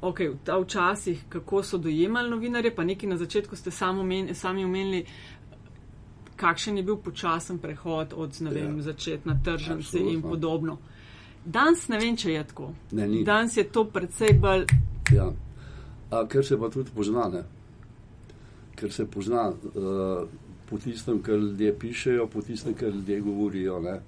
ok, 0.00 0.20
v 0.20 0.36
ta 0.44 0.58
včasih, 0.58 1.24
kako 1.28 1.62
so 1.62 1.78
dojemali 1.78 2.30
novinarje, 2.30 2.70
pa 2.74 2.84
nekaj 2.84 3.08
na 3.08 3.16
začetku 3.16 3.56
ste 3.56 3.70
omenili, 3.84 4.34
sami 4.34 4.64
omenili 4.64 5.04
kakšen 6.40 6.76
je 6.76 6.82
bil 6.82 6.96
počasen 6.96 7.58
prehod 7.58 8.12
od 8.16 8.40
ne 8.40 8.50
vem, 8.50 8.76
Ja. 8.76 8.82
začet 8.82 9.26
na 9.26 9.36
tržnice 9.44 9.98
in 9.98 10.06
Absolutno. 10.06 10.30
podobno. 10.30 10.78
Danes 11.44 11.88
ne 11.88 11.98
vem, 11.98 12.16
če 12.16 12.32
je 12.32 12.44
tako. 12.44 12.72
Ne, 12.92 13.08
ni. 13.08 13.24
Danes 13.24 13.56
je 13.56 13.64
to 13.64 13.84
predvsej 13.84 14.32
bolj. 14.40 14.66
Ja. 15.12 15.32
A, 16.10 16.26
ker 16.28 16.44
se 16.46 16.58
pa 16.58 16.68
tudi 16.70 16.90
pozna, 16.94 17.28
ne? 17.28 17.42
ker 18.76 18.92
se 18.92 19.04
pozna 19.06 19.48
uh, 19.50 20.28
po 20.70 20.78
tistem, 20.78 21.18
kar 21.22 21.34
ljudje 21.36 21.74
pišejo, 21.78 22.26
po 22.26 22.40
tistem, 22.42 22.74
kar 22.74 22.88
ljudje 22.88 23.20
govorijo, 23.20 23.80
ne? 23.80 24.00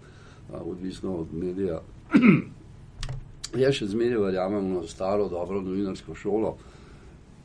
Odvisno 0.50 1.14
od 1.22 1.35
medija. 1.35 1.81
Jaz 3.62 3.76
še 3.76 3.90
zmeraj 3.92 4.20
verjamem 4.22 4.68
v 4.81 4.87
staro, 4.88 5.28
dobro 5.28 5.61
novinarsko 5.61 6.16
šolo. 6.16 6.55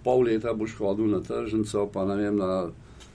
Pol 0.03 0.23
leta 0.27 0.53
boš 0.55 0.77
hodil 0.79 1.09
na 1.11 1.19
tržnico, 1.19 1.87
pa 1.91 2.05
ne 2.07 2.15
vem, 2.15 2.37
na 2.39 2.69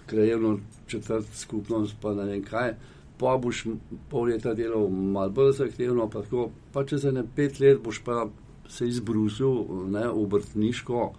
krajevno 0.06 0.58
četrt 0.86 1.30
skupnost, 1.34 1.96
pa 2.00 2.12
ne 2.14 2.26
vem 2.28 2.42
kaj. 2.44 2.74
Pa 3.18 3.36
boš 3.40 3.64
pol 4.10 4.28
leta 4.32 4.52
delal 4.54 4.88
malo 4.90 5.32
bolj 5.32 5.54
zahtevno, 5.62 6.08
pa, 6.12 6.24
tako, 6.26 6.50
pa 6.72 6.84
čez 6.84 7.06
ene 7.08 7.24
pet 7.36 7.60
let 7.60 7.80
boš 7.80 8.02
pa 8.04 8.26
se 8.68 8.88
izbrusil, 8.88 9.86
ne, 9.92 10.08
obrtniško, 10.08 11.12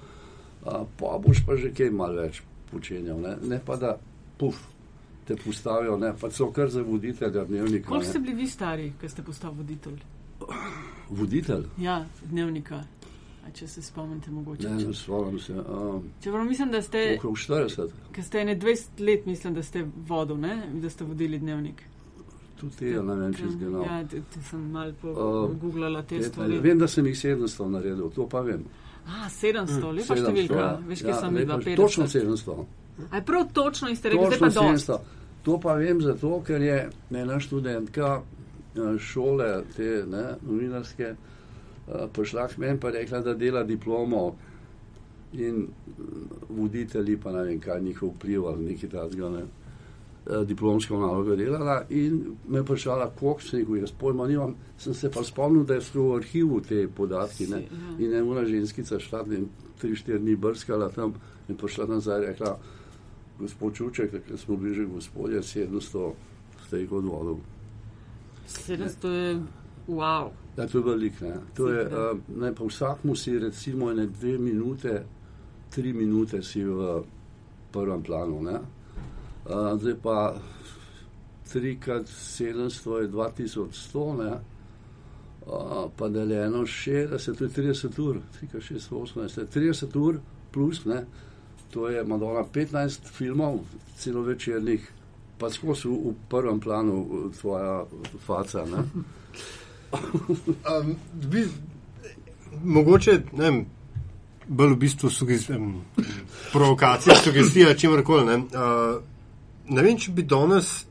a, 0.65 0.83
pa 0.99 1.17
boš 1.21 1.43
pa 1.47 1.57
že 1.57 1.73
kaj 1.73 1.91
malo 1.93 2.21
več 2.21 2.41
počenjal. 2.71 3.21
Ne, 3.21 3.35
ne 3.49 3.61
pa 3.65 3.77
da, 3.81 3.95
puf, 4.37 4.61
te 5.25 5.35
postavijo, 5.35 5.97
ne, 5.97 6.13
pa 6.21 6.31
so 6.31 6.51
kar 6.51 6.69
za 6.69 6.81
voditelja 6.81 7.45
dnevnika. 7.45 7.87
Koliko 7.89 8.05
ste 8.05 8.19
bili 8.19 8.33
vi 8.35 8.47
stari, 8.47 8.93
ko 9.01 9.09
ste 9.09 9.23
postali 9.23 9.55
voditelj? 9.57 9.99
Voditelj? 11.09 11.63
Ja, 11.77 12.05
dnevnika. 12.23 12.83
A 13.43 13.51
če 13.51 13.67
se 13.67 13.81
spomnite, 13.81 14.31
mogoče. 14.31 14.69
Ne, 14.69 14.85
ne 14.87 14.93
spomnim 14.93 15.39
se. 15.39 15.53
Um, 15.53 16.03
Čeprav 16.23 16.45
mislim, 16.45 16.71
da 16.71 16.81
ste, 16.81 17.15
okrog 17.17 17.35
40, 17.35 17.89
ker 18.11 18.23
ste 18.23 18.39
ene 18.39 18.55
20 18.59 18.99
let, 18.99 19.25
mislim, 19.25 19.53
da 19.53 19.63
ste 19.63 19.81
vodil, 20.07 20.37
ne? 20.39 20.53
da 20.73 20.89
ste 20.89 21.03
vodili 21.03 21.39
dnevnik. 21.39 21.83
tudi 22.59 22.75
tega 22.75 23.01
ne 23.01 23.15
vem, 23.15 23.33
če 23.33 23.49
zgledam. 23.49 23.81
Ja, 23.83 23.97
te, 24.07 24.21
te 24.33 24.41
sem 24.49 24.61
malo 24.71 24.93
Uh, 25.03 25.49
pogooglala 25.51 26.03
te 26.03 26.21
stvari. 26.23 26.59
Vem, 26.59 26.79
da 26.79 26.87
sem 26.87 27.05
jih 27.05 27.15
700 27.15 27.67
naredil, 27.69 28.09
to 28.15 28.27
pa 28.29 28.39
vem. 28.41 28.63
A, 29.05 29.27
700, 29.29 29.91
lepa 29.91 30.15
700, 30.15 30.21
številka. 30.23 30.55
ja. 30.55 30.69
Veš, 30.87 31.01
kaj 31.01 31.09
Ja, 31.11 31.19
sem 31.19 31.35
videla? 31.35 31.75
Točno 31.75 32.07
700. 32.07 32.65
A 33.09 33.15
je 33.15 33.25
prav 33.25 33.45
točno 33.53 33.89
in 33.89 33.95
ste 33.95 34.09
rekli, 34.09 34.25
zdaj 34.25 34.49
Točno 34.49 34.61
pa. 34.61 34.73
700. 34.73 34.97
To 35.43 35.59
pa 35.59 35.73
vem 35.73 36.01
zato, 36.01 36.41
ker 36.47 36.61
je 36.61 36.89
ena 37.11 37.39
študentka 37.39 38.21
eh, 38.21 38.97
šole, 38.99 39.63
te 39.75 40.05
ne, 40.07 40.23
novinarske, 40.41 41.03
eh, 41.03 42.05
prišla 42.13 42.47
k 42.47 42.57
meni 42.57 42.79
in 42.79 42.91
rekla, 42.93 43.19
da 43.19 43.33
dela 43.33 43.63
diplomo 43.63 44.35
in 45.33 45.55
mm, 45.55 46.29
voditelji, 46.49 47.17
pa 47.17 47.31
ne 47.31 47.43
vem, 47.43 47.59
kaj 47.59 47.81
njihov 47.81 48.09
vpliv 48.15 48.47
ali 48.47 48.65
nekaj 48.65 48.89
takega, 48.89 49.29
ne, 49.29 49.41
eh, 49.41 50.45
diplomsko 50.45 50.99
nalogo 50.99 51.35
delala 51.35 51.81
in 51.89 52.37
me 52.47 52.57
je 52.57 52.61
vprašala, 52.61 53.11
koliko 53.19 53.41
se 53.41 53.59
jih 53.59 53.67
jaz 53.81 53.91
pojma 53.91 54.27
nimam. 54.27 54.55
Sem 54.77 54.93
se 54.93 55.11
pa 55.11 55.23
spomnil, 55.23 55.63
da 55.63 55.81
so 55.81 56.01
v 56.01 56.15
arhivu 56.21 56.61
te 56.61 56.87
podatki 56.87 57.47
ne, 57.47 57.65
in 57.99 58.13
ena 58.13 58.45
ženskica 58.45 58.99
šla 58.99 59.25
in 59.31 59.49
tri, 59.79 59.95
štiri 59.95 60.19
dni 60.19 60.35
brskala 60.35 60.89
tam 60.89 61.13
in 61.49 61.57
prišla 61.57 61.85
nazaj 61.85 62.21
in 62.21 62.27
rekla, 62.29 62.57
gospod 63.39 63.73
Čuček, 63.73 64.11
takrat 64.11 64.39
smo 64.39 64.55
bili 64.55 64.75
že 64.75 64.85
gospodje, 64.85 65.41
700 65.41 66.11
ste 66.67 66.79
jih 66.79 66.91
odvodil. 66.91 67.37
700 68.47 69.07
je, 69.07 69.41
wow. 69.87 70.29
Ja, 70.57 70.67
to 70.67 70.77
je 70.77 70.83
velik, 70.83 71.21
ne. 71.21 71.35
To 71.55 71.69
je, 71.69 71.85
uh, 71.85 72.19
ne, 72.37 72.53
pa 72.55 72.63
vsakmu 72.63 73.15
si 73.15 73.39
recimo 73.39 73.91
ene 73.91 74.05
dve 74.05 74.37
minute, 74.37 75.03
tri 75.69 75.93
minute 75.93 76.43
si 76.43 76.63
v 76.63 77.03
prvem 77.71 78.03
planu, 78.03 78.41
ne. 78.41 78.59
Uh, 79.45 79.73
zdaj 79.79 79.95
pa 80.03 80.35
3 81.53 81.79
krat 81.79 82.07
700 82.07 83.01
je 83.01 83.07
2100, 83.09 84.23
ne. 84.23 84.33
Uh, 85.43 85.91
pa 85.97 86.09
deljeno 86.09 86.65
60, 86.65 87.37
to 87.37 87.43
je 87.43 87.49
30 87.49 87.99
ur, 87.99 88.21
3 88.41 88.47
krat 88.51 88.63
6, 88.63 88.91
18, 88.91 89.45
30 89.53 89.97
ur 89.99 90.19
plus, 90.51 90.85
ne. 90.85 91.05
To 91.73 91.89
je 91.89 92.03
Madonna 92.03 92.43
15 92.53 93.09
filmov, 93.09 93.59
celovečernih, 93.97 94.91
pa 95.37 95.49
skozi 95.49 95.87
v, 95.87 96.13
v 96.13 96.15
prvem 96.29 96.59
planu 96.59 97.31
tvoja 97.39 97.85
faca. 98.25 98.65
Um, 99.93 100.95
bi, 101.31 101.47
mogoče, 102.63 103.21
ne 103.33 103.65
bolj 104.47 104.75
v 104.75 104.77
bistvu 104.77 105.09
sugest, 105.09 105.49
um, 105.49 105.81
provokacija, 106.53 107.15
sugestija, 107.15 107.73
čemkoli. 107.75 108.25
Ne. 108.25 108.37
Uh, 108.37 109.01
ne 109.65 109.81
vem, 109.81 109.97
če 109.97 110.11
bi 110.11 110.29
danes, 110.29 110.85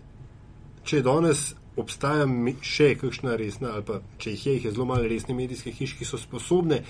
če 0.82 0.98
je 0.98 1.06
danes 1.06 1.52
obstaja 1.78 2.26
še 2.60 2.94
kakšna 3.00 3.36
resna, 3.38 3.76
ali 3.76 3.86
pa 3.86 4.02
če 4.18 4.34
jih 4.34 4.46
je, 4.46 4.54
jih 4.58 4.64
je 4.66 4.72
zelo 4.74 4.90
malo 4.90 5.06
resne 5.08 5.34
medijske 5.34 5.70
hiše, 5.70 6.00
ki 6.00 6.08
so 6.08 6.18
sposobne, 6.18 6.82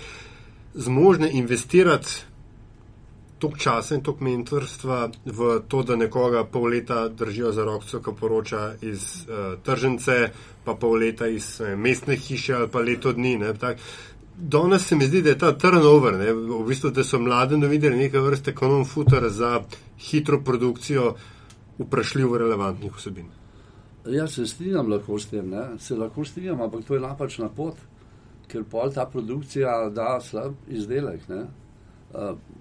zmožne 0.73 1.29
investirati 1.37 2.32
toliko 3.43 3.59
časa 3.59 3.95
in 3.97 4.03
toliko 4.03 4.23
mentorstva 4.23 4.97
v 5.25 5.49
to, 5.67 5.83
da 5.83 5.97
nekoga 5.99 6.45
pol 6.47 6.69
leta 6.71 7.07
držijo 7.11 7.51
za 7.51 7.65
rokco, 7.67 7.99
ko 7.99 8.13
poroča 8.15 8.63
iz 8.81 9.27
uh, 9.27 9.59
tržnice, 9.63 10.17
pa 10.63 10.75
pol 10.79 10.95
leta 11.03 11.27
iz 11.27 11.59
uh, 11.59 11.73
mestne 11.75 12.15
hiše 12.15 12.55
ali 12.55 12.69
pa 12.71 12.79
leto 12.79 13.11
dni. 13.11 13.35
Ne, 13.41 13.53
tak, 13.59 13.81
danes 14.37 14.87
se 14.87 14.95
mi 14.95 15.05
zdi, 15.05 15.21
da 15.21 15.33
je 15.33 15.37
ta 15.37 15.51
turnover, 15.57 16.15
ne, 16.19 16.31
v 16.33 16.63
bistvu, 16.67 16.93
da 16.95 17.03
so 17.03 17.19
mlade 17.19 17.59
novinarje 17.59 17.97
neke 17.97 18.19
vrste 18.23 18.53
kanon 18.55 18.85
futer 18.87 19.27
za 19.29 19.57
hitro 19.99 20.39
produkcijo 20.39 21.15
vprašljivo 21.79 22.37
relevantnih 22.37 22.95
vsebin. 22.95 23.27
Ja, 24.07 24.27
se 24.27 24.45
strinjam 24.47 24.91
lahko 24.91 25.19
s 25.19 25.27
tem, 25.31 25.49
ne? 25.49 25.65
se 25.79 25.95
lahko 25.95 26.25
strinjam, 26.25 26.61
ampak 26.61 26.87
to 26.87 26.95
je 26.95 27.03
napačna 27.03 27.49
pot, 27.49 27.75
ker 28.47 28.63
pol 28.63 28.91
ta 28.91 29.05
produkcija 29.05 29.89
da 29.89 30.17
slab 30.21 30.55
izdelek. 30.67 31.27
Ne? 31.27 31.43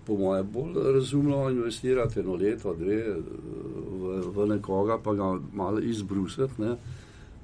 Po 0.07 0.17
mojem, 0.17 0.47
bolj 0.53 0.93
razumno 0.95 1.51
investirati 1.51 2.21
eno 2.21 2.35
leto, 2.35 2.75
dve 2.75 3.05
v, 3.05 4.23
v 4.35 4.47
nekoga, 4.49 4.99
pa 4.99 5.15
ga 5.15 5.39
malo 5.53 5.81
izbrusiti, 5.81 6.63
ne? 6.63 6.77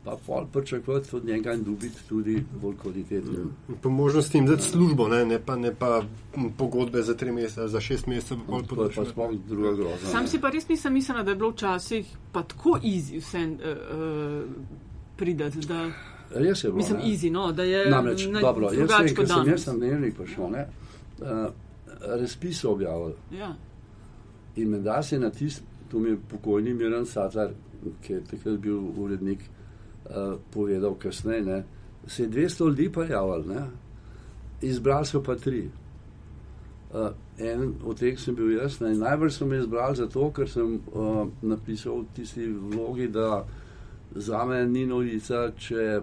pa 0.09 0.17
pol 0.27 0.47
pričakovati 0.53 1.17
od 1.17 1.25
njega 1.25 1.53
in 1.53 1.65
dobiti 1.65 2.09
tudi 2.09 2.45
bolj 2.63 2.77
kvalitetno. 2.83 3.33
Po 3.83 3.91
možnosti 3.91 4.39
jim 4.39 4.47
dati 4.47 4.63
službo, 4.63 5.09
ne, 5.09 5.25
ne, 5.27 5.39
pa, 5.47 5.57
ne 5.57 5.75
pa 5.75 6.03
pogodbe 6.59 7.03
za 7.03 7.15
tri 7.15 7.33
mesece, 7.33 7.69
za 7.69 7.81
šest 7.81 8.07
mesecev. 8.07 8.39
To 8.69 8.85
je 8.85 8.91
pa 8.97 9.05
sploh 9.05 9.31
druga 9.49 9.73
groza. 9.73 10.07
Sam 10.11 10.27
si 10.27 10.41
pa 10.41 10.51
res 10.51 10.69
nisem 10.69 10.93
mislila, 10.93 11.23
da 11.23 11.31
je 11.31 11.37
bilo 11.37 11.51
včasih 11.51 12.17
pa 12.33 12.43
tako 12.43 12.79
easy 12.83 13.21
vse 13.21 13.39
uh, 13.39 14.45
pridati. 15.17 15.59
Da... 15.59 15.91
Res 16.31 16.65
je 16.65 16.69
bilo. 16.69 16.77
Mislim, 16.77 16.99
ne. 16.99 17.05
easy, 17.05 17.31
no, 17.31 17.53
da 17.53 17.63
je 17.63 17.91
Namreč, 17.91 18.27
na, 18.27 18.41
dobro, 18.41 18.73
jaz 18.73 18.91
sem, 18.91 19.15
ker 19.17 19.29
sem 19.29 19.49
jaz 19.49 19.67
na 19.67 19.73
dnevnik 19.73 20.17
prišel, 20.17 20.51
ne, 20.51 20.67
uh, 21.21 21.29
razpis 22.01 22.61
so 22.61 22.73
objavili 22.73 23.15
Ja. 23.33 23.55
in 24.57 24.83
da 24.83 25.03
se 25.03 25.19
na 25.19 25.31
tist, 25.31 25.63
to 25.91 25.99
mi 25.99 26.11
je 26.11 26.19
pokojni 26.31 26.75
Miran 26.75 27.07
Satar, 27.07 27.51
ki 28.03 28.13
je 28.13 28.25
takrat 28.25 28.59
bil 28.59 28.79
urednik, 28.97 29.39
uh, 30.11 30.39
povedal 30.51 30.95
kasneje, 30.95 31.43
ne, 31.43 31.65
se 32.07 32.23
je 32.23 32.29
200 32.29 32.67
ljudi 32.67 32.93
prijavili, 32.93 33.55
ne, 33.55 33.67
izbrali 34.63 35.07
so 35.07 35.23
pa 35.23 35.35
tri. 35.35 35.71
Uh, 36.95 37.09
en 37.39 37.75
od 37.85 37.99
teh 37.99 38.19
sem 38.19 38.35
bil 38.35 38.53
jaz, 38.53 38.81
ne, 38.81 38.95
najbolj 38.95 39.31
so 39.31 39.47
me 39.47 39.59
izbrali 39.59 39.97
zato, 39.97 40.31
ker 40.33 40.49
sem 40.51 40.81
uh, 40.93 41.29
napisal 41.43 42.01
v 42.01 42.07
tisti 42.17 42.47
vlogi, 42.47 43.09
da 43.09 43.45
za 44.15 44.45
me 44.45 44.67
ni 44.67 44.87
novica, 44.87 45.51
če 45.59 46.01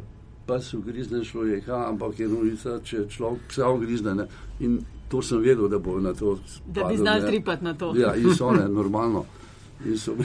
pes 0.47 0.73
ugrizne 0.73 1.23
človeka, 1.23 1.87
ampak 1.89 2.19
je 2.19 2.27
novica, 2.27 2.79
če 2.83 3.07
človek 3.09 3.47
psa 3.49 3.69
ugrizne. 3.73 4.13
Ne. 4.15 4.27
In 4.59 4.77
to 5.07 5.21
sem 5.21 5.39
vedel, 5.39 5.67
da 5.67 5.79
bo 5.79 5.99
na 5.99 6.13
to. 6.13 6.35
Da 6.65 6.73
bi 6.73 6.81
padel, 6.83 6.97
znali 6.97 7.21
ne. 7.21 7.27
tripati 7.27 7.63
na 7.63 7.73
to. 7.73 7.93
Ja, 7.95 8.15
in 8.15 8.33
so 8.33 8.51
ne, 8.51 8.67
normalno. 8.79 9.25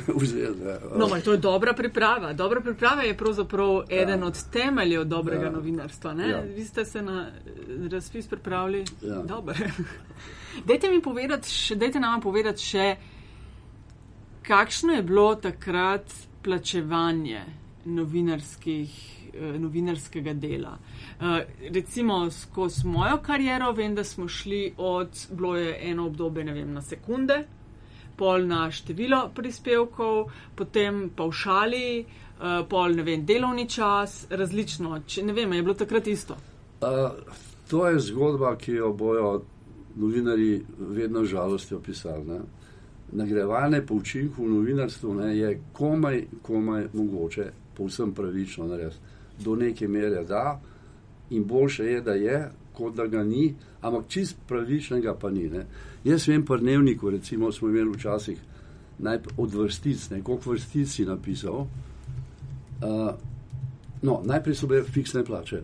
Vzeli. 0.08 0.54
ne. 0.56 0.78
No, 0.96 1.08
to 1.20 1.32
je 1.32 1.38
dobra 1.38 1.72
priprava. 1.72 2.32
Dobra 2.32 2.60
priprava 2.60 3.02
je 3.02 3.16
pravzaprav 3.16 3.68
eden 3.90 4.22
od 4.22 4.44
temeljev 4.44 5.04
dobrega 5.04 5.44
Ja. 5.44 5.50
novinarstva. 5.50 6.14
ne? 6.14 6.28
Ja. 6.28 6.40
Vi 6.40 6.64
ste 6.64 6.84
se 6.84 7.02
na 7.02 7.26
eh, 7.28 7.50
razpis 7.88 8.26
pripravili 8.26 8.84
Ja. 9.02 9.22
dobro. 9.22 9.54
dajte 10.66 10.90
mi 10.90 11.02
povedati, 11.02 11.50
še, 11.50 11.76
dajte 11.76 12.00
nam 12.00 12.20
povedati 12.20 12.62
še, 12.62 12.96
kakšno 14.42 14.92
je 14.92 15.02
bilo 15.02 15.34
takrat 15.36 16.06
plačevanje 16.42 17.42
novinarskih, 17.86 19.19
novinarskega 19.58 20.34
dela. 20.34 20.78
Eh, 21.20 21.46
recimo 21.70 22.30
skozi 22.30 22.86
mojo 22.86 23.18
kariero 23.22 23.72
vem, 23.72 23.94
da 23.94 24.04
smo 24.04 24.28
šli 24.28 24.74
od, 24.76 25.26
bilo 25.30 25.56
je 25.56 25.78
eno 25.90 26.06
obdobje, 26.06 26.44
ne 26.44 26.52
vem, 26.52 26.72
na 26.72 26.82
sekunde, 26.82 27.44
pol 28.16 28.46
na 28.46 28.70
število 28.70 29.30
prispevkov, 29.34 30.30
potem 30.56 31.10
paušali, 31.16 32.04
uh, 32.04 32.66
pol 32.68 32.96
ne 32.96 33.02
vem, 33.02 33.24
delovni 33.24 33.64
čas, 33.68 34.26
različno. 34.30 35.00
Če, 35.06 35.24
ne 35.24 35.32
vem, 35.32 35.52
je 35.52 35.62
bilo 35.62 35.74
takrat 35.74 36.06
isto. 36.06 36.36
Uh, 36.80 37.16
to 37.70 37.86
je 37.88 38.00
zgodba, 38.00 38.56
ki 38.60 38.72
jo 38.72 38.92
bojo 38.92 39.42
novinari 39.96 40.60
vedno 40.78 41.24
z 41.24 41.28
žalostjo 41.28 41.80
pisali. 41.80 42.24
Ne. 42.24 42.40
Nagrajevanje 43.12 43.82
po 43.86 43.94
učinku 43.94 44.44
v 44.44 44.50
novinarstvu 44.50 45.14
ne, 45.14 45.30
je 45.38 45.54
komaj, 45.72 46.24
komaj 46.42 46.86
mogoče, 46.92 47.50
povsem 47.76 48.12
pravično 48.14 48.66
narediti. 48.66 49.00
Do 49.44 49.56
neke 49.56 49.88
mere 49.88 50.24
da, 50.24 50.60
in 51.30 51.44
boljše 51.44 51.84
je, 51.84 52.00
da 52.00 52.12
je, 52.12 52.50
kot 52.74 52.94
da 52.94 53.06
ga 53.06 53.22
ni, 53.24 53.54
ampak 53.80 54.08
čist 54.08 54.36
pravičnega 54.48 55.14
pa 55.14 55.30
ni. 55.30 55.48
Ne. 55.48 55.66
Jaz 56.04 56.28
vem, 56.28 56.44
pri 56.44 56.60
dnevniku, 56.60 57.10
recimo, 57.10 57.52
smo 57.52 57.68
imeli 57.68 57.92
včasih 57.96 58.38
od 59.36 59.54
vrstic, 59.54 60.08
koliko 60.22 60.50
vrstic 60.50 60.88
si 60.88 61.04
napisal. 61.04 61.66
Uh, 62.80 63.10
no, 64.02 64.20
najprej 64.24 64.54
so 64.54 64.66
bile 64.66 64.82
fiksne 64.82 65.24
plače. 65.24 65.62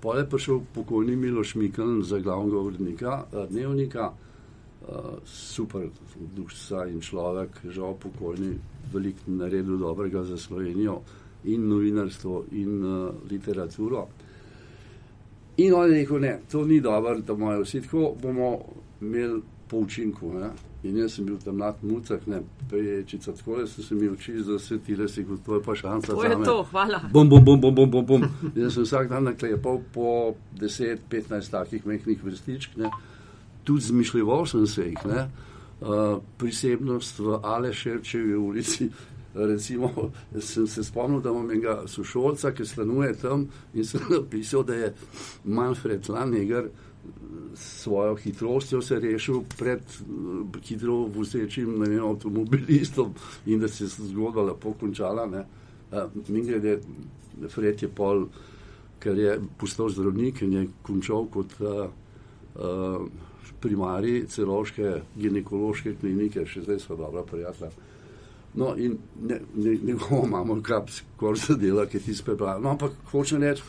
Pol 0.00 0.18
je 0.18 0.28
prišel 0.28 0.60
pokojni 0.74 1.16
Miloš 1.16 1.54
Mikl 1.54 2.00
za 2.02 2.18
glavnega 2.18 2.58
urednika 2.58 3.24
eh, 3.32 3.46
dnevnika, 3.50 4.06
uh, 4.08 4.96
super 5.24 5.88
dušca 6.36 6.86
in 6.88 7.00
človek, 7.00 7.60
žal 7.68 7.96
pokojni, 8.00 8.54
veliko 8.92 9.20
naredil 9.26 9.76
dobrega 9.78 10.24
za 10.24 10.38
Slovenijo 10.38 11.02
in 11.44 11.68
novinarstvo 11.68 12.44
in 12.52 12.84
uh, 12.84 13.30
literaturo. 13.30 14.08
In 15.56 15.74
on 15.74 15.90
je 15.90 15.94
rekel, 15.94 16.18
ne, 16.20 16.38
to 16.50 16.64
ni 16.64 16.80
dobro, 16.80 17.18
da 17.20 17.32
imajo 17.32 17.62
vsi 17.62 17.82
tako, 17.82 18.14
bomo 18.22 18.58
imeli 19.00 19.42
po 19.68 19.76
učinku. 19.76 20.32
Ne? 20.34 20.50
In 20.82 20.96
jaz 20.96 21.14
sem 21.14 21.26
bil 21.26 21.36
tam 21.44 21.58
nad 21.60 21.76
mucak, 21.82 22.26
ne, 22.26 22.40
peječica, 22.70 23.32
tako 23.36 23.58
da 23.58 23.66
so 23.66 23.82
se 23.82 23.94
mi 23.94 24.08
oči 24.08 24.38
zasvetile, 24.42 25.08
si 25.08 25.24
kot 25.24 25.44
to 25.46 25.54
je 25.54 25.62
pa 25.62 25.74
šansa. 25.74 26.14
To 26.14 26.24
je 26.24 26.30
zame. 26.30 26.44
to, 26.44 26.62
hvala. 26.70 27.00
Bum, 27.12 27.28
bum, 27.28 27.44
bum, 27.44 27.60
bum, 27.60 27.74
bum, 27.74 27.90
bum, 27.90 28.06
bum. 28.06 28.24
Jaz 28.56 28.74
sem 28.74 28.88
vsak 28.88 29.08
dan 29.08 29.28
naklepal 29.28 29.82
po 29.92 30.34
10-15 30.60 31.50
takih 31.50 31.86
mehkih 31.86 32.24
vrstičk, 32.24 32.76
ne. 32.76 32.90
tudi 33.64 33.84
zmišljeval 33.84 34.46
sem 34.46 34.66
se 34.66 34.88
jih. 34.88 35.06
Ne. 35.06 35.28
Uh, 35.80 36.18
prisebnost 36.38 37.18
v 37.18 37.38
Aleševčevi 37.42 38.34
ulici, 38.36 38.90
recimo, 39.34 40.10
sem 40.40 40.66
se 40.66 40.84
spomnil, 40.84 41.20
da 41.20 41.30
imam 41.30 41.50
enega 41.50 41.82
sošolca, 41.86 42.52
ki 42.54 42.66
stanuje 42.66 43.14
tam 43.22 43.48
in 43.74 43.84
sem 43.84 44.00
napisal, 44.16 44.64
da 44.66 44.74
je 44.74 44.94
Manfred 45.44 46.08
Lanegar 46.08 46.70
s 47.54 47.82
svojo 47.82 48.14
hitrostjo 48.14 48.82
se 48.82 48.98
rešil 49.00 49.42
pred 49.58 49.80
hitro 50.64 51.06
vem, 51.06 52.04
avtomobilistom 52.04 53.14
in 53.46 53.60
da 53.60 53.68
se 53.68 53.84
je 53.84 53.88
zgodba 53.88 54.42
lepo 54.42 54.72
končala. 54.72 55.26
Ne. 55.26 55.44
Mi 56.28 56.42
grede, 56.42 56.80
Fred 57.48 57.82
je 57.82 57.88
pol, 57.88 58.26
ker 58.98 59.18
je 59.18 59.40
postal 59.58 59.88
zdravnik 59.88 60.42
in 60.42 60.52
je 60.52 60.66
končal 60.82 61.26
kot 61.26 61.56
uh, 61.60 61.88
uh, 62.54 63.06
primarij 63.60 64.26
celoške 64.26 65.00
ginekološke 65.16 65.96
klinike, 66.00 66.44
še 66.46 66.62
zdaj 66.62 66.78
so 66.80 66.96
dobra 66.96 67.24
prijatelja. 67.26 67.72
No, 68.54 68.74
in 68.76 68.98
ne- 69.22 69.40
ne- 69.54 69.78
njegovo 69.82 70.26
imamo 70.26 70.60
kap, 70.62 70.90
skoraj 70.90 71.36
se 71.38 71.54
dela, 71.54 71.86
ki 71.86 71.98
ti 72.00 72.14
sprebral. 72.14 72.62
No, 72.62 72.70
ampak 72.70 72.92
hočem 73.12 73.42
reči, 73.42 73.62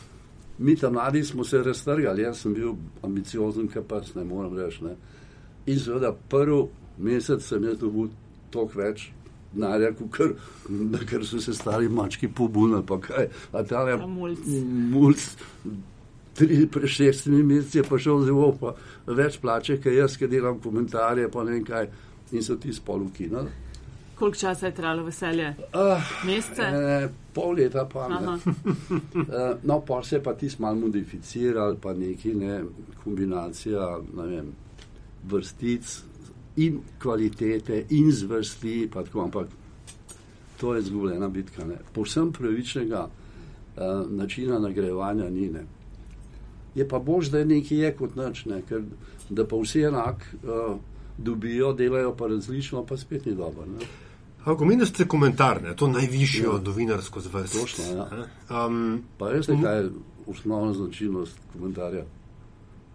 mi 0.58 0.76
tam 0.76 0.92
mladi 0.92 1.24
smo 1.24 1.44
se 1.44 1.58
raztrgali, 1.58 2.22
jaz 2.22 2.40
sem 2.40 2.54
bil 2.54 2.74
ambiciozen, 3.02 3.68
kar 3.68 3.82
pa 3.82 4.00
ne 4.14 4.24
morem 4.24 4.56
reči. 4.58 4.84
Ne. 4.84 4.96
In 5.66 5.78
seveda 5.78 6.12
prvi 6.28 6.64
mesec 6.98 7.42
sem 7.42 7.64
jaz 7.64 7.78
dobil 7.78 8.08
toliko 8.50 8.78
več 8.78 9.10
denarja, 9.52 9.92
da 10.68 10.98
ker 10.98 11.24
so 11.26 11.40
se 11.40 11.54
stari 11.54 11.88
mački 11.88 12.28
pobunili, 12.28 12.82
pa 12.86 12.98
kaj. 13.00 13.28
A 13.52 13.62
tale 13.62 13.98
Ta 13.98 14.06
mulc. 14.06 15.36
tri, 16.34 16.66
pred 16.66 16.88
šestimi 16.88 17.42
meseci 17.42 17.78
je 17.78 17.84
pa 17.84 17.98
šel 17.98 18.24
zelo 18.24 18.52
pa 18.60 18.74
več 19.06 19.38
plače, 19.40 19.76
ker 19.80 19.92
jaz, 19.92 20.16
ki 20.16 20.26
delam 20.26 20.58
komentarje, 20.60 21.28
pa 21.30 21.44
ne 21.44 21.52
vem 21.52 21.64
kaj, 21.64 21.88
in 22.32 22.42
so 22.42 22.56
ti 22.56 22.72
spol 22.72 23.02
ukinili. 23.02 23.50
Koliko 24.22 24.38
časa 24.38 24.66
je 24.66 24.74
trajalo 24.74 25.02
veselje? 25.02 25.48
Uh, 25.48 26.26
Mesece? 26.26 26.62
Eh, 26.62 27.08
pol 27.34 27.56
leta 27.58 27.88
pa 27.92 28.08
ne. 28.08 28.16
Eh, 29.16 29.56
no, 29.62 29.80
pa 29.80 30.02
se 30.02 30.16
je 30.16 30.22
pa 30.22 30.34
ti 30.34 30.50
malo 30.58 30.76
modificiral, 30.76 31.76
pa 31.82 31.92
neki 31.92 32.34
ne, 32.34 32.60
kombinacija 33.04 33.98
ne 34.16 34.26
vem, 34.26 34.52
vrstic 35.26 35.96
in 36.56 36.78
kvalitete 37.02 37.84
in 37.90 38.12
zvrsti, 38.12 38.90
pa 38.92 39.02
tako, 39.02 39.24
ampak 39.24 39.48
to 40.60 40.74
je 40.74 40.80
izgubljena 40.80 41.28
bitka. 41.28 41.64
Ne. 41.64 41.80
Povsem 41.92 42.32
pravičnega 42.32 43.08
eh, 43.08 43.80
načina 44.10 44.58
nagrajevanja 44.58 45.30
ni. 45.30 45.48
Ne. 45.48 45.64
Je 46.74 46.88
pa 46.88 46.98
bož, 46.98 47.30
da 47.30 47.38
je 47.38 47.50
nekaj 47.56 47.78
je 47.78 47.90
kot 47.96 48.14
nič, 48.16 48.44
ne, 48.44 48.62
ker 48.68 48.86
da 49.30 49.48
pa 49.48 49.56
vsi 49.56 49.82
enak 49.90 50.22
eh, 50.44 50.78
dobijo, 51.18 51.72
delajo 51.72 52.14
pa 52.16 52.26
različno, 52.26 52.86
pa 52.86 52.96
spet 52.96 53.26
ni 53.26 53.34
dobro. 53.34 53.66
ne. 53.66 53.90
Ako 54.44 54.64
meni 54.64 54.86
ste 54.86 55.04
komentar, 55.04 55.62
ne, 55.62 55.76
to 55.76 55.86
najvišjo 55.88 56.52
Ja. 56.52 56.60
novinarsko 56.60 57.20
zvrst. 57.20 57.54
Točno, 57.54 57.84
ja. 57.86 58.08
ne. 58.10 58.56
Um, 58.56 59.02
Pa 59.18 59.26
veste, 59.26 59.56
kaj 59.62 59.78
je 59.78 59.90
osnovna 60.26 60.72
značilnost 60.74 61.38
komentarja? 61.52 62.04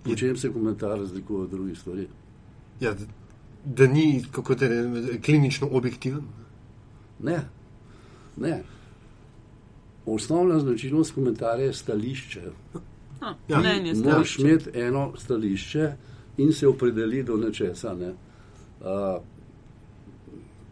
Po 0.04 0.16
čem 0.16 0.38
se 0.38 0.54
komentar 0.54 0.90
razlikuje 0.92 1.42
od 1.42 1.50
drugih 1.50 1.80
stvari? 1.80 2.08
ja, 2.80 2.94
da, 2.94 3.06
da 3.66 3.88
ni 3.88 4.24
kako 4.32 4.56
te, 4.56 4.70
ne, 4.70 5.22
klinično 5.22 5.68
objektiven. 5.72 6.22
Ne, 7.20 7.40
ne. 8.38 8.64
Osnovna 10.06 10.60
značilnost 10.60 11.12
komentarja 11.12 11.66
je 11.66 11.74
stališče. 11.74 12.42
Ah, 13.22 13.34
Ja. 13.48 13.60
mnenje 13.60 13.94
Moraš 13.96 14.00
stališče. 14.02 14.42
imeti 14.42 14.70
eno 14.76 15.14
stališče 15.18 15.92
in 16.38 16.54
se 16.54 16.68
opredeliti 16.68 17.24
do 17.24 17.38
nečesa. 17.38 17.94
Ne. 17.96 18.10
Uh, 18.10 19.24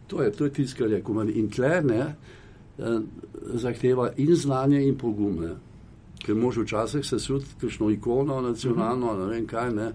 to 0.06 0.22
je, 0.22 0.32
to 0.32 0.44
je 0.44 0.52
tisto, 0.52 0.78
kar 0.78 0.92
je 0.92 1.02
komen. 1.02 1.30
In 1.34 1.48
tle 1.50 1.82
ne, 1.82 2.14
uh, 2.78 3.00
zahteva 3.54 4.10
in 4.16 4.34
znanje, 4.34 4.82
in 4.86 4.98
pogum. 4.98 5.40
Ne. 5.40 5.54
Ker 6.24 6.34
moš 6.34 6.62
včasih 6.64 7.04
sesuditi 7.06 7.60
kakšno 7.60 7.90
ikono 7.90 8.40
nacionalno, 8.40 9.14
ne 9.18 9.26
vem 9.30 9.46
kaj. 9.46 9.70
Ne. 9.74 9.92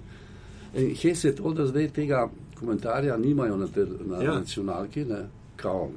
In 0.75 0.95
hes 0.95 1.23
je 1.23 1.35
to, 1.35 1.53
da 1.53 1.67
zdaj 1.67 1.89
tega 1.95 2.29
komentarja 2.59 3.17
nimajo 3.17 3.57
na, 3.57 3.67
te, 3.67 3.85
na 4.05 4.23
ja. 4.23 4.35
nacionalki, 4.39 5.05
ne, 5.05 5.25
kao. 5.55 5.89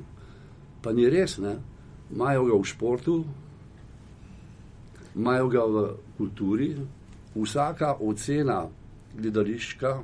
Pa 0.82 0.92
ni 0.92 1.08
res, 1.10 1.38
ne. 1.38 1.56
Imajo 2.12 2.44
ga 2.44 2.56
v 2.58 2.64
športu, 2.64 3.24
imajo 5.16 5.48
ga 5.48 5.64
v 5.64 5.84
kulturi, 6.16 6.74
vsaka 7.34 7.94
ocena 8.00 8.64
gledališka 9.16 9.98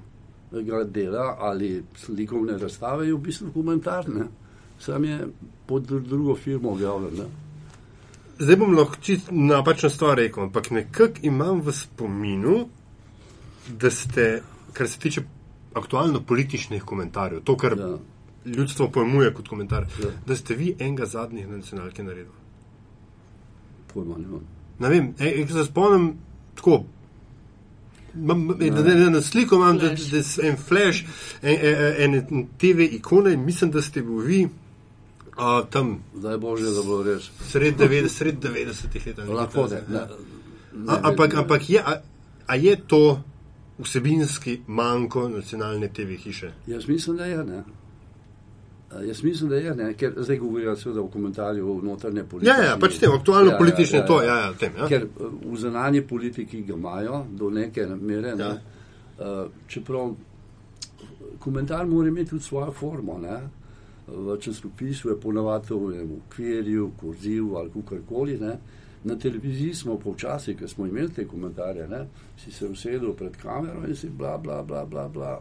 dela 0.85 1.37
ali 1.39 1.83
slikovne 1.97 2.59
razstave 2.59 3.07
je 3.07 3.15
v 3.15 3.19
bistvu 3.19 3.53
komentarna. 3.53 4.27
Sam 4.79 5.05
je 5.05 5.29
pod 5.67 5.87
dru- 5.89 6.09
drugo 6.09 6.37
firmo 6.37 6.71
objavljen. 6.71 7.15
ne. 7.17 7.25
Zdaj 8.39 8.57
bom 8.57 8.75
lahko 8.75 8.97
čist 9.01 9.29
napačno 9.31 9.91
stvar 9.91 10.17
rekel, 10.17 10.43
ampak 10.43 10.71
nekako 10.71 11.21
imam 11.23 11.61
v 11.61 11.73
spominu, 11.73 12.69
da 13.69 13.91
ste, 13.91 14.43
kar 14.73 14.89
se 14.89 14.99
tiče 14.99 15.23
aktualno 15.75 16.21
političnih 16.21 16.83
komentarjev, 16.83 17.43
to, 17.45 17.57
kar 17.57 17.79
ja. 17.79 17.99
Ljudstvo 18.45 18.89
pojmuje 18.91 19.35
kot 19.35 19.49
komentar. 19.49 19.87
Ja. 20.03 20.09
da 20.27 20.37
ste 20.37 20.55
vi 20.55 20.75
enega 20.79 21.07
zadnjih 21.07 21.49
na 21.49 21.57
nacionalki 21.57 22.03
naredili. 22.03 22.35
Pojma 23.95 24.17
nimam. 24.19 24.41
Ne 24.79 24.89
vem, 24.89 25.15
e, 25.19 25.29
e, 25.43 25.47
se 25.47 25.65
spomnim 25.65 26.15
tako. 26.55 26.85
Mam, 28.15 28.49
da, 28.49 28.71
da, 28.71 28.83
da, 28.83 29.11
na 29.11 29.23
sliko 29.23 29.57
imam, 29.57 29.79
da, 29.79 29.89
Flash. 29.89 30.11
da 30.11 30.17
je 30.17 30.51
en 30.51 30.57
flash, 30.57 31.03
en, 31.43 31.59
en, 31.99 32.15
en 32.15 32.47
TV 32.59 32.81
ikone 32.81 33.37
mislim, 33.37 33.71
da 33.71 33.83
ste 33.83 34.01
vi 34.01 34.45
uh, 34.45 35.71
tam 35.71 36.05
Zdaj 36.17 36.39
bože, 36.39 36.65
da 36.65 36.83
bo 36.83 37.03
res. 37.03 37.31
sred 37.49 37.79
90, 37.79 38.09
sred 38.09 38.35
90 38.41 39.19
let. 39.19 39.29
Lahko 39.29 39.69
takega. 39.69 39.93
ne. 39.93 40.85
ne. 40.85 40.93
A, 40.93 41.01
ampak, 41.03 41.35
ampak 41.35 41.71
je, 41.71 41.83
a, 41.87 42.01
a 42.47 42.55
je 42.55 42.77
to 42.87 43.23
vsebinski 43.79 44.61
manjko 44.67 45.29
nacionalne 45.29 45.89
TV 45.89 46.17
hiše? 46.17 46.53
Jaz 46.67 46.89
mislim, 46.89 47.17
da 47.17 47.25
je 47.25 47.45
ne. 47.45 47.63
A 48.91 49.03
Jaz 49.03 49.23
mislim, 49.23 49.51
da 49.51 49.57
je 49.57 49.75
ne, 49.75 49.95
ker 49.95 50.13
zdaj 50.17 50.39
govorijo 50.39 50.77
seveda 50.77 51.01
o 51.01 51.09
komentarju 51.09 51.75
v 51.79 51.85
notranje 51.85 52.25
politike. 52.25 52.51
Ja, 52.51 52.65
ja, 52.65 52.77
pač 52.81 52.99
tem, 52.99 53.13
aktualno 53.15 53.53
politične 53.59 53.99
ja, 53.99 54.03
ja, 54.03 54.07
to, 54.07 54.23
ja, 54.23 54.37
ja, 54.37 54.53
tem. 54.59 54.73
Ja. 54.79 54.89
Ker 54.89 55.05
eh, 55.05 55.37
v 55.45 55.57
zunanji 55.57 56.03
politiki 56.07 56.63
ga 56.63 56.75
imajo 56.75 57.25
do 57.31 57.51
neke 57.51 57.87
mere. 57.87 58.35
Ne? 58.37 58.45
Ja. 58.45 58.57
Ja. 59.21 59.47
Čeprav 59.69 60.15
komentar 61.39 61.87
mora 61.87 62.09
imeti 62.09 62.31
tudi 62.31 62.43
svojo 62.43 62.73
formo. 62.73 63.19
Ne? 63.19 63.39
V 64.09 64.37
časopisu 64.41 65.11
je 65.11 65.21
ponavadi 65.21 65.75
v 65.75 66.17
okvirju, 66.17 66.91
kurzivu 67.01 67.57
ali 67.57 67.71
kakorkoli. 67.71 68.39
ne. 68.39 68.59
Na 69.05 69.17
televiziji 69.19 69.75
smo 69.75 69.99
počasi, 69.99 70.55
ker 70.57 70.69
smo 70.69 70.87
imeli 70.87 71.09
te 71.09 71.27
komentarje, 71.29 71.89
ne? 71.89 72.07
si 72.37 72.53
se 72.53 72.67
usedel 72.67 73.13
pred 73.13 73.37
kamero 73.37 73.87
in 73.89 73.97
si 73.97 74.09
bla, 74.09 74.39
bla, 74.39 74.63
bla, 74.63 74.85
bla, 74.85 75.09
bla 75.09 75.41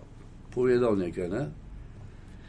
povedal 0.53 0.95
nekaj. 0.97 1.29
Ne? 1.29 1.49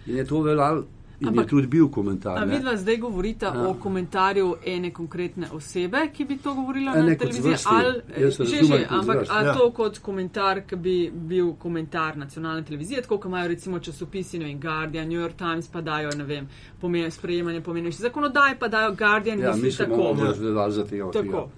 In 0.07 0.17
je 0.17 0.25
to 0.25 0.41
veljal, 0.43 0.83
in 1.21 1.29
Ampak- 1.29 1.43
je 1.43 1.49
tudi 1.49 1.67
bil 1.69 1.89
komentar. 1.89 2.39
A 2.39 2.45
ne. 2.45 2.55
vidva 2.55 2.77
zdaj 2.77 2.97
govorita 2.99 3.47
Ja. 3.47 3.69
o 3.69 3.75
komentarju 3.77 4.47
ene 4.67 4.91
konkretne 4.91 5.47
osebe, 5.53 6.11
ki 6.11 6.25
bi 6.25 6.39
to 6.39 6.55
govorila 6.55 6.93
E, 6.93 6.97
na 6.97 7.03
ne, 7.03 7.15
kot 7.15 7.29
televiziji, 7.29 7.57
ali 7.67 8.01
že, 8.19 8.31
že, 8.63 8.87
ampak 8.91 9.17
zvrsti, 9.17 9.33
a 9.33 9.43
ja. 9.43 9.55
to 9.55 9.71
kot 9.73 9.99
komentar, 10.01 10.61
ki 10.63 10.77
bi 10.77 10.95
bil 11.13 11.53
komentar 11.55 12.17
nacionalne 12.17 12.63
televizije, 12.63 13.03
tako 13.03 13.19
kot 13.19 13.27
imajo 13.27 13.49
recimo 13.49 13.79
časopisi, 13.81 14.39
ne 14.39 14.45
vem, 14.47 14.61
Guardian, 14.61 15.09
New 15.09 15.21
York 15.21 15.35
Times 15.35 15.69
pa 15.69 15.81
dajo, 15.83 16.11
ne 16.11 16.25
vem, 16.25 16.49
pomen, 16.81 17.11
sprejemanje 17.11 17.61
pomeneš 17.63 17.95
zakonodaj, 17.97 18.59
pa 18.59 18.69
dajo 18.69 18.95
Guardian, 18.95 19.39
Ja, 19.41 19.49
misli 19.49 19.63
mi 19.63 19.73
se 19.73 19.85
tako. 19.85 19.97
bomo 19.99 20.25
razgledali 20.25 20.73
za 20.73 20.85
tega. 20.87 21.11
Tako. 21.13 21.49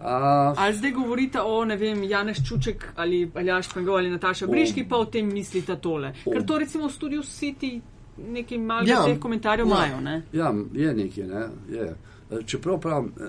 A, 0.00 0.54
Ali 0.56 0.76
zdaj 0.76 0.90
govorite 0.90 1.40
o, 1.40 1.64
ne 1.64 1.76
vem, 1.76 2.02
Janeš 2.02 2.48
Čuček 2.48 2.92
ali 2.96 3.30
Aljaš 3.34 3.68
Pengov 3.74 3.96
ali 3.96 4.10
Nataša. 4.10 4.46
Briški, 4.46 4.88
pa 4.88 4.96
o 4.96 5.04
tem 5.04 5.28
mislite 5.28 5.76
tole. 5.76 6.14
O. 6.26 6.30
Ker 6.32 6.46
to 6.46 6.58
recimo 6.58 6.88
v 6.88 6.92
studiu 6.92 7.22
City 7.22 7.80
nekaj 8.18 8.58
malega 8.58 8.92
Ja. 8.92 9.04
teh 9.04 9.18
komentarjev 9.18 9.66
Ja. 9.66 9.74
imajo, 9.74 10.00
ne? 10.00 10.22
Ja, 10.32 10.54
je 10.74 10.94
nekaj. 10.94 11.26
Ne? 11.26 11.42
Je. 11.70 11.94
E, 12.30 12.42
Čeprav 12.46 12.80
pravim, 12.80 13.12
eh, 13.20 13.28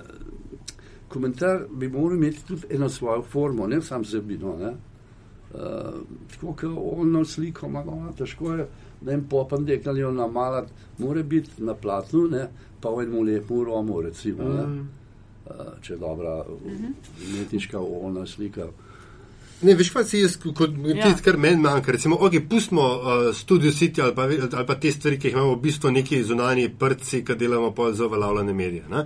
komentar 1.08 1.66
bi 1.70 1.88
moral 1.88 2.16
imeti 2.16 2.44
tudi 2.46 2.62
eno 2.70 2.88
svojo 2.88 3.22
formo, 3.22 3.66
ne 3.66 3.82
samo 3.82 4.04
zebino. 4.04 4.56
Ne? 4.56 4.72
Uh, 5.52 5.58
tako 6.30 6.52
kot 6.52 6.70
ono 7.02 7.24
sliko 7.24 7.66
imamo, 7.66 7.94
no, 7.96 8.12
težko 8.12 8.52
je, 8.52 8.66
da 9.00 9.10
jim 9.12 9.26
popam 9.28 9.64
dekali 9.64 10.00
na 10.02 10.26
malat, 10.26 10.68
mora 10.98 11.22
biti 11.22 11.50
na 11.58 11.74
platnu, 11.74 12.26
ne? 12.26 12.48
pa 12.80 12.88
v 12.88 13.02
enem 13.02 13.22
lepem 13.22 13.64
romu, 13.64 14.00
recimo, 14.00 14.42
ne? 14.44 14.62
Mm. 14.62 14.88
Uh, 15.42 15.52
če 15.82 15.92
je 15.92 15.98
dobra 15.98 16.44
umetniška 17.28 17.78
ona 17.80 18.26
slika. 18.26 18.66
Ne, 19.62 19.74
veš 19.74 19.92
pa 19.92 20.02
si 20.04 20.18
jaz, 20.18 20.36
kot 20.38 20.70
Ja. 20.86 21.04
tisti, 21.04 21.22
kar 21.22 21.36
meni 21.36 21.56
manjka. 21.56 21.92
Recimo, 21.92 22.16
ok, 22.16 22.32
pustimo 22.50 22.82
uh, 22.82 23.02
Studio 23.34 23.70
City 23.70 24.02
ali 24.02 24.14
pa, 24.14 24.22
ali 24.22 24.66
pa 24.66 24.74
te 24.74 24.92
stvari, 24.92 25.18
ki 25.18 25.28
jih 25.28 25.34
imamo 25.34 25.54
v 25.54 25.60
bistvu 25.60 25.90
neki 25.90 26.22
zunanji 26.24 26.68
prci, 26.70 27.24
ki 27.24 27.34
delamo 27.34 27.70
pa 27.70 27.92
za 27.92 28.06
uveljavljene 28.06 28.52
medije. 28.52 28.84
ne. 28.90 29.04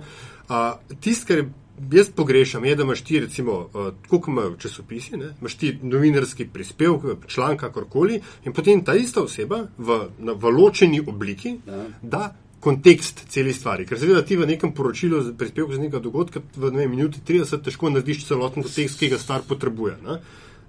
Uh, 0.49 0.55
Tisto, 0.99 1.27
kar 1.27 1.43
jaz 1.91 2.09
pogrešam, 2.09 2.65
je, 2.65 2.75
da 2.75 2.83
imaš 2.83 3.01
ti, 3.01 3.19
recimo, 3.19 3.51
uh, 3.51 3.69
tako 4.01 4.19
kot 4.19 4.27
imajo 4.27 4.55
časopisi, 4.55 5.17
ne, 5.17 5.33
imaš 5.41 5.55
ti 5.55 5.77
novinarski 5.81 6.47
prispevek, 6.47 7.01
članek, 7.27 7.59
kakorkoli, 7.59 8.17
in 8.45 8.53
potem 8.53 8.81
ta 8.83 8.95
ista 8.95 9.21
oseba 9.21 9.67
v, 9.77 9.99
na, 10.19 10.33
v 10.33 10.49
ločeni 10.49 11.01
obliki 11.01 11.57
Ja. 11.67 11.85
da 12.01 12.35
kontekst 12.59 13.25
celi 13.29 13.53
stvari. 13.53 13.85
Ker 13.85 13.99
seveda 13.99 14.21
ti 14.25 14.37
v 14.37 14.47
nekem 14.47 14.73
poročilu, 14.73 15.21
prispevku 15.37 15.73
z 15.73 15.79
nekega 15.79 15.99
dogodka, 15.99 16.41
v 16.55 16.71
ne 16.71 16.77
vem, 16.77 16.91
minuti 16.91 17.21
30 17.21 17.61
težko 17.63 17.89
narediš 17.89 18.25
celoten 18.27 18.63
kontekst, 18.63 18.99
ki 18.99 19.09
ga 19.09 19.19
star 19.19 19.41
potrebuje. 19.47 19.97
Ne? 20.03 20.17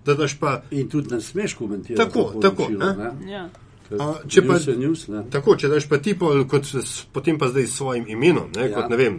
Da 0.05 0.14
daš 0.14 0.37
pa. 0.38 0.62
In 0.70 0.88
tudi 0.88 1.14
ne 1.14 1.20
smeš 1.20 1.55
komentirati. 1.55 1.98
Tako, 2.01 2.31
to 2.33 2.40
tako, 2.40 2.68
poročilo, 2.68 2.92
ne? 2.94 3.11
ne? 3.24 3.33
Ja. 3.33 3.48
A, 3.90 4.14
če 4.29 4.42
pa- 4.44 4.59
news 4.77 5.07
ne. 5.09 5.24
Tako, 5.31 5.57
če 5.57 5.68
daš 5.68 5.88
pa 5.88 5.96
ti 5.98 6.12
pol, 6.14 6.44
kot 6.44 6.68
potem 7.12 7.38
pa 7.38 7.48
zdaj 7.48 7.66
s 7.66 7.77
svojim 7.77 8.05
imenom, 8.09 8.51
ne, 8.57 8.62
Ja. 8.62 8.68
ja. 8.68 8.74
kot 8.77 8.90
ne 8.90 8.96
vem, 8.96 9.18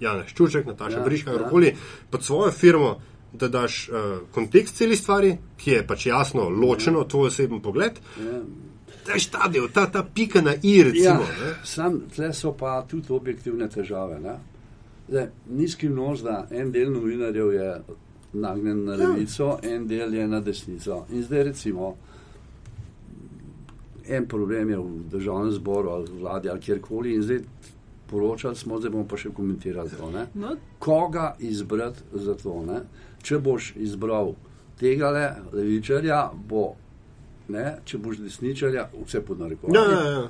Janeš 0.00 0.34
Čuček, 0.34 0.66
Nataša 0.66 0.96
Ja, 0.96 0.98
ja, 0.98 1.04
Briška, 1.04 1.32
ja. 1.32 1.38
karkoli, 1.38 1.74
pod 2.10 2.24
svojo 2.24 2.52
firmo, 2.52 2.96
da 3.32 3.48
daš 3.48 3.88
uh, 3.88 3.96
kontekst 4.32 4.76
celi 4.76 4.96
stvari, 4.96 5.36
ki 5.56 5.70
je 5.70 5.86
pač 5.86 6.06
jasno 6.06 6.48
ločeno, 6.48 7.04
tvoj 7.04 7.26
oseben 7.26 7.60
pogled. 7.60 8.00
Ja. 8.16 8.38
Ta 9.30 9.48
del, 9.48 9.68
ta, 9.68 9.86
ta 9.86 10.02
pika 10.04 10.40
na 10.40 10.54
i, 10.54 10.82
recimo. 10.82 11.22
Ja, 11.22 11.46
Ja. 11.46 11.54
sam 11.64 12.00
tle 12.08 12.32
so 12.32 12.52
pa 12.52 12.82
tudi 12.82 13.12
objektivne 13.12 13.68
težave. 13.68 14.20
Ne? 14.20 14.34
Zdaj, 15.08 15.26
ni 15.48 15.68
skrivnost, 15.68 16.24
da 16.24 16.46
en 16.52 16.72
del 16.72 16.92
novinarjev 16.92 17.52
je 17.52 17.68
nagnjen 18.34 18.84
na 18.84 18.92
Ja. 18.92 18.98
levico, 19.00 19.58
en 19.64 19.86
del 19.86 20.14
je 20.14 20.28
na 20.28 20.40
desnico. 20.40 21.06
In 21.10 21.22
zdaj 21.22 21.42
recimo, 21.44 21.94
en 24.06 24.26
problem 24.26 24.70
je 24.70 24.78
v 24.78 24.84
državnem 25.10 25.52
zboru 25.52 25.90
ali 25.90 26.06
v 26.06 26.18
vladi 26.18 26.48
ali 26.48 26.60
kjerkoli 26.60 27.14
in 27.14 27.22
zdaj 27.22 27.40
poročali 28.06 28.56
smo, 28.56 28.78
zdaj 28.78 28.90
bomo 28.90 29.04
pa 29.04 29.16
še 29.16 29.30
komentirali 29.30 29.90
to. 29.90 30.10
Ne? 30.10 30.26
No, 30.34 30.54
Koga 30.78 31.34
izbrati 31.40 32.00
za 32.14 32.34
to? 32.34 32.62
Ne? 32.64 32.80
Če 33.22 33.38
boš 33.38 33.74
izbral 33.76 34.34
tega 34.76 35.10
levičarja, 35.52 36.20
bo, 36.42 36.74
ne? 37.48 37.76
če 37.84 37.98
boš 37.98 38.18
desničarja, 38.24 38.88
vse 39.04 39.22
pod 39.24 39.40
narekovaji. 39.40 39.78
Ja, 39.78 40.00
ja, 40.00 40.10
ja. 40.10 40.28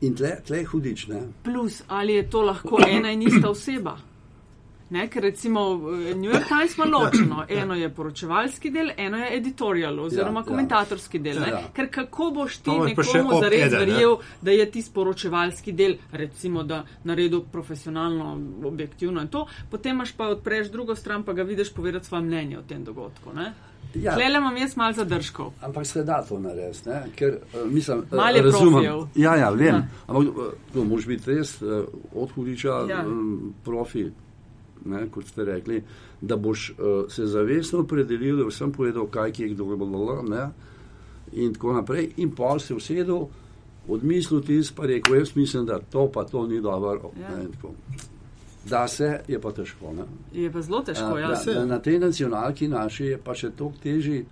In 0.00 0.14
tle, 0.14 0.34
tle 0.46 0.58
je 0.58 0.66
hudič, 0.72 1.06
ne? 1.08 1.22
plus, 1.42 1.82
ali 1.88 2.18
je 2.18 2.28
to 2.30 2.42
lahko 2.42 2.82
ena 2.88 3.10
in 3.10 3.22
ista 3.22 3.50
oseba? 3.50 3.96
Ne, 4.90 5.08
ker 5.10 5.22
recimo 5.22 5.60
eh, 5.74 6.14
New 6.14 6.30
York 6.30 6.46
Times 6.48 6.76
ima 6.76 6.84
ločeno. 6.84 7.44
Eno 7.48 7.74
je 7.74 7.88
poročevalski 7.94 8.70
del, 8.70 8.90
eno 8.96 9.18
je 9.18 9.36
editorial 9.36 10.00
oziroma 10.00 10.40
Ja, 10.40 10.44
ja. 10.44 10.48
komentatorski 10.48 11.18
del. 11.18 11.40
Ne? 11.40 11.48
Ja. 11.48 11.62
Ker 11.74 11.90
kako 11.90 12.30
boš 12.30 12.56
ti 12.56 12.70
nekomu 12.70 13.40
zares 13.40 13.72
verjel, 13.72 14.16
da 14.42 14.50
je 14.50 14.70
ti 14.70 14.82
sporočevalski 14.82 15.72
del, 15.72 15.96
recimo, 16.12 16.62
da 16.62 16.84
naredil 17.04 17.42
profesionalno, 17.52 18.38
objektivno 18.64 19.20
in 19.20 19.28
to, 19.28 19.46
potem 19.70 19.96
imaš 19.96 20.12
pa 20.12 20.28
odpreš 20.28 20.70
drugo 20.70 20.94
stran, 20.94 21.22
pa 21.22 21.32
ga 21.32 21.42
vidiš 21.42 21.72
povedati 21.72 22.06
svoje 22.06 22.22
mnenje 22.22 22.58
o 22.58 22.62
tem 22.62 22.84
dogodku. 22.84 23.32
Ne? 23.34 23.52
Ja, 23.94 24.14
Klele 24.14 24.38
imam 24.38 24.56
jaz 24.56 24.76
mal 24.76 24.92
zadržkov. 24.92 25.52
ampak 25.60 25.86
se 25.86 26.04
da 26.04 26.22
to 26.22 26.38
narediti, 26.38 26.88
ne? 26.88 27.02
ker 27.16 27.38
uh, 27.54 27.72
mislim, 27.72 27.98
eh, 28.02 28.16
Malo 28.16 28.36
je 28.36 28.42
razumem. 28.42 28.72
profijev. 28.72 29.06
Ja, 29.14 29.36
ja, 29.36 29.50
vem. 29.50 29.66
Ja. 29.66 29.86
Ampak 30.06 30.28
uh, 30.28 30.44
to 30.72 30.84
moraš 30.84 31.06
biti 31.06 31.30
res 31.30 31.62
uh, 31.62 31.84
od 32.14 32.30
hudiča 32.30 32.68
Ja. 32.88 33.04
um, 33.06 33.54
profi, 33.64 34.10
ne, 34.84 35.08
kot 35.08 35.26
ste 35.26 35.44
rekli, 35.44 35.82
da 36.20 36.36
boš 36.36 36.70
uh, 36.70 36.76
se 37.10 37.26
zavestno 37.26 37.80
opredelil, 37.80 38.36
da 38.36 38.44
vsem 38.44 38.72
povedal, 38.72 39.06
kaj 39.06 39.32
je 39.38 39.48
kdo 39.48 39.64
bilo, 39.66 40.22
ne, 40.22 40.48
in 41.34 41.54
tako 41.54 41.72
naprej, 41.72 42.10
in 42.16 42.30
pol 42.30 42.58
se 42.58 42.74
usedel, 42.74 43.26
odmislil 43.88 44.40
tisto, 44.42 44.74
pa 44.76 44.86
rekel, 44.86 45.14
jaz 45.14 45.36
mislim, 45.36 45.66
da 45.66 45.78
to 45.80 46.10
pa 46.12 46.24
to 46.24 46.46
ni 46.46 46.60
dobro. 46.60 47.10
Ja. 47.20 47.36
Ne, 47.36 47.44
in. 47.44 47.74
Da 48.68 48.88
se, 48.88 49.20
je 49.28 49.40
pa 49.40 49.52
težko. 49.52 49.92
Ne? 49.92 50.04
Je 50.32 50.50
pa 50.52 50.62
zelo 50.62 50.82
težko, 50.82 51.18
ja. 51.18 51.28
Na, 51.28 51.54
na, 51.54 51.64
na 51.66 51.78
tej 51.78 51.98
nacionalki 51.98 52.68
naši 52.68 53.12
je 53.12 53.18
pa 53.22 53.34
še 53.34 53.52
toliko 53.54 53.82
težji, 53.82 54.24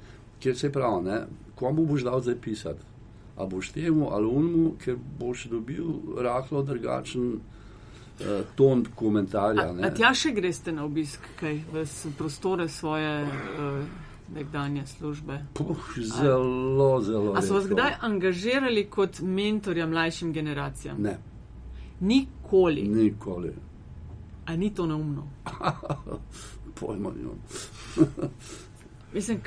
ker 0.42 0.56
se 0.58 0.72
pravi, 0.72 1.04
ne, 1.06 1.18
komu 1.54 1.86
boš 1.86 2.06
dal 2.06 2.22
zdaj 2.22 2.38
pisati. 2.42 2.92
A 3.36 3.46
boš 3.50 3.72
temu 3.74 4.08
ali 4.14 4.26
unmu, 4.26 4.76
ker 4.82 4.96
boš 5.18 5.48
dobil 5.50 5.86
rahlo 6.22 6.62
drugačen 6.62 7.28
uh, 7.34 8.42
ton 8.54 8.84
komentarja. 8.94 9.68
A, 9.70 9.86
a 9.86 9.90
tja 9.94 10.12
še 10.14 10.34
greste 10.34 10.74
na 10.74 10.86
obisk, 10.86 11.22
kaj 11.40 11.60
v 11.72 11.84
prostore 12.18 12.68
svoje 12.70 13.22
uh, 13.26 13.78
nekdanje 14.34 14.86
službe? 14.86 15.38
Puh, 15.54 15.86
zelo, 15.98 17.00
zelo. 17.02 17.34
A 17.34 17.42
so 17.42 17.58
vas 17.58 17.66
kdaj 17.70 17.98
angažirali 18.06 18.86
kot 18.90 19.20
mentorja 19.22 19.86
mlajšim 19.86 20.32
generacijam? 20.32 21.02
Ne, 21.02 21.18
Nikoli. 22.00 22.82
nikoli. 22.88 23.52
A 24.46 24.54
ni 24.54 24.70
to 24.70 24.86
neumno? 24.86 25.26
Pojma 26.74 27.10
nimam. 27.10 27.38
Mislim, 29.12 29.40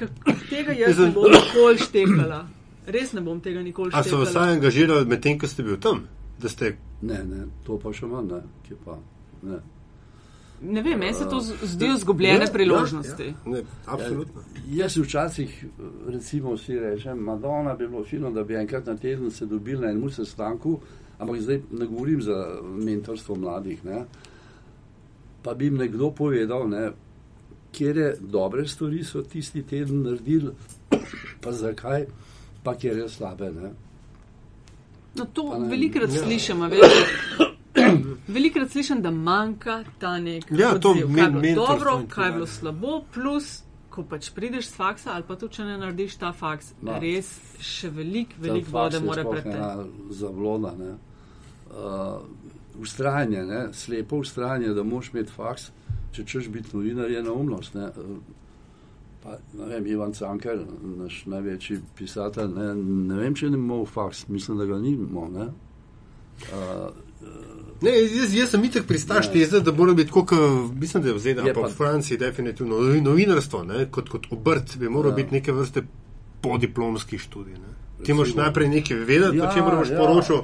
tega 0.50 0.72
jaz 0.74 1.00
ne 1.00 1.12
bom 1.12 1.26
nikoli 1.26 1.78
štekala. 1.78 2.48
Res 2.88 3.14
ne 3.14 3.22
bom 3.22 3.40
tega 3.40 3.62
nikoli 3.62 3.92
A 3.94 4.04
so 4.04 4.18
vas 4.18 4.30
štekala. 4.30 4.46
saj 4.46 4.54
angažirali 4.54 5.06
medtem, 5.06 5.40
ko 5.40 5.48
ste 5.48 5.64
bil 5.64 5.78
tam? 5.78 6.06
Da 6.40 6.50
ste 6.50 6.78
Ne, 7.00 7.20
ne, 7.24 7.44
to 7.64 7.76
pa 7.78 7.92
še 7.94 8.08
manj, 8.08 8.28
ne, 8.28 8.38
kje 8.64 8.76
pa. 8.84 8.96
Ne. 9.44 9.58
Ne 10.64 10.82
vem, 10.82 10.98
meni 10.98 11.14
se 11.14 11.28
to 11.30 11.38
z- 11.40 11.54
zdijo 11.64 11.94
izgubljene 11.94 12.42
Ja, 12.42 12.52
priložnosti. 12.52 13.24
Ja, 13.24 13.28
ja. 13.28 13.52
Ne, 13.52 13.60
absolutno. 13.86 14.42
Jaz 14.68 14.96
včasih, 14.98 15.66
recimo, 16.08 16.56
vsi 16.56 16.80
rečem, 16.80 17.20
Madonna 17.20 17.76
bi 17.76 17.88
bilo 17.88 18.02
fino, 18.04 18.32
da 18.32 18.44
bi 18.44 18.56
enkrat 18.56 18.86
na 18.86 18.96
teden 18.96 19.30
se 19.32 19.46
dobili 19.46 19.82
na 19.82 19.92
enem 19.92 20.10
sestanku, 20.12 20.80
ampak 21.20 21.38
zdaj 21.40 21.62
ne 21.72 21.86
govorim 21.86 22.22
za 22.22 22.40
mentorstvo 22.64 23.36
mladih. 23.36 23.86
Ne? 23.86 24.06
Pa 25.48 25.54
bi 25.54 25.66
jim 25.66 25.78
nekdo 25.80 26.10
povedal, 26.12 26.66
ne, 26.70 26.90
kje 27.72 28.18
dobre 28.20 28.66
stvari 28.68 29.04
so 29.04 29.22
tisti 29.24 29.62
teden 29.64 30.02
naredili, 30.04 30.52
pa 31.44 31.52
zakaj, 31.52 32.04
pa 32.64 32.74
kje 32.76 32.98
je 32.98 33.10
slabe. 33.10 33.52
Ne? 33.52 33.70
No, 35.16 35.26
to 35.26 35.46
ne, 35.60 35.70
velikrat 35.70 36.12
ja. 36.12 36.24
slišim, 36.24 36.62
a 36.62 36.68
veš. 36.68 36.98
Velikrat 38.28 38.72
slišim, 38.72 39.02
da 39.02 39.12
manjka 39.12 39.84
ta 40.00 40.18
nek 40.20 40.52
Ja, 40.52 40.74
to 40.80 40.92
odziv, 40.92 41.08
kaj 41.16 41.24
je 41.24 41.30
men- 41.30 41.32
bilo 41.32 41.42
mentorstvo 41.42 41.78
dobro, 41.78 41.92
kaj 42.10 42.26
je 42.26 42.32
tako 42.32 42.36
bilo 42.36 42.48
slabo, 42.48 43.02
plus, 43.14 43.64
ko 43.90 44.04
pač 44.04 44.30
prideš 44.36 44.68
z 44.68 44.76
faksa 44.82 45.14
ali 45.16 45.24
pa 45.28 45.36
tudi, 45.36 45.54
če 45.56 45.64
ne 45.64 45.78
narediš 45.78 46.18
ta 46.20 46.34
faks, 46.36 46.74
Ma. 46.82 47.00
res 47.00 47.32
še 47.64 47.90
veliko 47.90 48.36
faks 48.44 48.72
vode 48.72 49.00
mora 49.00 49.24
preteči. 49.24 50.12
Zavloda. 50.12 50.76
Ne? 50.76 50.92
Uh, 51.72 52.20
ustrajanje, 52.80 53.44
ne? 53.44 53.68
slepo 53.74 54.18
ustrajanje, 54.18 54.68
da 54.70 54.84
moš 54.84 55.10
imeti 55.14 55.32
faks, 55.32 55.70
če 56.12 56.26
češ 56.26 56.48
biti 56.50 56.70
novinar, 56.74 57.12
je 57.12 57.24
neumnost. 57.24 57.74
Ne? 57.74 57.86
Uh, 57.88 58.18
Pa, 59.24 59.34
ne 59.54 59.66
vem, 59.66 59.88
Ivan 59.88 60.14
Cankar, 60.14 60.60
naš 60.98 61.24
največji 61.26 61.80
pisatelj, 61.98 62.48
ne, 62.48 62.68
ne 62.76 63.16
vem, 63.16 63.34
če 63.36 63.50
ne 63.50 63.58
imel 63.58 63.86
faks, 63.86 64.28
mislim, 64.28 64.58
da 64.58 64.66
ga 64.66 64.78
ni 64.78 64.92
imel. 64.92 65.32
ne. 65.32 65.48
Uh, 66.46 66.90
Ne, 67.82 67.92
jaz, 67.92 68.34
jaz 68.34 68.50
sem 68.50 68.64
itek 68.64 68.86
pristaš 68.88 69.32
teze, 69.32 69.60
da 69.60 69.72
mora 69.72 69.94
biti 69.94 70.12
kot, 70.12 70.32
mislim, 70.74 71.04
da 71.04 71.10
je 71.10 71.14
v 71.14 71.20
ZDA, 71.20 71.54
pa 71.54 71.62
v 71.62 71.72
Franciji, 71.72 72.18
definitivno 72.18 72.78
novi- 72.78 73.02
novinarstvo, 73.02 73.64
ne, 73.64 73.86
kot, 73.92 74.10
kot 74.10 74.28
obrt, 74.32 74.78
bi 74.78 74.90
moral 74.90 75.12
Ja. 75.12 75.16
biti 75.16 75.34
neke 75.34 75.52
vrste 75.52 75.84
podiplomski 76.42 77.18
študij. 77.18 77.54
Ne. 77.54 77.74
Ti 78.06 78.14
moraš 78.14 78.36
najprej 78.36 78.70
nekaj 78.70 78.98
vedeti, 78.98 79.38
Ja, 79.38 79.50
o 79.50 79.54
čemer 79.54 79.76
boš 79.76 79.90
ja. 79.90 79.98
poročal, 79.98 80.42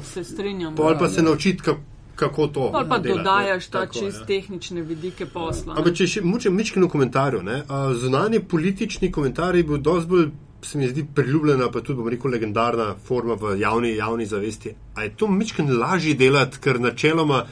pol 0.76 0.98
pa 0.98 1.06
Ja, 1.06 1.10
se 1.10 1.22
naučiti, 1.22 1.62
kako, 1.62 1.80
kako 2.24 2.48
to. 2.48 2.70
Pol 2.72 2.88
pa 2.90 2.98
delati, 2.98 3.10
ne. 3.10 3.18
dodajaš 3.18 3.68
ta 3.68 3.84
Tako, 3.84 4.00
čist 4.00 4.24
ja. 4.24 4.26
tehnične 4.32 4.82
vidike 4.82 5.26
posla. 5.26 5.76
Ampak 5.78 6.00
če 6.00 6.08
še 6.16 6.24
mučem 6.26 6.56
mičkino 6.56 6.90
komentarju, 6.90 7.44
ne, 7.44 7.62
a, 7.68 7.84
zunanje 7.94 8.42
politični 8.50 9.12
komentar 9.12 9.56
je 9.56 9.64
bil 9.68 9.82
dosti 9.84 10.10
bolj, 10.10 10.32
se 10.64 10.78
mi 10.80 10.88
zdi, 10.88 11.04
priljubljena, 11.16 11.68
pa 11.72 11.82
tudi, 11.82 12.00
bom 12.00 12.08
rekel, 12.08 12.32
legendarna 12.32 12.94
forma 13.08 13.36
v 13.40 13.58
javni, 13.60 13.96
javni 13.98 14.26
zavesti. 14.26 14.76
A 14.96 15.04
je 15.04 15.16
to 15.20 15.28
mičkin 15.28 15.68
lažje 15.80 16.16
delati, 16.16 16.62
ker 16.64 16.80
načeloma 16.80 17.44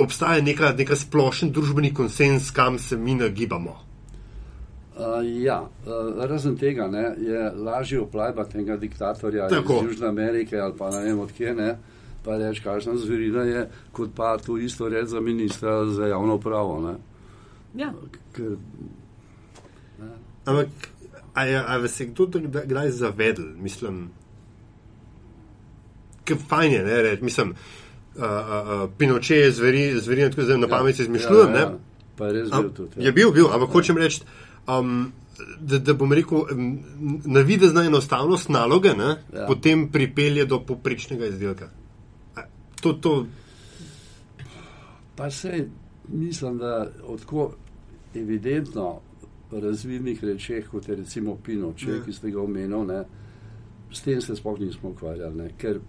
obstaja 0.00 0.42
neka, 0.42 0.72
neka 0.78 0.96
splošen 0.96 1.52
družbeni 1.52 1.94
konsens, 1.94 2.50
kam 2.50 2.78
se 2.78 2.96
mi 2.96 3.14
nagibamo. 3.14 3.76
Uh, 5.00 5.20
ja, 5.42 5.62
uh, 5.62 6.24
razen 6.28 6.56
tega 6.60 6.88
ne, 6.88 7.14
je 7.18 7.50
lažje 7.56 8.00
oplajbati 8.00 8.58
enega 8.58 8.76
diktatorja 8.76 9.48
Tako. 9.48 9.78
iz 9.80 9.92
Južne 9.92 10.08
Amerike 10.08 10.58
ali 10.58 10.74
pa 10.78 10.90
ne 10.90 11.00
vem 11.04 11.20
odkje 11.20 11.54
ne, 11.54 11.68
pa 12.24 12.36
reči, 12.36 12.62
kakšna 12.62 12.96
zverina 12.96 13.42
je, 13.42 13.68
kot 13.92 14.10
pa 14.16 14.38
to 14.38 14.58
isto 14.58 14.88
reči 14.88 15.10
za 15.10 15.20
ministra 15.20 15.84
za 15.86 16.06
javno 16.06 16.38
pravo. 16.38 16.80
Ne. 16.80 16.94
Ja. 17.74 17.92
Ker, 18.36 18.56
Ampak, 20.44 20.68
a, 21.34 21.44
je, 21.44 21.58
a 21.58 21.76
vas 21.76 22.00
je 22.00 22.06
kdo 22.06 22.26
kdaj- 22.26 22.90
zavedel, 22.90 23.44
mislim, 23.56 24.08
kaj 26.24 26.36
fajn 26.48 26.72
je, 26.72 26.82
ne, 26.84 27.02
reči, 27.02 27.24
mislim, 27.24 27.50
uh, 27.50 28.22
uh, 28.22 28.82
uh, 28.82 28.90
Pinoče 28.98 29.36
je 29.36 29.52
zveri, 29.52 30.00
zverina, 30.00 30.30
tako 30.30 30.42
zdaj 30.42 30.58
na 30.58 30.68
pamet 30.68 30.96
se 30.96 31.02
izmišljujem, 31.02 31.48
ja, 31.48 31.54
ne. 31.54 31.60
ja, 31.60 31.78
pa 32.16 32.26
je 32.26 32.32
res 32.32 32.50
bil 32.50 32.70
tudi. 32.70 32.90
ja. 32.96 33.06
Je 33.06 33.12
bil, 33.12 33.32
bil, 33.32 33.46
ampak 33.52 33.70
hočem 33.70 33.98
reči, 33.98 34.22
um, 34.68 35.12
da, 35.60 35.78
da 35.78 35.94
bom 35.94 36.12
rekel, 36.12 36.44
navidezna 37.24 37.84
enostavnost 37.84 38.48
naloge, 38.48 38.94
ne, 38.96 39.04
ja. 39.04 39.40
Ja. 39.40 39.46
potem 39.46 39.88
pripelje 39.92 40.44
do 40.46 40.60
poprečnega 40.64 41.26
izdelka. 41.26 41.68
To, 42.80 42.92
to, 42.92 43.26
Pa 45.16 45.30
se 45.30 45.66
mislim, 46.08 46.58
da 46.58 46.90
odko 47.06 47.52
evidentno 48.14 49.00
razvidnih 49.52 50.24
rečeh, 50.24 50.68
kot 50.68 50.88
je 50.88 50.96
recimo 50.96 51.36
Pinoče, 51.44 51.90
Ja. 51.90 52.04
ki 52.04 52.12
ste 52.12 52.30
ga 52.30 52.40
omenili, 52.42 52.86
ne, 52.86 53.04
s 53.92 54.02
tem 54.02 54.20
se 54.20 54.36
sploh 54.36 54.58
nismo 54.60 54.90
ukvarjali. 54.90 55.34
Ne, 55.36 55.50
ker 55.58 55.80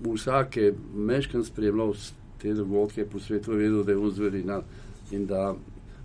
vsak 0.00 0.56
je 0.56 0.74
meškan 0.94 1.44
spremljal 1.44 1.94
te 2.42 2.54
dogodke 2.54 3.06
po 3.06 3.20
svetu, 3.20 3.52
vedel, 3.52 3.84
da 3.84 3.92
je 3.92 3.98
on 3.98 4.10
zverina 4.10 4.62
in 5.10 5.26
da 5.26 5.54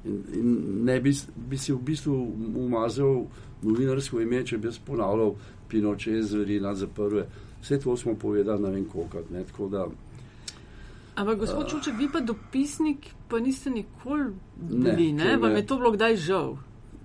in, 0.06 0.24
in 0.34 0.58
ne 0.86 1.00
bi, 1.02 1.14
bi 1.36 1.58
si 1.58 1.74
v 1.74 1.80
bistvu 1.82 2.34
umazal 2.56 3.26
novinarsko 3.62 4.22
ime, 4.22 4.46
če 4.46 4.58
bi 4.58 4.68
jaz 4.68 4.80
ponavljal 4.86 5.36
Pinoče, 5.70 6.22
zverina 6.24 6.76
za 6.76 6.88
prve. 6.88 7.28
Vse 7.66 7.80
to 7.80 7.98
smo 7.98 8.14
povedali, 8.16 8.62
ne 8.62 8.70
vem 8.70 8.86
koliko. 8.86 9.24
Ne, 9.32 9.44
tako 9.44 9.68
da 9.68 9.88
Ampak, 11.16 11.40
gospod 11.40 11.70
Čuček, 11.70 11.94
vi 11.98 12.10
pa 12.14 12.20
dopisnik, 12.20 12.98
pa 13.28 13.40
niste 13.40 13.70
nikoli 13.70 14.34
bili, 14.60 15.14
ne? 15.14 15.26
Ne, 15.26 15.38
Vam 15.38 15.52
ne. 15.52 15.60
je 15.60 15.66
to 15.66 15.78
bilo 15.78 15.92
kdaj 15.92 16.16
žal? 16.16 16.58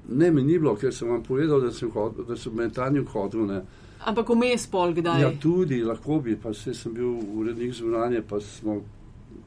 Ne, 0.08 0.30
mi 0.30 0.42
ni 0.42 0.58
bilo, 0.58 0.74
ker 0.76 0.92
sem 0.94 1.08
vam 1.08 1.22
povedal, 1.22 1.60
da 1.60 1.70
sem, 1.72 1.90
hodil, 1.90 2.24
da 2.24 2.36
sem 2.36 2.52
metanju 2.54 3.04
hodil. 3.12 3.46
Ne. 3.46 3.62
Ampak 4.04 4.28
vmes 4.28 4.66
pol 4.66 4.92
kdaj? 4.92 5.22
Ja, 5.22 5.30
tudi 5.40 5.82
lahko 5.84 6.18
bi, 6.20 6.36
pa 6.36 6.52
se 6.54 6.74
sem 6.74 6.92
bil 6.92 7.06
urednik 7.38 7.72
zunanje, 7.72 8.22
pa 8.28 8.40
smo 8.40 8.80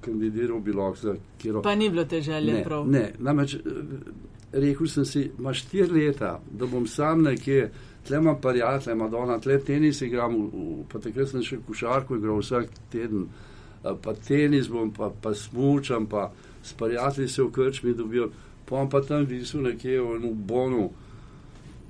kandidiral 0.02 0.60
bi 0.60 0.74
lahko 0.74 0.98
za 0.98 1.16
kjer 1.38 1.62
Pa 1.64 1.76
ni 1.76 1.90
bilo 1.90 2.06
te 2.06 2.22
želje 2.22 2.54
ne, 2.54 2.64
prav. 2.64 2.88
ne, 2.90 3.12
namreč 3.20 3.56
eh, 3.56 3.60
rekel 4.52 4.88
sem 4.88 5.06
si, 5.06 5.32
imaš 5.40 5.66
štiri 5.66 5.92
leta, 5.92 6.40
da 6.52 6.66
bom 6.66 6.88
sam 6.88 7.22
nekje, 7.22 7.72
tle 8.08 8.18
imam 8.18 8.42
prijatelje, 8.42 8.96
Madonna, 8.96 9.40
tle 9.40 9.60
tenis 9.60 10.02
igram, 10.02 10.36
pa 10.92 11.00
takrat 11.00 11.30
sem 11.30 11.44
še 11.44 11.58
košarko 11.68 12.18
igral 12.20 12.42
vsak 12.42 12.70
teden, 12.92 13.28
pa 13.82 14.14
tenis 14.28 14.68
bom, 14.72 14.92
pa, 14.92 15.12
pa 15.22 15.34
smučam, 15.34 16.06
pa 16.06 16.32
s 16.64 16.74
prijatelji 16.74 17.28
se 17.28 17.44
v 17.44 17.52
krčmi 17.52 17.94
dobijo, 17.94 18.30
pa 18.66 18.76
bom 18.76 18.90
pa 18.90 19.02
tam 19.02 19.26
visel 19.26 19.62
nekje 19.62 20.02
v 20.02 20.18
enem 20.18 20.36
bonu, 20.48 20.90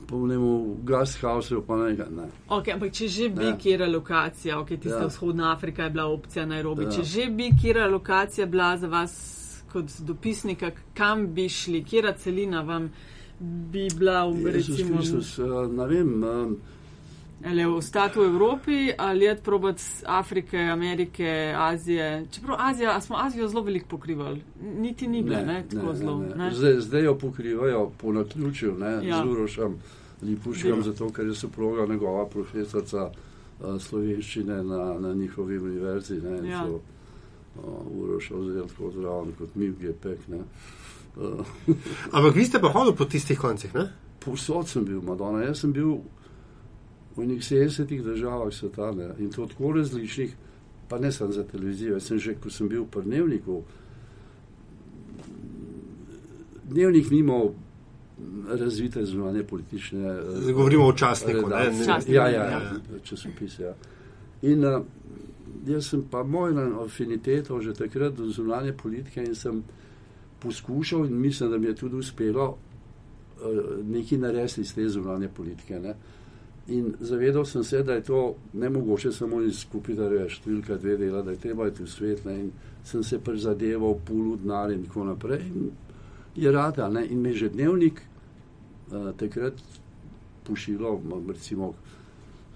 pa 0.07 0.15
v 0.15 0.27
nemu 0.27 0.53
gasthouse, 0.83 1.55
pa 1.67 1.77
nekaj, 1.81 2.09
ne. 2.11 2.27
Okay, 2.49 2.73
ampak 2.73 2.91
če 2.93 3.07
že 3.07 3.29
bi 3.29 3.45
Ja. 3.45 3.57
kera 3.57 3.87
lokacija, 3.87 4.59
ok, 4.59 4.67
tista 4.77 5.01
ja. 5.01 5.07
Vzhodna 5.07 5.51
Afrika 5.53 5.83
je 5.83 5.89
bila 5.89 6.05
opcija 6.05 6.45
Nairobi, 6.45 6.83
ja. 6.83 6.91
Če 6.91 7.03
že 7.03 7.29
bi 7.29 7.49
kera 7.61 7.87
lokacija 7.87 8.45
bila 8.45 8.77
za 8.77 8.87
vas 8.87 9.15
kot 9.73 9.89
dopisnika, 10.05 10.71
kam 10.93 11.27
bi 11.33 11.49
šli, 11.49 11.83
kera 11.83 12.13
celina 12.13 12.61
vam 12.61 12.91
bi 13.39 13.87
bila, 13.97 14.25
v, 14.25 14.47
Jezus 14.47 14.77
recimo, 14.77 14.97
Kristus, 14.97 15.39
eh, 15.39 15.43
ne 15.71 15.87
vem, 15.87 16.23
eh, 16.23 16.55
ali 17.45 17.65
ostati 17.65 18.19
v 18.19 18.23
Evropi 18.23 18.71
ali 18.97 19.25
je 19.25 19.35
probati 19.35 19.81
z 19.81 20.03
Afrike, 20.05 20.57
Amerike, 20.59 21.27
Azije. 21.57 22.25
Čeprav 22.31 22.57
Azija, 22.59 23.01
smo 23.01 23.15
Azijo 23.19 23.47
zelo 23.47 23.63
veliko 23.63 23.87
pokrivali, 23.87 24.41
niti 24.77 25.07
ni 25.07 25.23
bila, 25.23 25.39
ne, 25.39 25.45
ne, 25.45 25.65
tako 25.71 25.93
zelo. 25.93 26.17
Ne, 26.19 26.35
ne. 26.35 26.51
Zdaj, 26.51 26.79
zdaj 26.79 27.03
jo 27.03 27.17
pokrivajo 27.17 27.91
po 27.97 28.13
naključju, 28.13 28.77
ne, 28.79 29.07
Ja. 29.07 29.23
z 29.23 29.29
Urošem 29.29 29.75
Lipuškem, 30.21 30.75
Ja. 30.77 30.81
zato 30.81 31.09
ker 31.09 31.27
je 31.27 31.35
soproga 31.35 31.85
njegova 31.85 32.25
profesorica 32.25 33.11
uh, 33.59 33.81
slovenščine 33.81 34.63
na, 34.63 34.99
na 34.99 35.13
njihovi 35.13 35.57
univerzi. 35.57 36.15
Ne, 36.15 36.49
Ja. 36.49 36.63
so 36.63 36.79
uh, 37.55 38.03
Uroša 38.03 38.35
vzeli 38.35 38.67
tako 38.67 38.91
zraven 38.91 39.31
kot 39.37 39.55
mi 39.55 39.67
GPEK. 39.69 40.27
Ne. 40.27 40.37
Uh, 41.15 41.45
ampak 42.15 42.35
vi 42.35 42.45
ste 42.45 42.59
pa 42.59 42.69
hodili 42.69 42.95
po 42.97 43.05
tistih 43.05 43.37
koncih, 43.39 43.73
ne? 43.75 43.87
Povsod 44.19 44.67
sem 44.67 44.85
bil, 44.85 45.01
Madonna. 45.01 45.43
Jaz 45.45 45.61
sem 45.61 45.73
bil 45.73 46.01
v 47.15 47.23
enih 47.23 47.41
70 47.43 48.01
državah 48.01 48.53
sveta 48.53 48.91
ne, 48.91 49.11
in 49.19 49.29
to 49.29 49.45
tako 49.45 49.71
različnih, 49.77 50.33
pa 50.89 50.97
ne 50.99 51.11
samo 51.11 51.31
za 51.31 51.43
televizijo. 51.43 51.93
Jaz 51.93 52.03
sem 52.09 52.19
že, 52.19 52.35
ko 52.35 52.49
sem 52.49 52.69
bil 52.69 52.83
v 52.83 52.89
Prnevniku, 52.89 53.61
dnevnik 56.63 57.11
ni 57.11 57.19
imel 57.19 57.51
razvite 58.47 59.05
zunanje 59.05 59.43
politične. 59.43 59.99
eh, 60.47 60.51
Govorimo 60.53 60.85
o 60.85 60.93
časniku, 60.93 61.49
ne? 61.49 61.69
ne? 61.69 61.85
Časnik. 61.85 62.15
Ja, 62.15 62.27
ja, 62.27 62.43
Ja. 62.43 62.59
ja. 62.61 62.99
časopis. 63.03 63.59
Ja. 63.59 63.73
In 64.41 64.65
uh, 64.65 64.81
jaz 65.67 65.89
sem 65.89 66.03
pa 66.11 66.19
eno 66.49 66.81
afiniteto 66.81 67.61
že 67.61 67.73
takrat 67.73 68.13
do 68.15 68.25
zunanje 68.29 68.73
politike 68.73 69.23
in 69.23 69.35
sem 69.35 69.63
poskušal 70.43 71.05
in 71.05 71.21
mislim, 71.21 71.51
da 71.51 71.57
mi 71.57 71.67
je 71.67 71.75
tudi 71.75 71.95
uspelo 71.95 72.49
uh, 72.49 73.85
nekaj 73.85 74.17
narediti 74.17 74.61
iz 74.61 74.75
te 74.75 74.89
zunanje 74.89 75.27
politike. 75.27 75.79
Ne. 75.79 75.95
In 76.67 76.93
zavedal 76.99 77.45
sem 77.45 77.63
se, 77.63 77.83
da 77.83 77.93
je 77.93 78.03
to 78.03 78.35
ne 78.53 78.69
mogoče 78.69 79.11
samo 79.11 79.41
iz 79.41 79.59
skupaj, 79.59 79.95
da 79.95 80.07
rečeš, 80.09 80.39
številka 80.39 80.77
dve 80.79 80.97
dela, 80.97 81.21
da 81.21 81.31
je 81.31 81.41
treba 81.43 81.67
iti 81.67 81.83
v 81.83 81.89
svet. 81.91 82.25
Ne. 82.25 82.39
In 82.39 82.51
sem 82.83 83.03
se 83.03 83.19
prizadeval, 83.19 83.97
pulu 84.05 84.37
denar 84.39 84.71
in 84.71 84.85
tako 84.87 85.03
naprej. 85.11 85.43
In 85.47 85.71
je 86.35 86.51
rada. 86.51 86.89
Ne. 86.89 87.07
In 87.07 87.21
me 87.21 87.33
je 87.33 87.45
že 87.45 87.49
dnevnik 87.55 88.01
uh, 88.91 89.11
takrat 89.17 89.59
pošiljal, 90.43 90.99
recimo, 91.27 91.73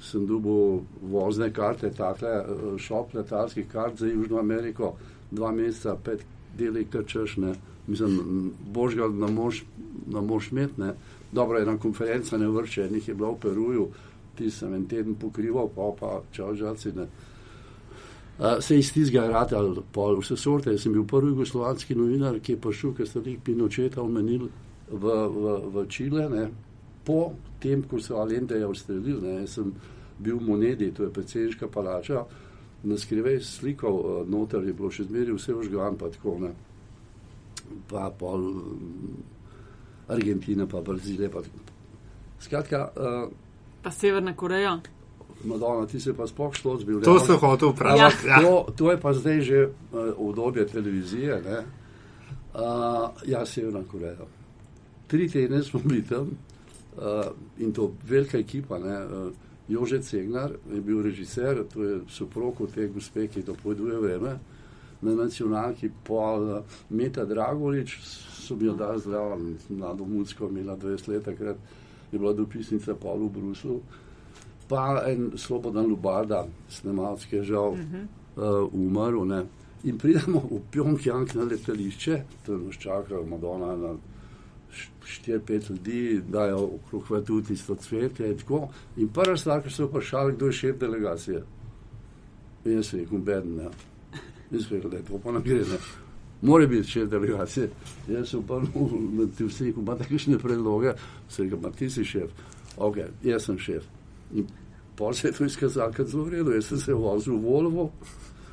sem 0.02 0.26
dobil 0.28 0.82
vozne 1.02 1.50
karte, 1.54 1.90
takle 1.90 2.30
eh, 2.30 2.44
šop 2.78 3.14
letalskih 3.14 3.68
kart 3.72 3.98
za 3.98 4.08
Južno 4.08 4.40
Ameriko, 4.40 4.94
dva 5.32 5.52
meseca, 5.52 5.96
pet 6.04 6.26
deli 6.58 6.86
krčeš, 6.86 7.38
ne. 7.38 7.56
Mislim, 7.88 8.52
božga 8.74 9.08
ne 9.08 9.32
moš, 9.32 9.64
ne 10.08 10.22
moš 10.22 10.52
imeti, 10.52 10.82
ne. 10.82 10.94
Dobro, 11.32 11.60
ena 11.60 11.78
konferenca 11.78 12.38
ne 12.38 12.48
vrče, 12.48 12.86
enih 12.86 13.08
je 13.08 13.16
bila 13.16 13.32
v 13.32 13.40
Peruju, 13.42 13.88
ti 14.38 14.52
sem 14.52 14.74
en 14.74 14.86
teden 14.88 15.16
pokrival, 15.16 15.70
pa 15.76 15.92
pa 16.00 16.22
čau 16.32 16.56
žalci, 16.56 16.92
ne. 16.96 17.08
Uh, 18.38 18.60
se 18.62 18.78
iz 18.80 18.92
tistega 18.94 19.28
rata 19.28 19.58
ali 19.58 19.82
pol 19.92 20.20
vse 20.22 20.38
sorte. 20.38 20.72
Jaz 20.72 20.84
sem 20.86 20.94
bil 20.94 21.08
prvi 21.10 21.32
jugoslovanski 21.32 21.96
novinar, 21.96 22.40
ki 22.40 22.54
je 22.54 22.62
prišel, 22.62 22.94
ker 22.94 23.08
ste 23.10 23.24
jih 23.26 23.40
Pinočeta 23.44 24.02
omenili 24.02 24.50
v, 24.92 25.16
v, 25.34 25.56
v 25.74 25.86
Čile, 25.90 26.28
ne. 26.30 26.50
po 27.06 27.34
tem, 27.60 27.82
ko 27.88 27.98
so 28.04 28.20
Alendeja 28.22 28.68
ustrelili, 28.68 29.22
ne, 29.24 29.40
jaz 29.42 29.58
sem 29.58 29.72
bil 30.20 30.38
v 30.38 30.44
Monedi, 30.44 30.92
to 30.92 31.08
je 31.08 31.14
predsedniška 31.14 31.68
palača, 31.72 32.26
na 32.84 32.98
skrivej 32.98 33.42
slikal, 33.42 33.96
uh, 33.96 34.22
noter 34.30 34.68
je 34.68 34.74
bilo 34.74 34.92
še 34.92 35.08
zmeraj 35.08 35.40
vse 35.40 35.56
vžgan, 35.58 35.98
pa 35.98 36.12
tako 36.14 36.38
ne. 36.44 36.54
Pa 37.90 38.10
pol 38.12 38.40
um, 38.40 39.18
Argentina, 40.08 40.68
pa 40.68 40.82
Brazilija, 40.82 41.30
pa. 41.30 41.42
Skratka, 42.40 42.90
uh, 42.96 43.32
Pa 43.88 43.92
Severna 43.92 44.36
Koreja. 44.36 44.80
Madonna, 45.44 45.86
ti 45.88 46.00
se 46.00 46.14
pa 46.14 46.28
sploh 46.28 46.54
šlo 46.54 46.78
zbil. 46.80 47.02
To 47.02 47.20
sem 47.20 47.38
hotel 47.40 47.70
vprašati. 47.70 48.28
Ja. 48.28 48.42
To, 48.42 48.66
to 48.76 48.92
je 48.92 49.00
pa 49.00 49.14
zdaj 49.14 49.42
že 49.42 49.64
uh, 49.68 50.12
obdobje 50.18 50.68
televizije. 50.68 51.42
Ne? 51.42 51.60
Uh, 52.54 53.10
ja, 53.26 53.46
Severna 53.46 53.84
Koreja. 53.92 54.28
Tri 55.08 55.30
tedne 55.30 55.64
smo 55.64 55.80
bili 55.86 56.04
tam 56.04 56.32
uh, 56.98 57.32
in 57.58 57.72
to 57.74 57.94
velika 58.04 58.38
ekipa. 58.38 58.80
Ne? 58.80 59.06
Uh, 59.06 59.32
Jože 59.68 60.02
Cegnar 60.02 60.52
je 60.74 60.82
bil 60.82 61.02
režiser, 61.02 61.64
to 61.74 61.84
je 61.84 62.00
soprog 62.10 62.56
te 62.76 62.88
gospe, 62.88 63.28
ki 63.28 63.44
dopoveduje 63.44 64.00
vreme. 64.00 64.40
Na 65.02 65.14
nacionalki 65.16 65.92
pol 66.04 66.50
uh, 66.50 66.78
Meta 66.90 67.26
Dragolič 67.26 68.00
so 68.02 68.56
mi 68.56 68.66
jo 68.66 68.74
dali 68.74 69.00
zdravo, 69.00 69.38
mlado 69.70 70.06
mucko, 70.06 70.48
imela 70.50 70.78
20 70.78 71.08
let, 71.08 71.24
takrat 71.26 71.58
je 72.12 72.20
bila 72.20 72.34
dopisnica 72.34 72.96
pol 72.96 73.28
v 73.28 73.30
Bruslu 73.30 73.82
pa 74.68 75.04
en 75.08 75.32
Slobodan 75.36 75.88
Lubarda, 75.88 76.48
snemalec, 76.70 77.26
ki 77.26 77.36
je 77.36 77.44
žal 77.44 77.72
uh 77.72 77.80
-huh. 77.80 78.06
uh, 78.36 78.74
umrl. 78.74 79.26
Ne. 79.26 79.46
In 79.84 79.98
pridemo 79.98 80.40
v 80.40 80.62
Pjongjang 80.72 81.36
na 81.36 81.44
letališče, 81.44 82.24
tam 82.46 82.66
nas 82.66 82.76
čakajo 82.76 83.26
Madonna 83.26 83.76
na 83.76 83.96
4-5 85.26 85.70
ljudi, 85.70 86.22
dajo 86.28 86.70
okrog 86.76 87.04
vrtu 87.10 87.42
tisto 87.42 87.76
cvetje 87.76 88.32
in 88.32 88.38
tako. 88.38 88.70
In 88.98 89.08
prva 89.08 89.38
stvar, 89.38 89.64
ki 89.64 89.70
so 89.70 89.86
vprašali, 89.86 90.36
kdo 90.36 90.46
je 90.46 90.52
šef 90.52 90.78
delegacije. 90.78 91.44
In 92.66 92.72
jaz 92.72 92.94
rekel, 92.94 93.18
beden, 93.18 93.56
ne. 93.56 93.70
In 94.52 94.60
sem 94.60 94.78
rekel, 94.78 94.90
da 94.90 94.98
je 94.98 95.04
to 95.04 95.20
pa 95.24 95.32
nagre, 95.32 95.64
ne. 95.68 95.80
Mora 96.42 96.68
biti 96.68 96.88
šef 96.88 97.10
delegacije. 97.10 97.70
Jaz 98.08 98.30
sem 98.30 98.44
pa 98.48 98.60
na 98.62 99.26
ti 99.38 99.44
vsi 99.44 99.70
rekel, 99.70 99.82
imate 99.82 100.06
kakšne 100.08 100.40
predloge? 100.40 100.94
Sem 101.30 101.46
rekel, 101.46 101.60
ma 101.62 101.72
ti 101.72 101.90
si 101.90 102.06
šef. 102.06 102.32
Ok, 102.78 102.98
jaz 103.24 103.46
sem 103.50 103.58
šef. 103.60 103.84
In 104.36 104.48
pol 104.96 105.14
se 105.14 105.28
je 105.28 105.34
to 105.34 105.46
izkazalo, 105.46 105.94
kot 105.98 106.08
zelo 106.08 106.28
v 106.28 106.38
redu. 106.38 106.54
Jaz 106.56 106.70
sem 106.72 106.80
se 106.80 106.94
vozil 106.94 107.36
v 107.36 107.42
Volvo, 107.44 107.90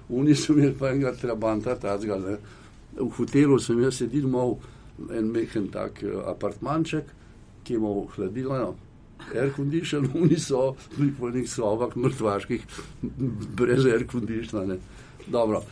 oni 0.09 0.35
so 0.35 0.53
imeli 0.53 0.75
pa 0.79 0.91
enega 0.93 1.13
trabanta, 1.21 1.77
tazga, 1.81 2.19
ne. 2.19 2.39
V 2.97 3.11
hotelu 3.19 3.59
sem 3.59 3.83
jaz 3.83 4.01
sedel 4.01 4.27
mal 4.31 4.57
en 5.11 5.31
mehen 5.33 5.69
tak 5.75 6.03
eh, 6.03 6.17
apartmanček, 6.31 7.07
ki 7.65 7.75
je 7.75 7.79
imel 7.79 8.05
hladilno, 8.17 8.75
air 9.35 9.53
condition, 9.57 10.09
oni 10.21 10.39
so 10.39 10.75
po 11.19 11.29
enih 11.29 11.49
sobah 11.51 11.97
mrtvaških, 11.97 12.67
brez 13.57 13.87
air 13.87 14.07
conditiona. 14.11 14.77
Dobro. 15.27 15.63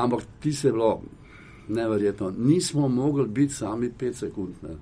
Ampak 0.00 0.22
ti 0.40 0.52
se 0.52 0.68
je 0.68 0.72
bilo 0.72 1.02
neverjetno. 1.68 2.32
Nismo 2.38 2.88
mogli 2.88 3.28
biti 3.28 3.54
sami 3.54 3.90
pet 3.98 4.16
sekund. 4.16 4.54
Ne. 4.62 4.76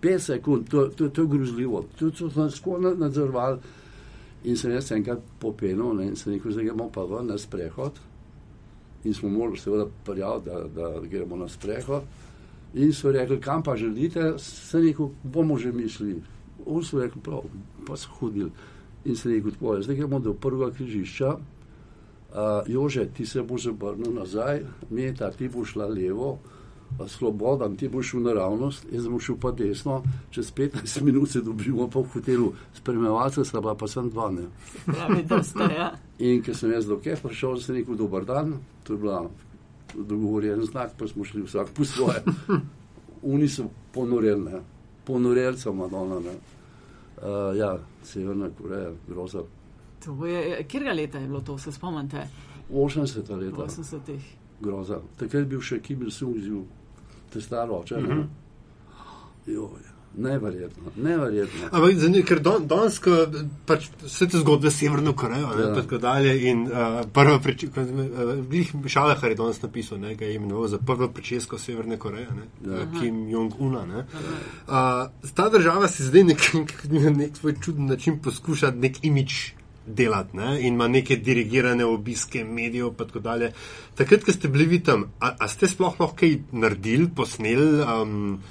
Pet 0.00 0.22
sekund, 0.22 0.68
to, 0.68 0.86
to, 0.86 1.08
to 1.08 1.22
je 1.22 1.28
grozljivo. 1.28 1.84
To 1.98 2.10
so 2.10 2.30
nas 2.36 2.60
tako 2.60 2.78
na- 2.78 2.94
nadzorovali. 2.94 3.58
In 4.44 4.56
sem 4.56 4.72
jaz 4.74 4.90
enkrat 4.92 5.20
popenil 5.38 5.94
ne, 5.94 6.08
in 6.10 6.16
sem 6.18 6.32
rekel, 6.34 6.50
zdaj 6.50 6.64
gremo 6.64 6.88
pa 6.90 7.04
ven 7.06 7.28
na 7.30 7.38
sprehod. 7.38 8.00
In 9.04 9.14
smo 9.14 9.28
morali 9.30 9.58
seveda 9.58 9.86
prijaviti, 10.04 10.50
da, 10.50 10.64
da 10.74 11.06
gremo 11.06 11.36
na 11.36 11.48
sprehod. 11.48 12.02
In 12.74 12.92
so 12.92 13.12
rekli, 13.12 13.40
kam 13.40 13.62
pa 13.62 13.76
želite, 13.76 14.32
sem 14.38 14.82
rekel, 14.82 15.10
bomo 15.22 15.58
že 15.58 15.72
mislili. 15.72 16.22
On 16.66 16.82
so 16.84 16.98
rekli, 16.98 17.22
prav, 17.22 17.46
pa 17.86 17.96
so 17.96 18.10
hodili. 18.18 18.50
In 19.04 19.16
sem 19.16 19.32
rekel, 19.32 19.50
tako, 19.50 19.76
zdaj 19.82 19.96
gremo 19.96 20.18
do 20.18 20.34
prvega 20.34 20.72
križišča. 20.74 21.36
Uh, 22.32 22.38
Jože, 22.66 23.06
ti 23.12 23.26
se 23.26 23.42
boš 23.42 23.66
obrnil 23.66 24.14
nazaj, 24.14 24.62
Meta, 24.90 25.30
ti 25.30 25.48
boš 25.48 25.74
šla 25.74 25.86
levo, 25.86 26.38
Slobodan, 27.08 27.76
ti 27.76 27.88
boš 27.88 28.10
šel 28.10 28.22
naravnost, 28.22 28.86
jaz 28.92 29.08
bom 29.08 29.20
šel 29.20 29.36
pa 29.40 29.50
desno, 29.52 30.02
čez 30.30 30.52
15 30.54 31.02
minut 31.06 31.28
se 31.28 31.40
dobimo 31.40 31.88
pa 31.90 32.00
v 32.00 32.08
hotelu, 32.14 32.52
spremljevalca 32.74 33.44
sta 33.44 33.60
bila 33.60 33.74
pa 33.74 33.88
sem 33.88 34.10
dva. 34.10 34.30
Ne. 34.30 34.48
Pravi, 34.86 35.22
da 35.28 35.42
ste, 35.42 35.68
ja. 35.76 35.92
In 36.18 36.42
ker 36.42 36.56
sem 36.56 36.72
jaz 36.72 36.86
do 36.86 36.98
kje 37.00 37.16
prišel, 37.22 37.60
sem 37.60 37.76
rekel, 37.76 37.96
dober 37.96 38.24
dan, 38.24 38.54
to 38.84 38.94
je 38.94 38.98
bila 38.98 39.26
dogovorjen 39.94 40.64
znak, 40.64 40.96
pa 40.98 41.08
smo 41.08 41.24
šli 41.24 41.42
vsak 41.42 41.72
po 41.76 41.84
svoje. 41.84 42.22
Oni 43.32 43.48
so 43.48 43.68
ponoreli, 43.92 44.44
ne. 44.44 44.62
ponoreli 45.04 45.58
so 45.58 45.72
Madonna. 45.72 46.20
Ne. 46.20 46.36
Uh, 47.22 47.56
ja, 47.56 47.76
Severna 48.02 48.48
Koreja, 48.58 48.90
groza. 49.08 49.44
To 50.04 50.26
je, 50.26 50.64
kjerga 50.64 50.92
leta 50.92 51.18
je 51.18 51.26
bilo 51.26 51.40
to, 51.40 51.58
se 51.58 51.72
spomnite? 51.72 52.26
80 52.70 53.36
leta. 53.36 53.56
80-ih. 53.56 54.24
groza. 54.60 55.00
Takrat 55.16 55.40
je 55.40 55.46
bil 55.46 55.60
še 55.60 55.80
Kim 55.80 56.02
Il-sung, 56.02 56.36
živ, 56.38 56.60
te 57.32 57.40
staro 57.40 57.74
oče. 57.74 57.96
Mm 57.96 58.06
-hmm. 58.06 58.26
Joj, 59.46 59.80
neverjetno, 60.18 60.82
neverjetno. 60.96 61.66
Ampak 61.72 61.94
zanimivo, 61.94 62.26
ker 62.26 62.40
don, 62.40 62.66
danes, 62.66 62.98
ko 62.98 63.10
pač 63.66 63.88
vse 64.04 64.26
te 64.28 64.38
zgodbe 64.38 64.70
s 64.70 64.76
Severno 64.78 65.12
Korejo, 65.12 65.48
ne, 65.48 65.62
Ja. 65.62 65.68
pa 65.68 65.80
tako 65.80 65.98
dalje. 65.98 66.50
In 66.50 66.62
uh, 66.62 66.68
prva 67.12 67.38
pričeska, 67.38 67.84
Šalehar 68.86 69.30
je 69.30 69.34
danes 69.34 69.62
napisal, 69.62 69.98
ne, 69.98 70.14
ga 70.14 70.24
je 70.24 70.34
imenoval 70.34 70.68
za 70.68 70.78
prvo 70.78 71.08
pričesko 71.08 71.58
Severne 71.58 71.96
Koreje, 71.96 72.28
ne, 72.30 72.70
Ja. 72.72 72.78
ja. 72.78 72.86
Kim 73.00 73.28
Jong-una. 73.28 73.86
ne. 73.86 73.98
Uh, 73.98 74.74
ta 75.34 75.48
država 75.48 75.88
si 75.88 76.02
zdaj 76.04 76.24
nek, 76.24 76.40
na 77.02 77.10
nek 77.10 77.36
svoj 77.36 77.54
čuden 77.60 77.86
način 77.86 78.18
poskuša 78.22 78.70
nek 78.70 79.04
imič 79.04 79.54
delati 79.86 80.36
ne, 80.36 80.60
in 80.60 80.74
ima 80.74 80.88
neke 80.88 81.16
dirigirane 81.16 81.84
obiske 81.84 82.44
medijev. 82.44 82.92
pa 82.96 83.04
tako 83.04 83.20
dalje. 83.20 83.52
Takrat, 83.94 84.24
ko 84.24 84.32
ste 84.32 84.48
bili 84.48 84.66
vi 84.66 84.82
tam, 84.82 85.10
a, 85.20 85.34
a 85.38 85.48
ste 85.48 85.68
sploh 85.68 86.00
lahko 86.00 86.16
kaj 86.16 86.38
naredili, 86.52 87.10
posneli? 87.16 87.80
Um, 87.82 88.42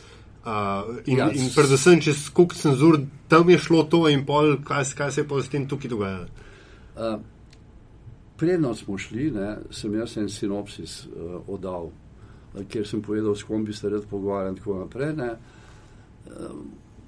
Uh, 0.45 0.97
in, 1.05 1.17
Ja, 1.19 1.27
in 1.29 1.51
predvsem, 1.53 1.99
če 2.01 2.15
skok 2.17 2.55
cenzur, 2.57 2.95
tam 3.29 3.49
je 3.53 3.59
šlo 3.61 3.83
to 3.85 4.07
in 4.09 4.23
pol, 4.25 4.55
kaj, 4.65 4.87
kaj 4.97 5.11
se 5.13 5.21
je 5.21 5.27
pa 5.29 5.37
s 5.37 5.51
tem 5.53 5.67
tukaj 5.69 5.91
dogajalo. 5.91 6.25
Uh, 6.97 7.19
Predno 8.41 8.71
smo 8.73 8.97
šli, 8.97 9.27
ne, 9.35 9.51
sem 9.69 9.93
jaz 9.93 10.15
en 10.17 10.31
sinopsis 10.33 10.95
uh, 11.05 11.35
oddal, 11.45 11.91
uh, 12.55 12.63
kjer 12.65 12.89
sem 12.89 13.03
povedal, 13.05 13.37
s 13.37 13.45
kom 13.45 13.67
bi 13.67 13.75
se 13.77 13.89
rad 13.93 14.07
pogovarjal 14.09 14.55
in 14.55 14.57
tako 14.57 14.79
naprej. 14.79 15.13
Ne. 15.19 15.29
Uh, 16.25 16.57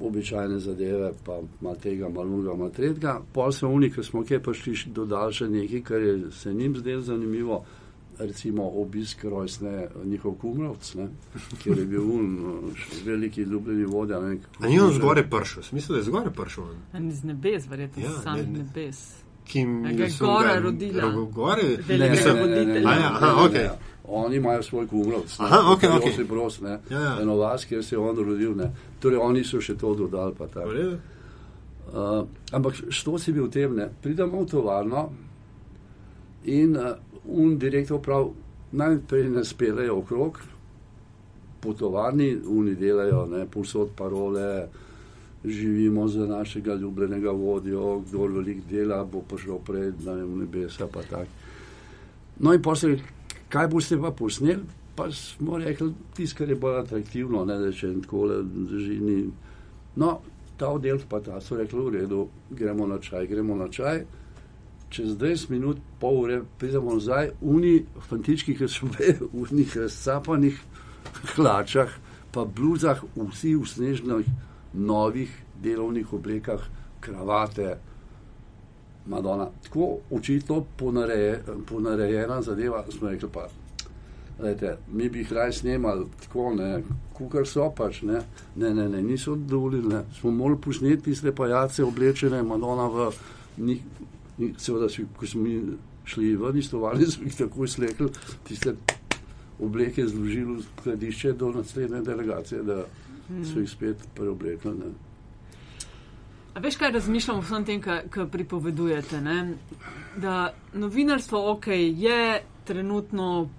običajne 0.03 0.59
zadeve, 0.59 1.11
pa 1.25 1.39
malo 1.61 1.75
tega, 1.75 2.09
malo 2.09 2.29
drugega, 2.29 2.55
malo 2.55 2.69
tretjega. 2.69 3.21
Pol 3.33 3.51
so 3.51 3.69
oni, 3.69 3.89
ki 3.91 4.03
smo 4.03 4.23
kje 4.23 4.39
prišli, 4.43 4.75
še 4.75 4.89
dodali 4.89 5.33
še 5.33 5.47
nekaj, 5.47 5.81
kar 5.83 6.01
je 6.01 6.31
se 6.31 6.53
njim 6.53 6.75
zdelo 6.77 7.01
zanimivo. 7.01 7.63
Recimo 8.19 8.67
obisk 8.77 9.23
rojstne 9.25 9.87
njihov 10.05 10.35
kumrovc, 10.37 10.91
ne, 10.95 11.07
kjer 11.63 11.79
je 11.79 11.85
bil 11.85 12.03
un, 12.13 12.27
uh, 12.45 12.83
veliki 13.05 13.41
ljubljeni 13.41 13.85
vodja. 13.89 14.19
ne 14.21 14.37
A 14.59 14.67
ni 14.69 14.79
on 14.79 14.93
zgoraj 14.93 15.25
pršel, 15.29 15.63
smisel 15.63 15.95
je 15.97 16.03
zgoraj 16.03 16.33
pršel. 16.33 16.63
Z 17.09 17.23
nebes, 17.23 17.65
verjetno, 17.69 18.03
Ja, 18.03 18.11
samih 18.21 18.45
ne, 18.47 18.51
ne. 18.53 18.63
nebes. 18.63 19.22
Kim 19.45 19.85
Il-sung 19.85 20.29
rodila? 20.61 21.03
Ro- 21.05 21.25
Gore? 21.25 21.77
Velika 21.87 22.11
Mislim- 22.11 22.37
voditelja. 22.37 22.89
A 22.89 22.93
ja, 22.93 23.09
aha, 23.11 23.45
okej. 23.45 23.69
Oni 24.05 24.35
imajo 24.35 24.63
svoj 24.63 24.87
kumrovc. 24.87 25.39
ne, 25.39 25.45
Aha, 25.45 25.71
okej, 25.71 25.89
Josip 25.89 26.03
okej. 26.09 26.25
Broz, 26.25 26.61
ne, 26.61 26.79
Ja, 26.89 26.99
ja. 26.99 27.17
eno 27.21 27.35
vas, 27.35 27.65
kjer 27.65 27.83
se 27.83 27.95
je 27.95 27.99
on 27.99 28.15
rodil. 28.17 28.55
Ne. 28.55 28.71
Torej, 28.99 29.17
oni 29.17 29.43
so 29.43 29.61
še 29.61 29.75
to 29.75 29.95
dodali. 29.95 30.33
pa 30.37 30.47
tako. 30.47 30.69
Uh, 31.89 32.25
ampak 32.51 32.73
što 32.89 33.19
si 33.19 33.31
bil 33.31 33.43
v 33.43 33.51
tem, 33.51 33.75
ne? 33.75 33.89
pridemo 34.01 34.41
v 34.41 34.45
tovarno 34.47 35.09
in 36.45 36.75
uh, 36.75 36.83
un 37.25 37.57
direktor 37.57 38.01
prav 38.01 38.29
najprej 38.71 39.29
nas 39.29 39.53
pelejo 39.53 39.97
okrog 39.97 40.39
po 41.61 41.73
tovarni, 41.73 42.37
oni 42.49 42.75
delajo, 42.75 43.25
ne, 43.27 43.45
povsod 43.45 43.89
parole, 43.95 44.67
živimo 45.45 46.07
za 46.07 46.27
našega 46.27 46.73
ljubljenega 46.75 47.31
vodjo, 47.31 47.99
kdo 47.99 48.27
velik 48.27 48.63
dela, 48.69 49.03
bo 49.03 49.21
prišel 49.21 49.59
pred 49.65 50.05
ne 50.05 50.13
vem, 50.13 50.33
v 50.33 50.37
nebesa, 50.37 50.87
pa 50.87 51.03
tak. 51.03 51.27
No 52.39 52.53
in 52.53 52.61
potem, 52.61 52.97
kaj 53.49 53.67
boste 53.67 53.99
pa 54.01 54.11
posneli? 54.11 54.63
Pa 54.95 55.11
smo 55.11 55.57
rekli, 55.57 55.93
tisto, 56.15 56.37
kar 56.37 56.49
je 56.49 56.55
bolj 56.55 56.79
atraktivno, 56.79 57.45
ne 57.45 57.57
da 57.59 57.71
če 57.71 57.95
tako 58.03 58.25
le 58.29 58.43
drži. 58.43 58.99
Ni. 59.01 59.15
No, 59.95 60.19
ta 60.57 60.69
oddelek 60.69 61.07
pa 61.09 61.19
ta 61.19 61.41
so 61.41 61.57
rekli, 61.57 61.81
v 61.81 61.95
redu, 61.97 62.27
gremo 62.49 62.87
na 62.87 62.99
čaj, 63.01 63.27
gremo 63.27 63.57
na 63.57 63.67
čaj. 63.73 64.03
Čez 64.93 65.15
20 65.17 65.49
minut, 65.49 65.81
pol 65.99 66.19
ure, 66.21 66.41
pridemo 66.61 66.93
nazaj, 66.93 67.31
uni 67.41 67.79
fantički, 68.09 68.53
ki 68.55 68.69
so 68.69 68.89
bili 68.93 69.17
v 69.33 69.47
njih 69.49 69.77
razcapanih 69.77 70.59
hlačah, 71.33 71.89
pa 72.31 72.45
bluzah, 72.45 73.01
vsi 73.17 73.55
v 73.57 73.65
snežnih, 73.69 74.29
novih 74.73 75.43
delovnih 75.63 76.13
oblekah, 76.13 76.61
kravate. 76.99 77.77
Madonna, 79.05 79.49
tako 79.63 79.97
očitno 80.11 80.63
ponareje, 80.77 81.43
ponarejena 81.69 82.41
zadeva, 82.41 82.85
smo 82.89 83.09
rekli 83.09 83.29
pa. 83.33 83.49
Lejte, 84.39 84.77
mi 84.93 85.09
bi 85.09 85.19
jih 85.19 85.33
raj 85.33 85.51
snemali 85.51 86.05
tako, 86.21 86.53
ne, 86.55 86.83
kukar 87.13 87.47
so 87.47 87.67
pač, 87.75 88.01
ne, 88.01 88.21
ne, 88.55 88.73
ne, 88.73 88.87
ne 88.89 89.01
niso 89.01 89.35
dovolili, 89.35 89.87
ne. 89.87 90.03
smo 90.19 90.31
morali 90.31 90.61
posneti 90.61 91.03
tiste 91.03 91.35
pajace 91.35 91.83
oblečene, 91.83 92.43
Madonna 92.43 92.87
v 92.87 93.11
njih, 93.57 93.83
seveda, 94.57 94.87
ko 95.19 95.27
smo 95.27 95.41
mi 95.41 95.61
šli 96.05 96.35
ven 96.35 96.57
iz 96.57 96.71
tovarne, 96.71 97.05
smo 97.05 97.27
jih 97.27 97.37
takoj 97.37 97.67
slekli, 97.67 98.09
tiste 98.47 98.75
obleke 99.59 100.07
zložili 100.07 100.57
v 100.57 100.63
skladišče 100.63 101.33
do 101.33 101.51
naslednje 101.51 102.01
delegacije, 102.01 102.63
da 102.63 102.85
so 103.43 103.59
jih 103.59 103.69
spet 103.69 104.07
preoblekli. 104.15 104.93
A 106.53 106.59
veš, 106.59 106.77
kaj 106.77 106.91
razmišljam 106.91 107.37
o 107.37 107.41
vsem 107.41 107.65
tem, 107.65 107.81
kar 107.81 108.27
pripovedujete? 108.29 109.21
Ne? 109.21 109.37
Da 110.17 110.53
novinarstvo, 110.73 111.51
ok, 111.51 111.67
je 111.97 112.19
trenutno 112.63 113.49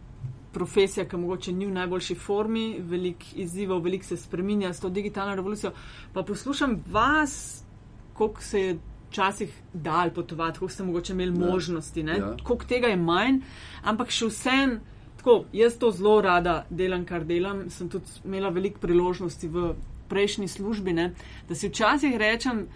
profesija, 0.52 1.08
ki 1.08 1.16
mogoče 1.16 1.52
ni 1.52 1.66
v 1.66 1.72
najboljši 1.74 2.14
formi, 2.14 2.76
veliko 2.80 3.34
izzivov, 3.34 3.82
veliko 3.82 4.04
se 4.04 4.16
spreminja 4.16 4.70
s 4.72 4.80
to 4.80 4.88
digitalno 4.88 5.34
revolucijo. 5.34 5.72
Pa 6.12 6.22
poslušam 6.22 6.84
vas, 6.90 7.64
koliko 8.12 8.42
se 8.42 8.60
je 8.60 8.76
včasih 9.10 9.50
dal 9.72 10.10
potovati, 10.10 10.58
koliko 10.58 10.72
ste 10.72 10.84
mogoče 10.84 11.12
imeli 11.12 11.40
Ja. 11.40 11.50
možnosti, 11.50 12.02
ne? 12.02 12.16
Ja. 12.16 12.36
koliko 12.44 12.64
tega 12.64 12.86
je 12.86 12.96
manj, 12.96 13.40
ampak 13.82 14.10
še 14.10 14.26
vsem. 14.26 14.80
Tako, 15.24 15.44
jaz 15.52 15.78
to 15.80 15.88
zelo 15.90 16.20
rada 16.20 16.66
delam, 16.70 17.06
kar 17.08 17.22
delam. 17.24 17.70
Sem 17.72 17.88
tudi 17.88 18.04
imela 18.28 18.50
veliko 18.52 18.76
priložnosti 18.80 19.48
v 19.48 19.70
prejšnji 20.08 20.48
službi, 20.52 20.92
ne, 20.92 21.06
da 21.48 21.56
si 21.56 21.70
včasih 21.70 22.16
rečem, 22.20 22.66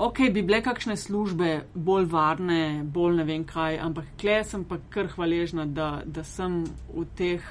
ok, 0.00 0.22
bi 0.32 0.42
bile 0.42 0.62
kakšne 0.64 0.96
službe 0.96 1.50
bolj 1.74 2.06
varne, 2.08 2.80
bolj 2.88 3.18
ne 3.18 3.26
vem 3.28 3.44
kaj, 3.44 3.76
ampak 3.84 4.08
kle 4.16 4.38
sem 4.48 4.64
pa 4.64 4.78
kar 4.88 5.12
hvaležna, 5.12 5.66
da, 5.68 5.90
da 6.06 6.24
sem 6.24 6.62
v 6.88 7.04
teh, 7.20 7.44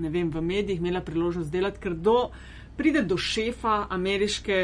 ne 0.00 0.08
vem, 0.08 0.32
v 0.32 0.40
medijih 0.40 0.80
imela 0.80 1.04
priložnost 1.04 1.52
delati, 1.52 1.84
ker 1.84 1.92
do, 1.92 2.30
pride 2.80 3.04
do 3.04 3.20
šefa 3.20 3.82
ameriške 3.92 4.62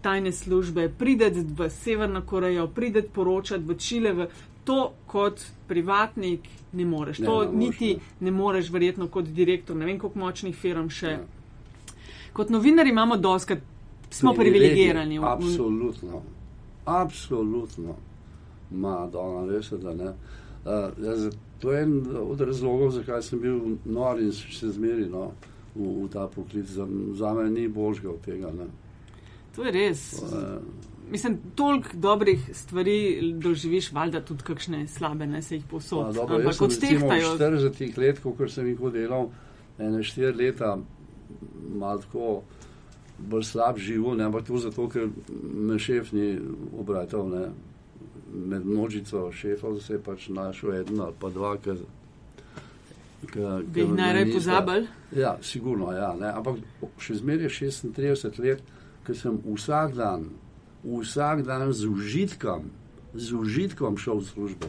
tajne 0.00 0.30
službe, 0.32 0.92
pride 0.94 1.32
v 1.34 1.66
Severno 1.74 2.22
Korejo, 2.22 2.70
pride 2.70 3.02
poročati 3.02 3.66
v 3.66 3.76
Čile, 3.82 4.14
v 4.14 4.30
to 4.64 4.92
kot 5.06 5.40
privatnik 5.68 6.48
ne 6.72 6.84
moreš. 6.84 7.18
Ne, 7.18 7.26
to 7.26 7.44
ne 7.44 7.52
niti 7.52 7.94
ne. 7.94 8.00
ne 8.20 8.30
moreš, 8.30 8.70
verjetno 8.70 9.08
kot 9.08 9.24
direktor, 9.24 9.76
ne 9.76 9.86
vem 9.86 9.98
koliko 9.98 10.18
močnih 10.18 10.56
firm 10.56 10.90
še. 10.90 11.16
Ja. 11.16 11.94
Kot 12.32 12.50
novinari 12.50 12.90
imamo 12.90 13.16
doskrat, 13.16 13.58
smo 14.10 14.34
privilegirani. 14.34 15.18
Absolutno, 15.22 16.22
absolutno. 16.84 17.96
Madonna, 18.70 19.46
veste, 19.50 19.78
da 19.78 19.94
ne. 19.94 20.12
Uh, 20.64 21.04
jaz, 21.04 21.30
to 21.58 21.72
je 21.72 21.82
en 21.82 21.94
od 22.16 22.40
razlogov, 22.40 22.90
zakaj 22.90 23.22
sem 23.22 23.40
bil 23.40 23.58
nor 23.84 24.20
in 24.20 24.30
še 24.32 24.70
zmeri 24.76 25.08
no, 25.10 25.32
v, 25.74 25.88
v 26.04 26.06
ta 26.12 26.28
poklic. 26.30 26.68
Za, 26.70 26.86
za 27.18 27.32
me 27.34 27.48
ni 27.50 27.66
božga 27.68 28.12
od 28.12 28.20
tega. 28.22 28.52
Ne. 28.54 28.68
To 29.56 29.66
je 29.66 29.72
res. 29.74 30.04
Uh, 30.22 30.60
Mislim, 31.10 31.38
toliko 31.54 31.88
dobrih 31.92 32.50
stvari 32.52 33.20
doživiš, 33.34 33.92
valjda 33.92 34.20
tudi 34.24 34.42
kakšne 34.42 34.86
slabe, 34.88 35.26
ne 35.26 35.42
se 35.42 35.56
jih 35.56 35.64
posod. 35.70 36.14
dobro, 36.14 36.36
Ampak 36.36 36.46
jaz 36.46 36.56
sem 36.56 36.68
recimo 36.68 37.06
v 37.06 37.10
odtehtajo. 37.10 37.36
40 37.38 37.98
let, 37.98 38.20
ko 38.22 38.48
sem 38.48 38.66
jih 38.66 38.80
delal, 38.92 39.30
ene 39.78 40.02
štiri 40.02 40.32
leta, 40.36 40.76
malo 41.74 41.98
tako 41.98 42.42
bolj 43.18 43.42
slab 43.44 43.78
živo, 43.78 44.14
ne, 44.14 44.24
ampak 44.24 44.46
to 44.46 44.56
zato, 44.56 44.88
ker 44.88 45.08
me 45.54 45.78
šef 45.78 46.12
ni 46.12 46.38
obratal, 46.78 47.28
ne. 47.28 47.48
Med 48.30 48.66
množico 48.66 49.32
šefov 49.32 49.80
se 49.82 49.96
je 49.96 50.02
pač 50.02 50.28
našel 50.28 50.74
eden 50.74 51.00
ali 51.00 51.14
pa 51.18 51.30
dva, 51.30 51.56
ki 51.58 51.74
Bi 53.66 53.80
jih 53.80 53.90
najraje 53.92 54.32
pozabili. 54.32 54.86
Ja, 55.16 55.38
sigurno, 55.42 55.92
ja, 55.92 56.14
ne. 56.20 56.30
ampak 56.32 56.62
še 56.98 57.18
zmeraj 57.18 57.50
36 57.52 58.38
let, 58.40 58.62
ker 59.04 59.16
sem 59.16 59.36
vsak 59.44 59.94
dan, 59.98 60.30
vsak 60.84 61.42
dan 61.42 61.72
z 61.72 61.86
užitkom, 61.86 62.70
z 63.14 63.32
užitkom 63.32 63.98
šel 63.98 64.20
v 64.20 64.24
službo. 64.24 64.68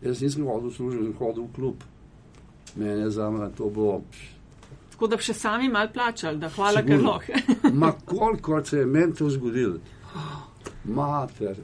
Jaz 0.00 0.22
nisem 0.22 0.46
hodil 0.46 0.70
v 0.70 0.74
službo, 0.74 1.02
sem 1.02 1.18
hodil 1.18 1.44
v 1.44 1.52
klub. 1.52 1.84
Mene 2.76 3.10
za 3.10 3.30
me 3.30 3.48
to 3.56 3.70
bilo. 3.70 4.02
Tako 4.90 5.06
da 5.06 5.16
bi 5.16 5.24
še 5.24 5.34
sami 5.36 5.68
mal 5.68 5.88
plačali, 5.92 6.40
da 6.40 6.48
hvala, 6.48 6.82
ker 6.84 7.02
lahko. 7.02 7.32
Ma 7.80 7.92
koliko 7.92 8.64
se 8.64 8.78
je 8.78 8.86
meni 8.86 9.14
to 9.14 9.28
zgodilo? 9.30 9.80
Mater, 10.84 11.56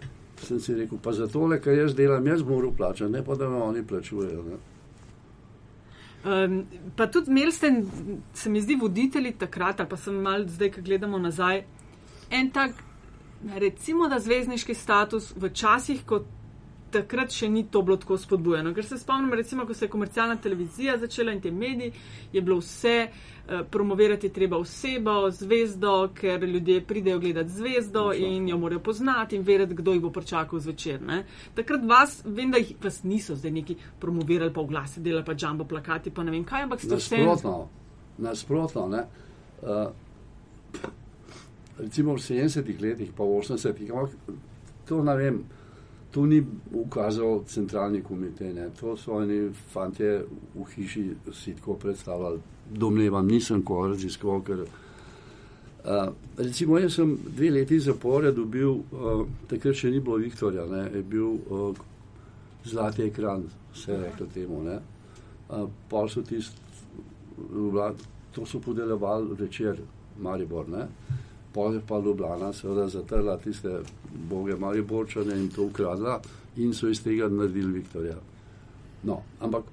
sem 0.43 0.61
si 0.61 0.75
rekel, 0.75 0.99
pa 1.03 1.13
za 1.13 1.29
tole, 1.31 1.61
kar 1.61 1.75
jaz 1.77 1.95
delam, 1.95 2.27
jaz 2.27 2.43
moram 2.43 2.75
plačati, 2.77 3.13
ne 3.13 3.25
pa 3.25 3.35
da 3.35 3.49
me 3.49 3.63
oni 3.63 3.87
plačujejo. 3.87 4.43
Ne. 4.43 4.61
Um, 6.23 6.65
pa 6.97 7.07
tudi 7.07 7.31
imeli 7.31 7.53
ste, 7.53 7.73
se 8.35 8.51
mi 8.51 8.61
zdi, 8.61 8.77
voditelji 8.81 9.33
takrat, 9.39 9.81
ali 9.81 9.89
pa 9.89 9.97
sem 9.97 10.15
mal 10.23 10.45
zdaj, 10.49 10.71
ko 10.77 10.85
gledamo 10.85 11.19
nazaj, 11.19 11.65
en 12.31 12.51
tak, 12.51 12.77
recimo, 13.59 14.09
da 14.09 14.19
zvezdniški 14.19 14.75
status 14.75 15.33
v 15.37 15.51
časih, 15.55 16.05
ko 16.07 16.23
takrat 16.93 17.33
še 17.33 17.49
ni 17.49 17.65
to 17.73 17.83
bilo 17.83 17.97
tako 17.97 18.19
spodbujeno. 18.21 18.75
Ker 18.77 18.85
se 18.85 18.99
spomnim, 19.01 19.33
recimo, 19.35 19.65
ko 19.67 19.75
se 19.75 19.87
je 19.87 19.93
komercialna 19.93 20.37
televizija 20.37 20.99
začela 21.01 21.33
in 21.33 21.41
te 21.41 21.51
mediji, 21.51 21.93
je 22.33 22.43
bilo 22.45 22.59
vse, 22.61 22.97
uh, 23.09 23.63
promovirati 23.71 24.29
treba 24.35 24.59
osebo, 24.61 25.31
zvezdo, 25.33 25.95
ker 26.15 26.45
ljudje 26.45 26.83
pridejo 26.87 27.19
gledati 27.23 27.57
zvezdo 27.57 28.05
Točno. 28.11 28.27
in 28.27 28.49
jo 28.49 28.59
morajo 28.59 28.81
poznati 28.81 29.37
in 29.37 29.43
vedeti, 29.49 29.75
kdo 29.81 29.97
jih 29.97 30.03
bo 30.03 30.13
pričakal 30.13 30.61
zvečer. 30.61 31.03
Ne? 31.03 31.23
Takrat 31.55 31.85
vas, 31.89 32.21
vem, 32.25 32.53
da 32.53 32.61
jih 32.61 32.75
vas 32.83 33.03
niso 33.03 33.37
zdaj 33.37 33.57
neki 33.61 33.77
promovirali, 34.01 34.53
pa 34.53 34.61
v 34.61 34.75
glasi 34.75 35.01
delali, 35.01 35.25
pa 35.25 35.37
jumbo 35.39 35.65
plakati, 35.65 36.11
pa 36.11 36.25
ne 36.25 36.37
vem 36.37 36.45
kaj, 36.45 36.69
ampak 36.69 36.85
ste 36.85 36.97
vse. 36.97 37.25
Nasprotno, 37.25 37.69
nasprotno. 38.19 38.89
Ne? 38.93 39.07
Uh, 39.63 40.91
recimo 41.79 42.15
v 42.15 42.21
70-ih 42.21 42.81
letih, 42.81 43.11
pa 43.17 43.25
v 43.25 43.41
80-ih, 43.41 43.91
ampak 43.91 44.39
to 44.89 45.03
ne 45.03 45.17
vem, 45.17 45.43
to 46.13 46.27
ni 46.27 46.43
ukazal 46.73 47.45
centralni 47.49 48.03
komitej, 48.03 48.53
ne? 48.53 48.69
to 48.77 48.97
so 48.97 49.17
oni 49.17 49.49
fantje 49.73 50.25
v 50.55 50.67
hiši 50.77 51.05
si 51.33 51.55
tako 51.57 51.79
predstavljali, 51.81 52.41
domnevam, 52.71 53.27
nisem 53.27 53.63
ko 53.65 53.87
raziskoval, 53.89 54.43
ker 54.45 54.65
Uh, 55.83 56.13
recimo, 56.39 56.79
jaz 56.79 56.95
sem 56.95 57.17
dve 57.27 57.49
leti 57.51 57.81
zapore 57.83 58.31
dobil, 58.33 58.69
uh, 58.71 59.25
takrat 59.51 59.75
še 59.75 59.89
ni 59.91 59.99
bilo 59.99 60.21
Viktorja, 60.23 60.63
ne, 60.71 60.85
je 60.95 61.01
bil 61.03 61.33
uh, 61.51 61.81
zlati 62.63 63.03
ekran, 63.09 63.49
vse 63.75 63.97
reklo 64.05 64.29
temu. 64.31 64.61
Ne. 64.63 64.77
Uh, 65.51 65.65
pol 65.91 66.07
so 66.07 66.23
tisti, 66.23 66.55
to 68.33 68.47
so 68.47 68.61
podeljevali 68.63 69.35
večer, 69.41 69.83
Maribor, 70.23 70.71
ne. 70.71 70.87
Pol 71.53 71.75
je 71.75 71.81
pa 71.89 71.99
Ljubljana 71.99 72.53
seveda 72.53 72.89
zatrla 72.89 73.37
tiste 73.37 73.81
boge 74.31 74.57
Mariborčane 74.57 75.37
in 75.37 75.49
to 75.49 75.67
ukradla 75.69 76.21
in 76.57 76.75
so 76.75 76.89
iz 76.89 77.03
tega 77.03 77.29
naredili 77.29 77.73
Viktorja. 77.73 78.17
No, 79.03 79.23
ampak, 79.41 79.65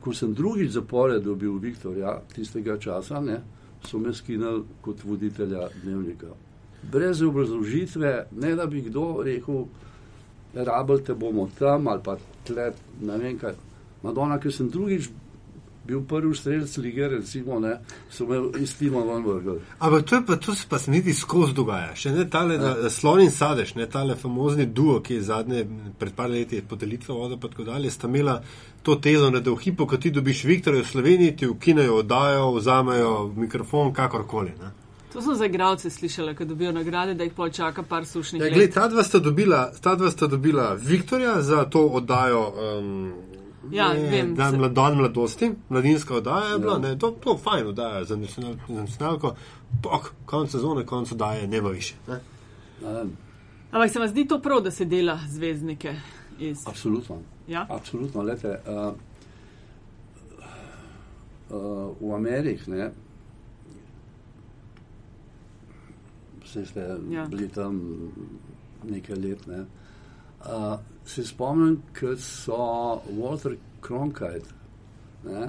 ko 0.00 0.14
sem 0.14 0.34
drugič 0.34 0.72
zapore 0.72 1.20
dobil 1.20 1.58
Viktorja 1.58 2.18
tistega 2.34 2.78
časa, 2.78 3.20
ne, 3.20 3.40
so 3.84 3.98
me 3.98 4.14
skinili 4.14 4.64
kot 4.80 5.04
voditelja 5.04 5.68
dnevnika. 5.82 6.32
Brez 6.92 7.22
obrazložitve, 7.22 8.26
ne 8.32 8.54
da 8.54 8.66
bi 8.66 8.82
kdo 8.82 9.22
rekel, 9.24 9.64
rabel 10.54 10.98
te 11.04 11.14
bomo 11.14 11.48
tam 11.58 11.88
ali 11.88 12.02
pa 12.04 12.16
tle, 12.44 12.72
ne 13.00 13.18
vem 13.18 13.38
kaj. 13.38 13.54
Madonna, 14.02 14.38
ker 14.38 14.52
sem 14.52 14.68
drugič 14.70 15.08
bil 15.86 16.02
prvi 16.08 16.34
strelec 16.34 16.76
lige, 16.76 17.08
recimo, 17.08 17.60
ne, 17.60 17.76
so 18.10 18.26
me 18.26 18.40
iz 18.60 18.76
tima 18.78 19.02
ven 19.06 19.24
vrgli. 19.24 19.58
Ampak 19.78 20.06
to, 20.06 20.22
pa, 20.26 20.36
to 20.36 20.54
se 20.54 20.66
pa 20.68 20.78
se 20.78 20.90
niti 20.90 21.14
skozi 21.14 21.54
dogaja. 21.54 21.94
Še 21.94 22.12
ne 22.14 22.28
tale 22.30 22.58
ja. 22.60 22.90
slon 22.90 23.22
in 23.24 23.30
sadež, 23.30 23.74
ne 23.78 23.86
tale 23.90 24.16
famozni 24.16 24.66
duo, 24.66 25.00
ki 25.00 25.20
je 25.20 25.26
zadnje 25.30 25.66
pred 25.98 26.14
par 26.16 26.30
leti 26.30 26.62
pod 26.62 26.82
delitvo 26.82 27.18
vode 27.20 27.38
pa 27.40 27.48
tako 27.48 27.68
dalje, 27.70 27.90
sta 27.90 28.08
imela 28.08 28.40
to 28.82 28.96
tezo, 29.02 29.30
ne, 29.30 29.40
da 29.40 29.50
v 29.50 29.62
hipo, 29.64 29.86
ko 29.86 29.98
ti 29.98 30.10
dobiš 30.14 30.44
Viktorja 30.46 30.82
v 30.82 30.90
Sloveniji, 30.90 31.36
ti 31.36 31.46
ukinejo, 31.50 32.02
oddajo, 32.02 32.50
vzamejo 32.58 33.14
mikrofon, 33.36 33.94
kakorkoli. 33.94 34.54
Ne. 34.60 34.74
To 35.16 35.22
sem 35.22 35.34
za 35.34 35.46
igralce 35.46 35.90
slišala, 35.90 36.34
ko 36.34 36.44
dobijo 36.44 36.72
nagrade, 36.72 37.14
da 37.14 37.24
jih 37.24 37.32
počaka 37.32 37.82
par 37.82 38.06
sušnih 38.06 38.42
Ja, 38.42 38.50
gled, 38.52 38.74
ta 38.74 38.88
dva 38.88 39.02
sta 39.02 39.18
dobila, 39.18 39.70
ta 39.80 39.94
dva 39.94 40.10
sta 40.10 40.26
dobila 40.26 40.74
Viktorja 40.74 41.40
za 41.42 41.64
to 41.64 41.86
oddajo. 41.86 42.42
Um, 42.78 43.12
Ja, 43.70 43.92
ne, 43.92 44.00
vem, 44.02 44.34
Dan, 44.34 44.52
se- 44.54 44.68
dan 44.70 44.96
mladosti, 44.96 45.52
mladinska 45.68 46.14
oddaja 46.14 46.44
je 46.46 46.58
bila, 46.58 46.72
Ja. 46.72 46.78
ne, 46.78 46.98
to, 46.98 47.10
to 47.12 47.38
fajn 47.38 47.66
oddaja 47.66 48.04
za 48.04 48.16
nacional- 48.16 48.56
za 48.68 48.74
nacionalko. 48.76 49.34
Pok, 49.82 50.12
konec 50.26 50.50
sezone, 50.50 50.86
konec 50.86 51.12
oddaje, 51.12 51.46
ne 51.48 51.62
bo 51.62 51.68
više. 51.68 51.94
Ne. 52.08 52.20
Vem, 52.82 53.16
Ampak 53.72 53.90
se 53.90 53.98
vam 53.98 54.08
zdi 54.08 54.26
to 54.26 54.38
prav, 54.40 54.60
da 54.60 54.70
se 54.70 54.84
dela 54.84 55.18
zvezdnike 55.28 55.94
iz. 56.38 56.58
Absolutno. 56.66 57.16
Ja? 57.48 57.66
Absolutno, 57.70 58.22
lete, 58.22 58.58
uh, 58.66 58.94
uh, 61.50 61.56
v 62.02 62.14
Ameriki, 62.14 62.70
ne, 62.70 62.90
vse 66.44 66.66
ste 66.66 66.80
Ja. 66.80 66.96
ja. 67.10 67.24
bili 67.24 67.48
tam 67.48 67.80
nekaj 68.84 69.16
let, 69.16 69.46
ne, 69.46 69.60
uh, 69.60 69.66
se 71.04 71.24
spomnim, 71.24 71.82
ko 72.00 72.16
so 72.16 72.56
Walter 73.18 73.56
Cronkite, 73.80 74.48
ne, 75.24 75.48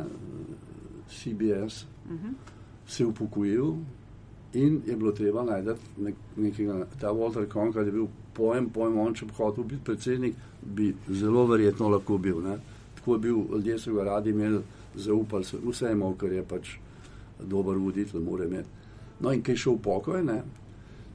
CBS, 1.09 1.83
uh 1.83 2.11
Mhm. 2.11 2.27
-huh. 2.27 2.33
se 2.87 3.05
upokojil 3.05 3.73
in 4.53 4.81
je 4.85 4.95
bilo 4.95 5.11
treba 5.11 5.43
najti 5.43 5.81
nek, 5.97 6.15
nekega, 6.35 6.85
ta 7.01 7.07
Walter 7.07 7.51
Cronkite 7.51 7.85
je 7.85 7.91
bil 7.91 8.07
pojem, 8.33 8.69
pojem, 8.69 8.97
on 8.97 9.13
če 9.13 9.25
bi 9.25 9.33
hotel 9.33 9.63
biti 9.63 9.83
predsednik, 9.83 10.35
bi 10.61 10.95
zelo 11.09 11.45
verjetno 11.45 11.89
lahko 11.89 12.17
bil. 12.17 12.41
Ne? 12.41 12.57
Tako 12.95 13.13
je 13.13 13.19
bil, 13.19 13.35
ljudje 13.51 13.79
so 13.79 13.93
ga 13.93 14.03
radi 14.03 14.29
imeli, 14.29 14.61
zaupali 14.95 15.43
so, 15.43 15.57
vse 15.65 15.85
je 15.85 15.91
imel, 15.91 16.13
ker 16.17 16.31
je 16.31 16.43
pač 16.43 16.69
dober 17.43 17.77
voditelj, 17.77 18.21
mora 18.23 18.45
imeti. 18.45 18.69
No 19.19 19.33
in 19.33 19.41
kaj 19.41 19.53
je 19.53 19.57
šel 19.57 19.73
v 19.73 19.81
pokoj, 19.81 20.23
ne? 20.23 20.41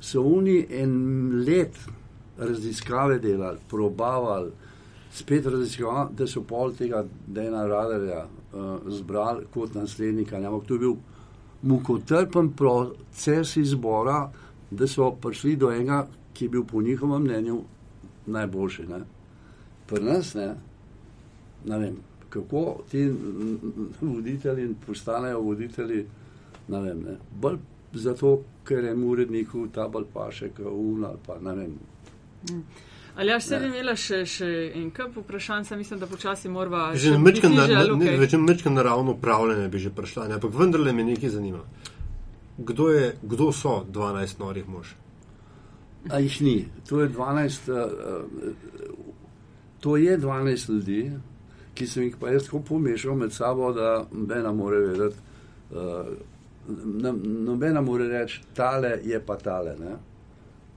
so 0.00 0.22
oni 0.22 0.66
en 0.70 0.94
let 1.46 1.78
raziskave 2.38 3.18
delali, 3.18 3.58
probavali, 3.70 4.50
spet 5.12 5.46
raziskavali, 5.46 6.14
da 6.16 6.26
so 6.26 6.42
pol 6.42 6.72
tega 6.72 7.04
Dena 7.26 7.66
Radarja 7.66 8.24
uh, 8.26 8.78
zbrali 8.88 9.46
kot 9.54 9.74
naslednika. 9.74 10.36
Ampak 10.36 10.66
to 10.68 10.74
je 10.74 10.78
bil 10.78 10.96
mukotrpen 11.62 12.52
proces 12.52 13.56
izbora, 13.56 14.30
da 14.70 14.86
so 14.86 15.10
prišli 15.20 15.56
do 15.56 15.70
enega, 15.72 16.06
ki 16.32 16.44
je 16.44 16.48
bil 16.48 16.64
po 16.64 16.82
njihovem 16.82 17.22
mnenju 17.22 17.60
najboljši. 18.26 18.86
Ne. 18.88 19.00
Pri 19.86 20.04
nas 20.04 20.34
ne, 20.34 20.54
ne 21.64 21.78
vem, 21.78 21.96
kako 22.28 22.78
ti 22.90 23.12
voditelji 24.00 24.74
postanejo 24.86 25.40
voditelji, 25.40 26.06
ne 26.68 26.80
vem, 26.80 27.02
ne. 27.02 27.16
bolj 27.40 27.58
zato, 27.92 28.40
ker 28.64 28.84
je 28.84 28.94
uredniku 28.94 29.66
ta 29.74 29.88
bolj 29.88 30.06
paše, 30.12 30.48
kot 30.56 30.66
un 30.72 31.04
ali 31.04 31.18
pa 31.26 31.38
ne 31.40 31.54
vem. 31.54 31.74
Ali 33.16 33.30
ja, 33.30 33.38
bi 33.60 33.66
imela 33.66 33.92
še, 33.96 34.22
še 34.24 34.46
en 34.78 34.88
kup 34.96 35.18
vprašanj, 35.20 35.66
saj 35.68 35.76
mislim, 35.76 36.00
da 36.00 36.08
počasi 36.08 36.48
morava. 36.48 36.92
Že 36.96 37.18
mečkam 37.20 37.52
na, 37.52 37.66
na, 37.68 37.82
ne, 38.00 38.14
več 38.16 38.36
mečkam 38.40 38.72
naravno 38.78 39.12
upravljanje 39.18 39.68
bi 39.68 39.82
že 39.82 39.92
prišla, 39.92 40.30
ne, 40.30 40.38
ampak 40.40 40.54
vendarle 40.56 40.94
me 40.96 41.04
nekaj 41.04 41.34
zanima. 41.34 41.60
Kdo, 42.56 42.88
je, 42.92 43.10
kdo 43.22 43.50
so 43.52 43.82
12 43.88 44.40
norih 44.40 44.68
mož? 44.68 44.94
A 46.10 46.22
jih 46.24 46.38
ni. 46.42 46.56
To 46.88 47.02
je 47.02 47.10
12, 47.12 47.68
uh, 47.68 47.76
uh, 47.76 48.78
to 49.80 49.96
je 50.00 50.16
12 50.18 50.72
ljudi, 50.72 51.02
ki 51.76 51.86
sem 51.86 52.08
jih 52.08 52.16
pa 52.20 52.32
jaz 52.32 52.48
tako 52.48 52.62
pomešal 52.72 53.18
med 53.18 53.32
sabo, 53.36 53.72
da 53.76 54.06
nobena 54.08 54.52
more 54.56 54.80
vedeti, 54.86 55.20
uh, 55.76 56.08
nobena 57.44 57.84
more 57.84 58.08
reči, 58.08 58.40
tale 58.56 58.96
je 59.04 59.20
pa 59.20 59.36
tale. 59.36 59.76
Ne? 59.80 59.98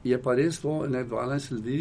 Je 0.05 0.17
pa 0.21 0.35
res 0.37 0.59
to, 0.61 0.83
ne 0.89 1.01
12 1.03 1.51
ljudi, 1.51 1.79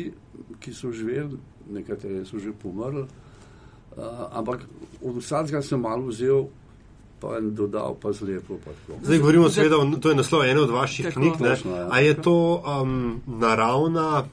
ki 0.61 0.73
so 0.73 0.93
živeli, 0.93 1.37
nekateri 1.71 2.25
so 2.25 2.41
že 2.41 2.55
pomrli, 2.63 3.05
uh, 3.05 4.05
ampak 4.33 4.65
od 5.03 5.19
vsakega 5.21 5.61
sem 5.63 5.81
malo 5.81 6.09
vzel, 6.09 6.47
pa 7.21 7.37
en 7.39 7.53
dodal, 7.55 7.97
pa 8.01 8.13
zlepo. 8.13 8.57
Pa 8.65 8.73
tako. 8.73 8.99
Zdaj 9.03 9.19
govorimo 9.19 9.51
seveda, 9.51 9.77
to 10.01 10.09
je 10.09 10.17
naslov 10.17 10.45
ene 10.45 10.61
od 10.61 10.71
vaših 10.71 11.07
Tako. 11.07 11.21
knjig. 11.21 11.41
Ne? 11.41 11.51
Točno, 11.57 11.77
ja. 11.77 11.89
A 11.91 12.01
je 12.01 12.15
to 12.23 12.39
um, 12.65 13.21
naravna 13.27 14.25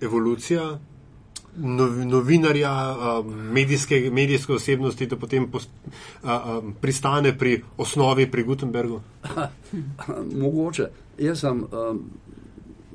evolucija 0.00 0.78
nov, 1.56 1.98
novinarja, 2.06 2.72
um, 3.20 3.34
medijske, 3.52 4.10
medijske 4.12 4.52
osebnosti, 4.52 5.06
da 5.06 5.16
potem 5.16 5.50
pos, 5.50 5.68
uh, 6.22 6.30
um, 6.30 6.74
pristane 6.80 7.36
pri 7.38 7.62
osnovi, 7.76 8.30
pri 8.30 8.44
Gutenbergu? 8.44 9.00
Mogoče. 10.42 10.88
Jaz 11.18 11.40
sem 11.40 11.64
um, 11.64 12.04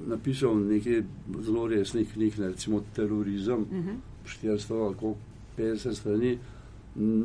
napisal 0.08 0.55
nekaj 0.68 1.01
zelo 1.43 1.68
resnih 1.68 2.14
knjig, 2.14 2.39
ne, 2.39 2.47
recimo 2.47 2.82
Terorizem, 2.95 3.62
uh 3.62 3.68
-huh. 3.68 3.95
400 4.43 4.86
ali 4.86 4.95
koliko, 4.95 5.20
50 5.58 5.93
strani. 5.93 6.38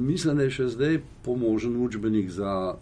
Mislim, 0.00 0.36
da 0.36 0.42
je 0.42 0.50
še 0.50 0.68
zdaj 0.68 1.00
pomožen 1.24 1.76
učbenik 1.84 2.30
za 2.30 2.74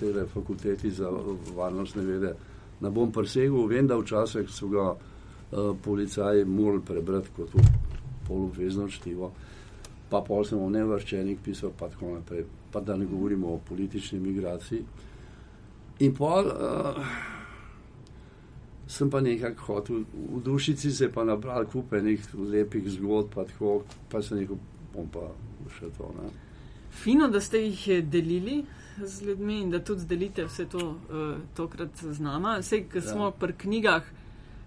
te 0.00 0.26
fakulteti 0.34 0.90
za 0.90 1.10
varnostne 1.56 2.02
vede. 2.02 2.34
Ne 2.80 2.90
bom 2.90 3.12
presegel, 3.12 3.66
vem, 3.66 3.86
da 3.86 3.96
včasih 3.96 4.50
so 4.50 4.68
ga 4.68 4.90
uh, 4.90 5.76
policaji 5.84 6.44
morali 6.44 6.82
prebrati 6.86 7.28
kot 7.36 7.48
polobvezno 8.28 8.88
čtivo. 8.88 9.32
Pa 10.10 10.20
pol 10.20 10.44
sem 10.44 10.58
o 10.58 10.70
nevrščenih 10.70 11.38
pisal, 11.44 11.70
pa 11.78 11.88
tako 11.88 12.14
naprej. 12.14 12.44
Pa 12.72 12.80
da 12.80 12.96
ne 12.96 13.06
govorimo 13.06 13.48
o 13.48 13.60
politični 13.68 14.20
migraciji. 14.20 14.84
In 15.98 16.14
pol 16.14 16.44
uh, 16.46 17.02
sem 18.88 19.10
pa 19.10 19.20
nekako 19.20 19.64
hotel, 19.66 19.96
v 20.28 20.40
dušici 20.40 20.90
se 20.90 21.04
je 21.04 21.12
pa 21.12 21.24
nabral 21.24 21.66
kup 21.66 21.92
enih 21.92 22.22
lepih 22.34 22.88
zgodb, 22.88 23.30
pa, 23.30 23.44
tako, 23.44 23.74
pa 24.08 24.22
sem 24.22 24.38
rekel, 24.38 24.56
bom 24.94 25.08
pa 25.08 25.26
še 25.70 25.90
to. 25.92 26.08
Ne. 26.14 26.30
Fino, 26.92 27.28
da 27.28 27.40
ste 27.40 27.60
jih 27.60 27.82
eh, 27.90 28.02
delili 28.02 28.62
z 28.98 29.22
ljudmi 29.22 29.60
in 29.60 29.70
da 29.70 29.78
tudi 29.80 30.06
delite 30.06 30.44
vse 30.44 30.64
to 30.66 30.80
uh, 30.80 30.96
tokrat 31.54 31.90
z 32.02 32.18
nama. 32.20 32.56
Vse, 32.58 32.80
ki 32.84 32.98
Ja. 32.98 33.02
smo 33.04 33.30
pri 33.32 33.52
knjigah, 33.54 34.08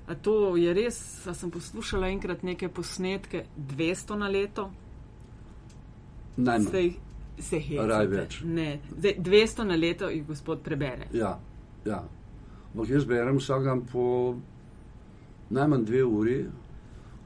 a 0.08 0.16
to 0.18 0.36
je 0.56 0.74
res, 0.74 1.00
a 1.26 1.34
sem 1.34 1.52
poslušala 1.52 2.08
enkrat 2.10 2.44
neke 2.44 2.70
posnetke, 2.70 3.42
200 3.58 4.16
na 4.16 4.30
leto. 4.30 4.70
Najmanj. 6.38 6.68
Ste 6.68 6.78
jih- 6.80 7.00
Se 7.42 7.58
hecate. 7.60 7.88
Raj 7.88 8.08
več. 8.08 8.42
Ne, 8.46 8.68
zdaj 8.92 9.16
200 9.20 9.64
na 9.64 9.76
leto 9.76 10.10
jih 10.10 10.24
gospod 10.24 10.62
prebere. 10.62 11.08
Ja, 11.12 11.40
ja. 11.86 12.04
Ampak 12.74 12.90
jaz 12.90 13.06
berem 13.06 13.38
vsak 13.38 13.64
dan 13.64 13.82
po 13.86 14.36
najmanj 15.52 15.86
dve 15.86 16.04
uri, 16.06 16.38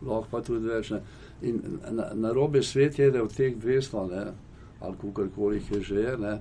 lahko 0.01 0.27
pa 0.31 0.41
tudi 0.41 0.65
več. 0.67 0.89
Ne. 0.91 1.01
In 1.41 1.59
na, 1.91 2.09
na 2.13 2.31
robe 2.33 2.63
svet 2.63 2.99
je, 2.99 3.11
da 3.11 3.21
od 3.23 3.33
teh 3.35 3.53
200, 3.55 4.05
ne, 4.11 4.25
ali 4.81 4.97
kakorkoli 5.01 5.59
jih 5.59 5.71
je 5.71 5.81
že, 5.83 6.17
ne, 6.17 6.35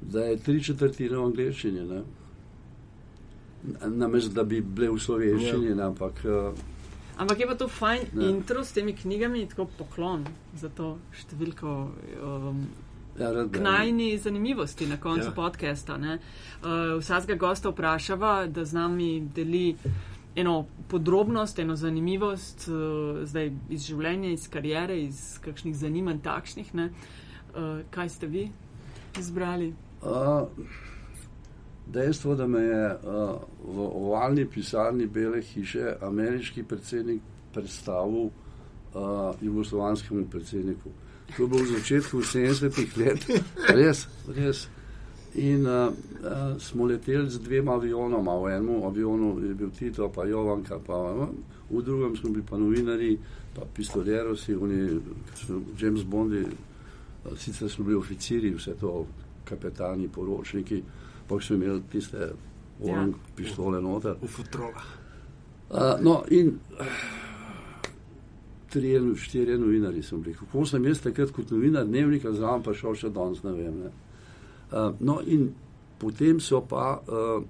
da 0.00 0.24
je 0.24 0.36
tri 0.42 0.62
četrtine 0.62 1.16
v 1.16 1.24
angleščini. 1.24 1.86
ne. 1.88 2.02
Namesto 3.86 4.34
da 4.34 4.44
bi 4.44 4.60
bile 4.60 4.90
v 4.90 4.98
slovenščini, 5.00 5.70
ja. 5.72 5.86
ampak 5.86 6.24
uh, 6.24 6.52
Ampak 7.16 7.40
je 7.40 7.46
pa 7.46 7.54
to 7.54 7.68
fajn 7.68 8.00
Ja. 8.12 8.28
intro 8.28 8.64
s 8.64 8.72
temi 8.72 8.92
knjigami, 8.92 9.46
tako 9.46 9.68
poklon 9.78 10.26
za 10.58 10.68
to 10.68 10.98
številko. 11.14 11.74
Um, 12.20 12.66
ja, 13.18 13.48
k 13.52 13.60
najni 13.60 14.18
zanimivosti 14.18 14.86
na 14.86 14.96
koncu 14.96 15.26
ja. 15.26 15.30
podcasta. 15.30 15.96
ne. 15.96 16.18
Uh, 16.62 17.00
vsakega 17.00 17.38
gosta 17.38 17.68
vprašava, 17.68 18.46
da 18.46 18.64
z 18.64 18.72
nami 18.72 19.28
deli 19.34 19.76
eno 20.36 20.66
podrobnost, 20.88 21.58
eno 21.58 21.76
zanimivost 21.76 22.68
uh, 22.68 23.22
zdaj 23.24 23.52
iz 23.70 23.86
življenja, 23.86 24.30
iz 24.30 24.48
karijere, 24.50 24.98
iz 25.02 25.38
kakšnih 25.44 25.76
zanimanj 25.76 26.18
takšnih. 26.22 26.74
ne. 26.74 26.90
Uh, 27.54 27.80
kaj 27.90 28.08
ste 28.08 28.26
vi 28.26 28.48
izbrali? 29.18 29.74
Uh, 30.02 30.48
dejstvo, 31.86 32.34
da 32.34 32.46
me 32.46 32.60
je 32.60 32.86
uh, 32.86 33.38
v 33.64 33.78
ovalni 33.80 34.46
pisarni 34.46 35.06
Bele 35.06 35.42
hiše 35.42 35.96
ameriški 36.02 36.62
predsednik 36.62 37.22
predstavil 37.52 38.24
uh, 38.24 39.34
jugoslovanskemu 39.40 40.26
predsedniku. 40.30 40.90
To 41.36 41.42
je 41.42 41.48
bilo 41.48 41.62
v 41.64 41.72
začetku 41.80 42.20
70-ih 42.22 42.90
let, 42.96 43.20
res, 43.68 44.06
res. 44.28 44.68
In 45.34 45.66
uh, 45.66 45.90
uh, 46.22 46.54
smo 46.62 46.86
leteli 46.86 47.26
z 47.30 47.42
dvema 47.42 47.74
avionoma. 47.74 48.38
V 48.38 48.54
enem 48.54 48.84
avionu 48.86 49.42
je 49.42 49.54
bil 49.54 49.70
Tito, 49.74 50.06
pa 50.08 50.24
Jovanka, 50.24 50.78
pa 50.78 50.94
uh, 50.94 51.26
v 51.70 51.82
drugem 51.82 52.14
smo 52.16 52.30
bili 52.30 52.44
pa 52.46 52.54
novinari, 52.56 53.18
pa 53.54 53.66
pistoljerosi, 53.66 54.54
oni, 54.54 55.00
so 55.34 55.58
James 55.74 56.04
Bondi, 56.04 56.44
eh, 56.46 57.36
sicer 57.36 57.70
smo 57.70 57.84
bili 57.84 57.96
oficiri, 57.98 58.54
vse 58.54 58.76
to, 58.78 59.06
kapetani, 59.44 60.08
poročniki, 60.08 60.82
pa 61.28 61.40
so 61.40 61.54
imeli 61.54 61.82
tiste 61.90 62.30
orang 62.80 63.10
Ja. 63.10 63.18
pištole 63.36 63.80
noter. 63.82 64.14
V 64.22 64.26
futrolah. 64.28 64.86
Uh, 65.70 65.98
no, 66.00 66.24
in 66.30 66.58
uh, 66.78 66.86
trije, 68.74 69.00
štirje 69.22 69.58
novinari 69.58 70.02
sem 70.02 70.22
bili. 70.22 70.34
Kako 70.36 70.66
sem 70.66 70.84
jaz 70.90 71.00
takrat 71.04 71.30
kot 71.34 71.50
novinar 71.54 71.86
dnevnika 71.86 72.32
znam, 72.34 72.62
pa 72.66 72.74
šel 72.74 72.96
še 72.98 73.10
danes, 73.14 73.42
ne 73.46 73.52
vem. 73.54 73.76
Ne. 73.84 73.92
Uh, 74.74 74.90
no, 75.00 75.20
in 75.26 75.52
potem 76.02 76.40
so 76.42 76.60
pa, 76.66 76.96
uh, 77.06 77.44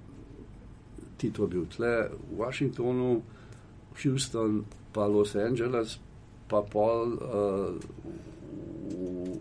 Tito 1.17 1.47
bil 1.49 1.65
tle 1.73 1.95
v 2.11 2.37
Washingtonu, 2.41 3.15
Houston, 4.03 4.65
pa 4.93 5.07
Los 5.09 5.33
Angeles, 5.39 5.97
pa 6.51 6.61
pol 6.61 7.15
uh, 7.15 7.71
v 8.93 9.41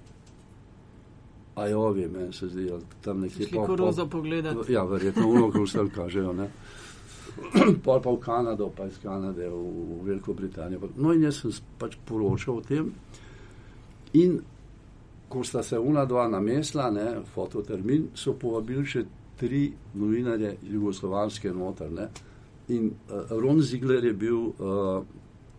Ajovi, 1.56 2.08
meni 2.08 2.34
se 2.34 2.48
zdi, 2.48 2.70
ali 2.72 2.82
tam 3.04 3.20
nekje 3.22 3.46
Šli 3.48 3.58
pol- 3.58 3.68
pol- 3.68 3.78
koruzo 3.78 4.08
pogledati. 4.10 4.74
Ja, 4.74 4.84
verjetno 4.90 5.28
ono, 5.30 5.52
ko 5.52 5.66
vse 5.68 5.84
kažejo. 5.96 6.34
Ne? 6.34 6.48
Pol 7.84 8.02
pa 8.02 8.10
v 8.10 8.20
Kanado, 8.20 8.70
pa 8.70 8.86
iz 8.86 8.98
Kanade 8.98 9.50
v, 9.50 9.54
v 9.54 10.06
Veliko 10.06 10.34
Britanijo. 10.34 10.90
No 10.96 11.14
in 11.14 11.24
jaz 11.24 11.42
sem 11.42 11.52
pač 11.78 11.98
poročal 12.06 12.58
o 12.58 12.62
tem. 12.62 12.92
In 14.14 14.40
ko 15.30 15.44
sta 15.44 15.64
se 15.64 15.80
una 15.80 16.06
dva 16.06 16.28
namesla, 16.28 16.92
ne, 16.92 17.06
fototermin, 17.26 18.08
so 18.14 18.34
povabili 18.34 18.86
še 18.86 19.02
tri 19.36 19.64
novinarje 19.94 20.58
jugoslovanske 20.64 21.50
noter. 21.52 21.90
Ne. 21.92 22.08
In 22.70 22.92
uh, 23.10 23.32
Ron 23.34 23.62
Ziegler 23.62 24.04
je 24.04 24.14
bil 24.14 24.38
uh, 24.38 25.02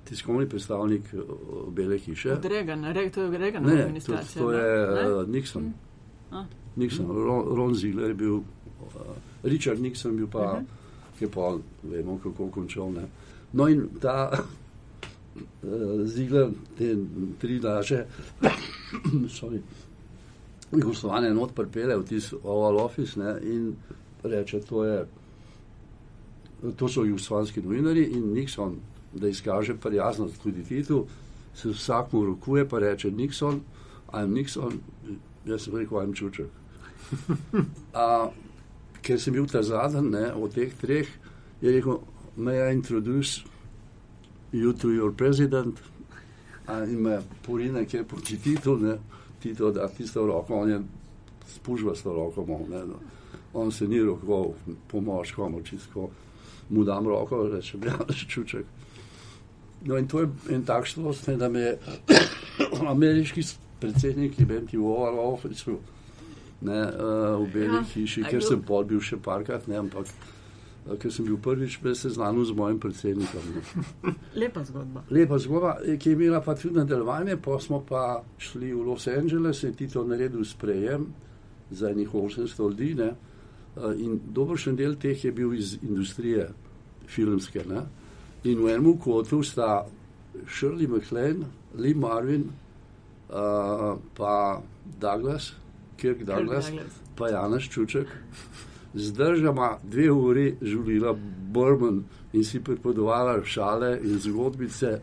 tiskovni 0.05 0.47
predstavnik 0.47 1.11
uh, 1.13 1.23
Bele 1.69 1.99
hiše. 1.99 2.33
Od 2.33 2.45
Regana, 2.45 2.93
re, 2.93 3.11
to 3.11 3.23
je 3.23 3.39
Reganova 3.39 3.73
Ne, 3.73 3.77
to, 3.77 3.83
administracija. 3.83 4.43
to 4.43 4.51
ne? 4.51 4.59
je 4.59 5.09
Ne? 5.19 5.27
Nixon. 5.29 5.73
A. 6.31 6.45
Nixon, 6.77 7.07
Ron, 7.09 7.57
Ron 7.57 7.75
Ziegler 7.75 8.09
je 8.09 8.15
bil, 8.15 8.35
uh, 8.37 8.45
Richard 9.43 9.81
Nixon 9.81 10.17
bil 10.17 10.27
pa, 10.27 10.39
uh 10.41 10.55
Mhm. 10.55 10.63
-huh. 10.63 10.84
Ki 11.19 11.29
pa, 11.31 11.57
vemo, 11.83 12.19
kako 12.23 12.51
končal. 12.51 12.93
Ne. 12.93 13.07
No 13.53 13.69
in 13.69 13.89
ta 14.01 14.31
uh, 14.33 16.07
Ziegler, 16.07 16.51
te 16.79 16.97
tri 17.41 17.59
daže, 17.61 18.05
sorry, 19.39 19.61
Jugoslavane 20.75 21.35
not 21.35 21.55
pripele 21.55 21.97
v 21.97 22.05
tisti 22.05 22.37
Oval 22.43 22.79
Office 22.83 23.21
ne, 23.21 23.37
in 23.43 23.77
reče, 24.23 24.61
to 24.61 24.85
je, 24.85 25.07
to 26.77 26.89
so 26.89 27.05
jugoslovanski 27.05 27.63
novinari 27.63 28.05
in 28.05 28.33
Nixon, 28.33 28.77
da 29.15 29.29
izkaže 29.29 29.77
prijaznost 29.77 30.43
tudi 30.43 30.65
Titu, 30.65 31.07
se 31.55 31.69
vsakmu 31.69 32.25
rokuje 32.25 32.69
pa 32.69 32.79
reče 32.79 33.11
Nixon, 33.11 33.61
I'm 34.13 34.35
Nixon, 34.35 34.81
jaz 35.47 35.63
sem 35.63 35.77
rekel, 35.77 35.99
I'm 35.99 36.15
Čuček. 36.15 36.51
ker 39.05 39.21
sem 39.21 39.35
bil 39.37 39.47
ta 39.47 39.63
zadnji 39.63 40.11
ne, 40.11 40.33
od 40.33 40.55
teh 40.55 40.73
treh, 40.81 41.09
je 41.61 41.73
rekel, 41.73 42.01
may 42.37 42.61
I 42.61 42.73
introduce 42.73 43.45
you 44.53 44.73
to 44.73 44.93
your 44.93 45.13
president? 45.13 45.79
In 46.69 47.03
me 47.03 47.19
porine, 47.45 47.85
kjer 47.85 48.07
proti 48.09 48.39
Titu, 48.41 48.79
ne, 48.81 48.97
Tito 49.43 49.71
da 49.71 49.89
tisto 49.89 50.27
roko, 50.27 50.55
on 50.55 50.71
je 50.71 50.79
spužva 51.55 51.95
s 51.95 52.03
to 52.03 52.13
roko, 52.13 52.47
mal, 52.49 52.65
ne, 52.71 52.87
no. 52.87 53.01
on 53.53 53.73
se 53.73 53.89
ni 53.89 54.01
rokoval 54.01 54.55
po 54.89 55.01
moškom, 55.01 55.63
čisto 55.65 56.09
mu 56.71 56.85
dam 56.85 57.07
roko, 57.07 57.49
reče, 57.49 57.79
ja, 57.85 57.99
Čuček. 58.29 58.65
No 59.85 59.99
in 59.99 60.09
to 60.09 60.21
je 60.21 60.29
en 60.51 60.65
tak 60.65 60.87
šlost, 60.87 61.27
ne, 61.29 61.37
da 61.37 61.49
me 61.49 61.61
je 61.61 61.79
ameriški 62.95 63.43
predsednik, 63.81 64.37
ki 64.37 64.45
vem 64.45 64.67
ti 64.67 64.81
v 64.81 64.89
Oval 64.89 65.21
Officeu, 65.21 65.77
ne, 66.65 66.81
uh, 66.81 67.43
v 67.45 67.53
Beli 67.53 67.77
Ja, 67.77 67.83
hiši, 67.85 68.25
kdo- 68.25 68.41
sem 68.41 68.63
pol 68.63 68.85
bil 68.85 69.01
še 69.01 69.17
parkrat, 69.17 69.69
ne, 69.69 69.77
ampak 69.77 70.09
uh, 70.09 70.97
ker 70.99 71.13
sem 71.13 71.25
bil 71.25 71.37
prvič 71.37 71.79
seznanjen 71.81 72.45
z 72.45 72.53
mojim 72.57 72.81
predsednikom. 72.81 73.41
Ne. 73.55 74.15
Lepa 74.41 74.65
zgodba. 74.65 75.05
Lepa 75.11 75.39
zgodba, 75.39 75.77
eh, 75.85 75.97
ki 75.97 76.11
je 76.11 76.17
imela 76.17 76.41
pa 76.41 76.55
tudi 76.55 76.77
nadaljevanje, 76.77 77.37
pa 77.37 77.61
smo 77.61 77.81
pa 77.81 78.23
šli 78.39 78.73
v 78.73 78.83
Los 78.83 79.09
Angeles 79.09 79.63
in 79.65 79.75
ti 79.75 79.89
to 79.89 80.05
naredil 80.05 80.45
sprejem 80.45 81.07
za 81.71 81.91
enih 81.91 82.09
800 82.15 82.59
ljudi. 82.59 82.95
Ne? 82.95 83.11
Eh, 83.77 84.05
In 84.05 84.21
dobršen 84.33 84.77
del 84.77 84.97
teh 84.97 85.25
je 85.25 85.33
bil 85.33 85.55
iz 85.55 85.79
industrije 85.83 86.49
filmske. 87.07 87.65
Ne? 87.69 87.85
In 88.45 88.61
v 88.61 88.75
enem 88.75 88.99
kotu 88.99 89.43
sta 89.43 89.87
Shirley 90.47 90.87
MacLaine, 90.87 91.47
Lee 91.79 91.95
Marvin, 91.95 92.51
uh, 93.31 93.97
pa 94.15 94.61
Douglas, 95.01 95.55
Kirk 95.97 96.19
Douglas, 96.21 96.67
Douglas. 96.67 96.93
pa 97.17 97.29
Janaš 97.29 97.71
Čuček. 97.71 98.07
Zdržama 98.95 99.79
dve 99.85 100.11
uri 100.11 100.57
žulila 100.63 101.15
Burman 101.47 102.03
in 102.33 102.45
si 102.45 102.61
pripovedovala 102.61 103.45
šale 103.45 103.99
in 104.01 104.19
zgodbice 104.19 105.01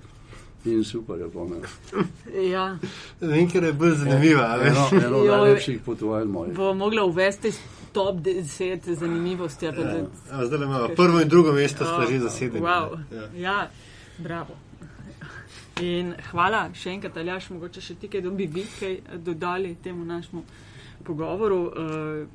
in 0.65 0.83
super 0.83 1.17
je 1.17 1.27
ne. 1.27 1.59
Ja, 2.51 2.77
Vem, 3.21 3.49
ker 3.49 3.63
je 3.63 3.73
bolj 3.73 3.91
zanimiva. 3.93 4.43
a 4.43 4.57
veš. 4.57 4.77
Eno, 4.91 5.05
eno 5.05 5.17
Joj. 5.17 5.27
najlepših 5.29 5.81
potovanj 5.81 6.25
mojih. 6.27 6.53
bo 6.53 6.73
mogla 6.73 7.03
uvesti 7.03 7.51
top 7.91 8.15
10 8.17 8.93
zanimivosti. 8.93 9.67
ali 9.67 9.75
pa 9.75 9.81
Ja. 9.81 9.93
da- 9.93 10.07
A, 10.33 10.45
Zdaj 10.45 10.59
imamo 10.59 10.87
prvo 10.89 11.21
in 11.21 11.27
drugo 11.27 11.51
mesto, 11.53 11.85
sta 11.85 12.05
že 12.09 12.19
zasedeni. 12.19 12.59
Wow. 12.61 12.97
Ja. 13.11 13.27
Ja, 13.35 13.69
bravo. 14.17 14.55
In 15.81 16.13
hvala 16.31 16.69
še 16.73 16.89
enkrat, 16.91 17.17
Aljaš, 17.17 17.49
mogoče 17.49 17.81
še 17.81 17.95
ti 17.95 18.07
kaj, 18.07 18.21
da 18.21 18.29
bi 18.31 18.45
vi 18.47 18.65
kaj 18.79 18.91
dodali 19.17 19.75
temu 19.75 20.05
našemu 20.05 20.43
pogovoru. 21.01 21.59
Uh, 21.61 22.27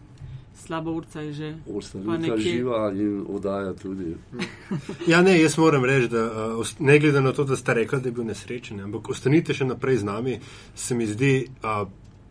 slaba 0.56 0.90
urca 0.90 1.20
je 1.20 1.32
že. 1.32 1.48
Pa 1.64 1.72
Ostanica 1.72 2.16
nekje- 2.18 2.38
živa 2.42 2.92
in 2.92 3.24
oddaja 3.28 3.72
tudi. 3.74 4.14
Ja, 5.06 5.22
ne, 5.22 5.36
jaz 5.36 5.58
moram 5.58 5.84
reči, 5.84 6.08
da 6.08 6.22
uh, 6.24 6.32
ost- 6.56 6.80
ne 6.80 6.98
glede 6.98 7.20
na 7.20 7.32
to, 7.32 7.44
da 7.44 7.56
ste 7.56 7.74
rekli, 7.74 8.00
da 8.00 8.08
je 8.08 8.12
bil 8.12 8.24
nesrečen, 8.24 8.80
ampak 8.80 9.08
ostanite 9.08 9.54
še 9.54 9.64
naprej 9.66 9.96
z 9.96 10.04
nami, 10.04 10.38
se 10.74 10.94
mi 10.94 11.06
zdi 11.06 11.34
uh, 11.62 11.84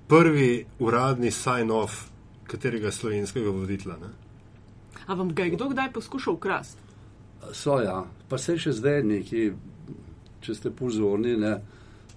prvi 0.07 0.49
uradni 0.79 1.31
sign-off 1.31 2.09
katerega 2.45 2.91
slovenskega 2.91 3.49
voditla. 3.49 3.97
Ne? 3.97 4.09
A 5.07 5.13
vam 5.13 5.29
ga 5.29 5.43
je 5.43 5.49
kdo 5.51 5.69
kdaj 5.69 5.91
poskušal 5.93 6.33
ukrasti? 6.33 6.81
So 7.53 7.77
ja, 7.79 7.99
pa 8.29 8.37
se 8.37 8.57
še 8.57 8.71
zdaj 8.71 9.03
neki, 9.03 9.51
če 10.41 10.55
ste 10.55 10.71
pozorni, 10.71 11.37
ne, 11.37 11.59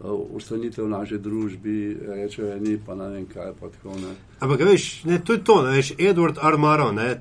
ostanite 0.01 0.83
v 0.83 0.89
naši 0.89 1.19
družbi, 1.19 1.77
rečejo 2.09 2.53
eni, 2.53 2.79
pa 2.79 2.95
ne 2.95 3.09
vem 3.09 3.27
kaj, 3.27 3.53
pa 3.55 3.67
tako 3.69 3.97
ne. 3.97 4.13
Ampak 4.39 4.61
veš, 4.61 5.05
ne, 5.05 5.19
to 5.19 5.33
je 5.33 5.43
to, 5.43 5.63
ne, 5.63 5.73
veš, 5.73 5.93
Edward 5.99 6.39
Armaro, 6.41 6.93
ne, 6.93 7.21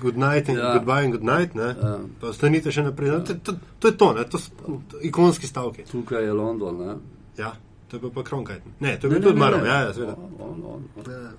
good 0.00 0.16
night 0.16 0.48
and 0.48 0.58
Ja. 0.58 0.72
goodbye 0.74 1.04
and 1.04 1.12
good 1.12 1.24
night, 1.24 1.54
ne, 1.54 1.74
Ja. 1.74 1.98
pa 2.20 2.26
ostanite 2.26 2.68
še 2.68 2.82
naprej. 2.82 3.10
Ne, 3.10 3.20
to, 3.22 3.34
to, 3.36 3.52
to 3.78 3.88
je 3.88 3.96
to, 3.96 4.12
ne, 4.12 4.24
to 4.24 4.38
so 4.38 4.50
ikonski 5.00 5.46
stavki. 5.46 5.84
Tukaj 5.84 6.24
je 6.24 6.32
London, 6.32 6.74
ne. 6.76 6.94
Ja, 7.38 7.54
to 7.88 7.96
je 7.96 8.00
bil 8.00 8.10
pa 8.10 8.22
Kronkajten. 8.22 8.72
Ne, 8.80 8.98
to 8.98 9.06
je 9.06 9.10
bil 9.10 9.22
tudi 9.22 9.38
Maro, 9.38 9.56
ja, 9.58 9.80
ja, 9.80 9.94
seveda. 9.94 10.16
On, 10.38 10.58
on, 10.64 10.82
on. 10.96 11.06
Ja. 11.06 11.30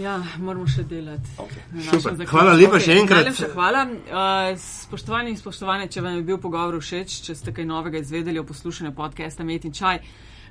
Ja, 0.00 0.14
moramo 0.38 0.64
še 0.70 0.86
delati. 0.88 1.34
Okay. 1.36 2.24
Hvala 2.30 2.54
lepa 2.56 2.78
Okej, 2.78 2.84
še 2.86 2.96
enkrat. 3.02 3.26
Najlepša 3.26 3.48
hvala. 3.52 3.82
Uh, 3.84 4.52
spoštovani 4.60 5.34
in 5.34 5.36
spoštovane, 5.36 5.88
če 5.92 6.04
vam 6.04 6.16
je 6.16 6.24
bil 6.24 6.40
pogovor 6.40 6.78
všeč, 6.80 7.20
če 7.26 7.36
ste 7.36 7.52
kaj 7.52 7.68
novega 7.68 8.00
izvedeli 8.00 8.40
o 8.40 8.46
poslušanju 8.48 8.94
podcasta 8.96 9.44
Met 9.44 9.66
in 9.68 9.76
Čaj. 9.76 10.00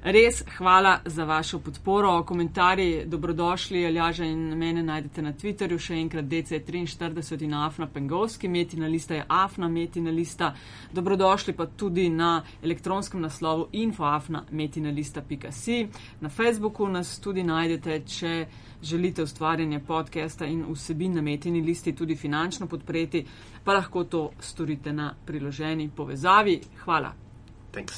Res 0.03 0.43
hvala 0.57 0.99
za 1.05 1.23
vašo 1.23 1.59
podporo. 1.59 2.23
Komentarji 2.23 3.05
dobrodošli, 3.05 3.85
Aljaža 3.85 4.25
in 4.25 4.57
mene 4.57 4.83
najdete 4.83 5.21
na 5.21 5.33
Twitterju, 5.33 5.79
še 5.79 5.95
enkrat 5.99 6.25
DC43 6.25 7.43
in 7.43 7.53
Afna 7.53 7.87
Pengovski, 7.87 8.47
Metina 8.47 8.87
lista 8.87 9.15
je 9.15 9.25
Afna 9.27 9.67
Metina 9.67 10.11
lista. 10.11 10.55
Dobrodošli 10.93 11.53
pa 11.53 11.65
tudi 11.65 12.09
na 12.09 12.43
elektronskem 12.63 13.21
naslovu 13.21 13.67
infoafna.metinalista.si. 13.71 15.87
Na 16.21 16.29
Facebooku 16.29 16.87
nas 16.87 17.19
tudi 17.19 17.43
najdete, 17.43 18.01
če 18.07 18.45
želite 18.81 19.23
ustvarjanje 19.23 19.79
podcasta 19.79 20.45
in 20.45 20.65
vsebin 20.71 21.15
na 21.15 21.21
metini 21.21 21.61
listi 21.61 21.93
tudi 21.93 22.15
finančno 22.15 22.67
podpreti, 22.67 23.25
pa 23.63 23.73
lahko 23.73 24.03
to 24.03 24.31
storite 24.39 24.93
na 24.93 25.13
priloženi 25.25 25.89
povezavi. 25.95 26.61
Hvala. 26.85 27.13
Thanks. 27.71 27.93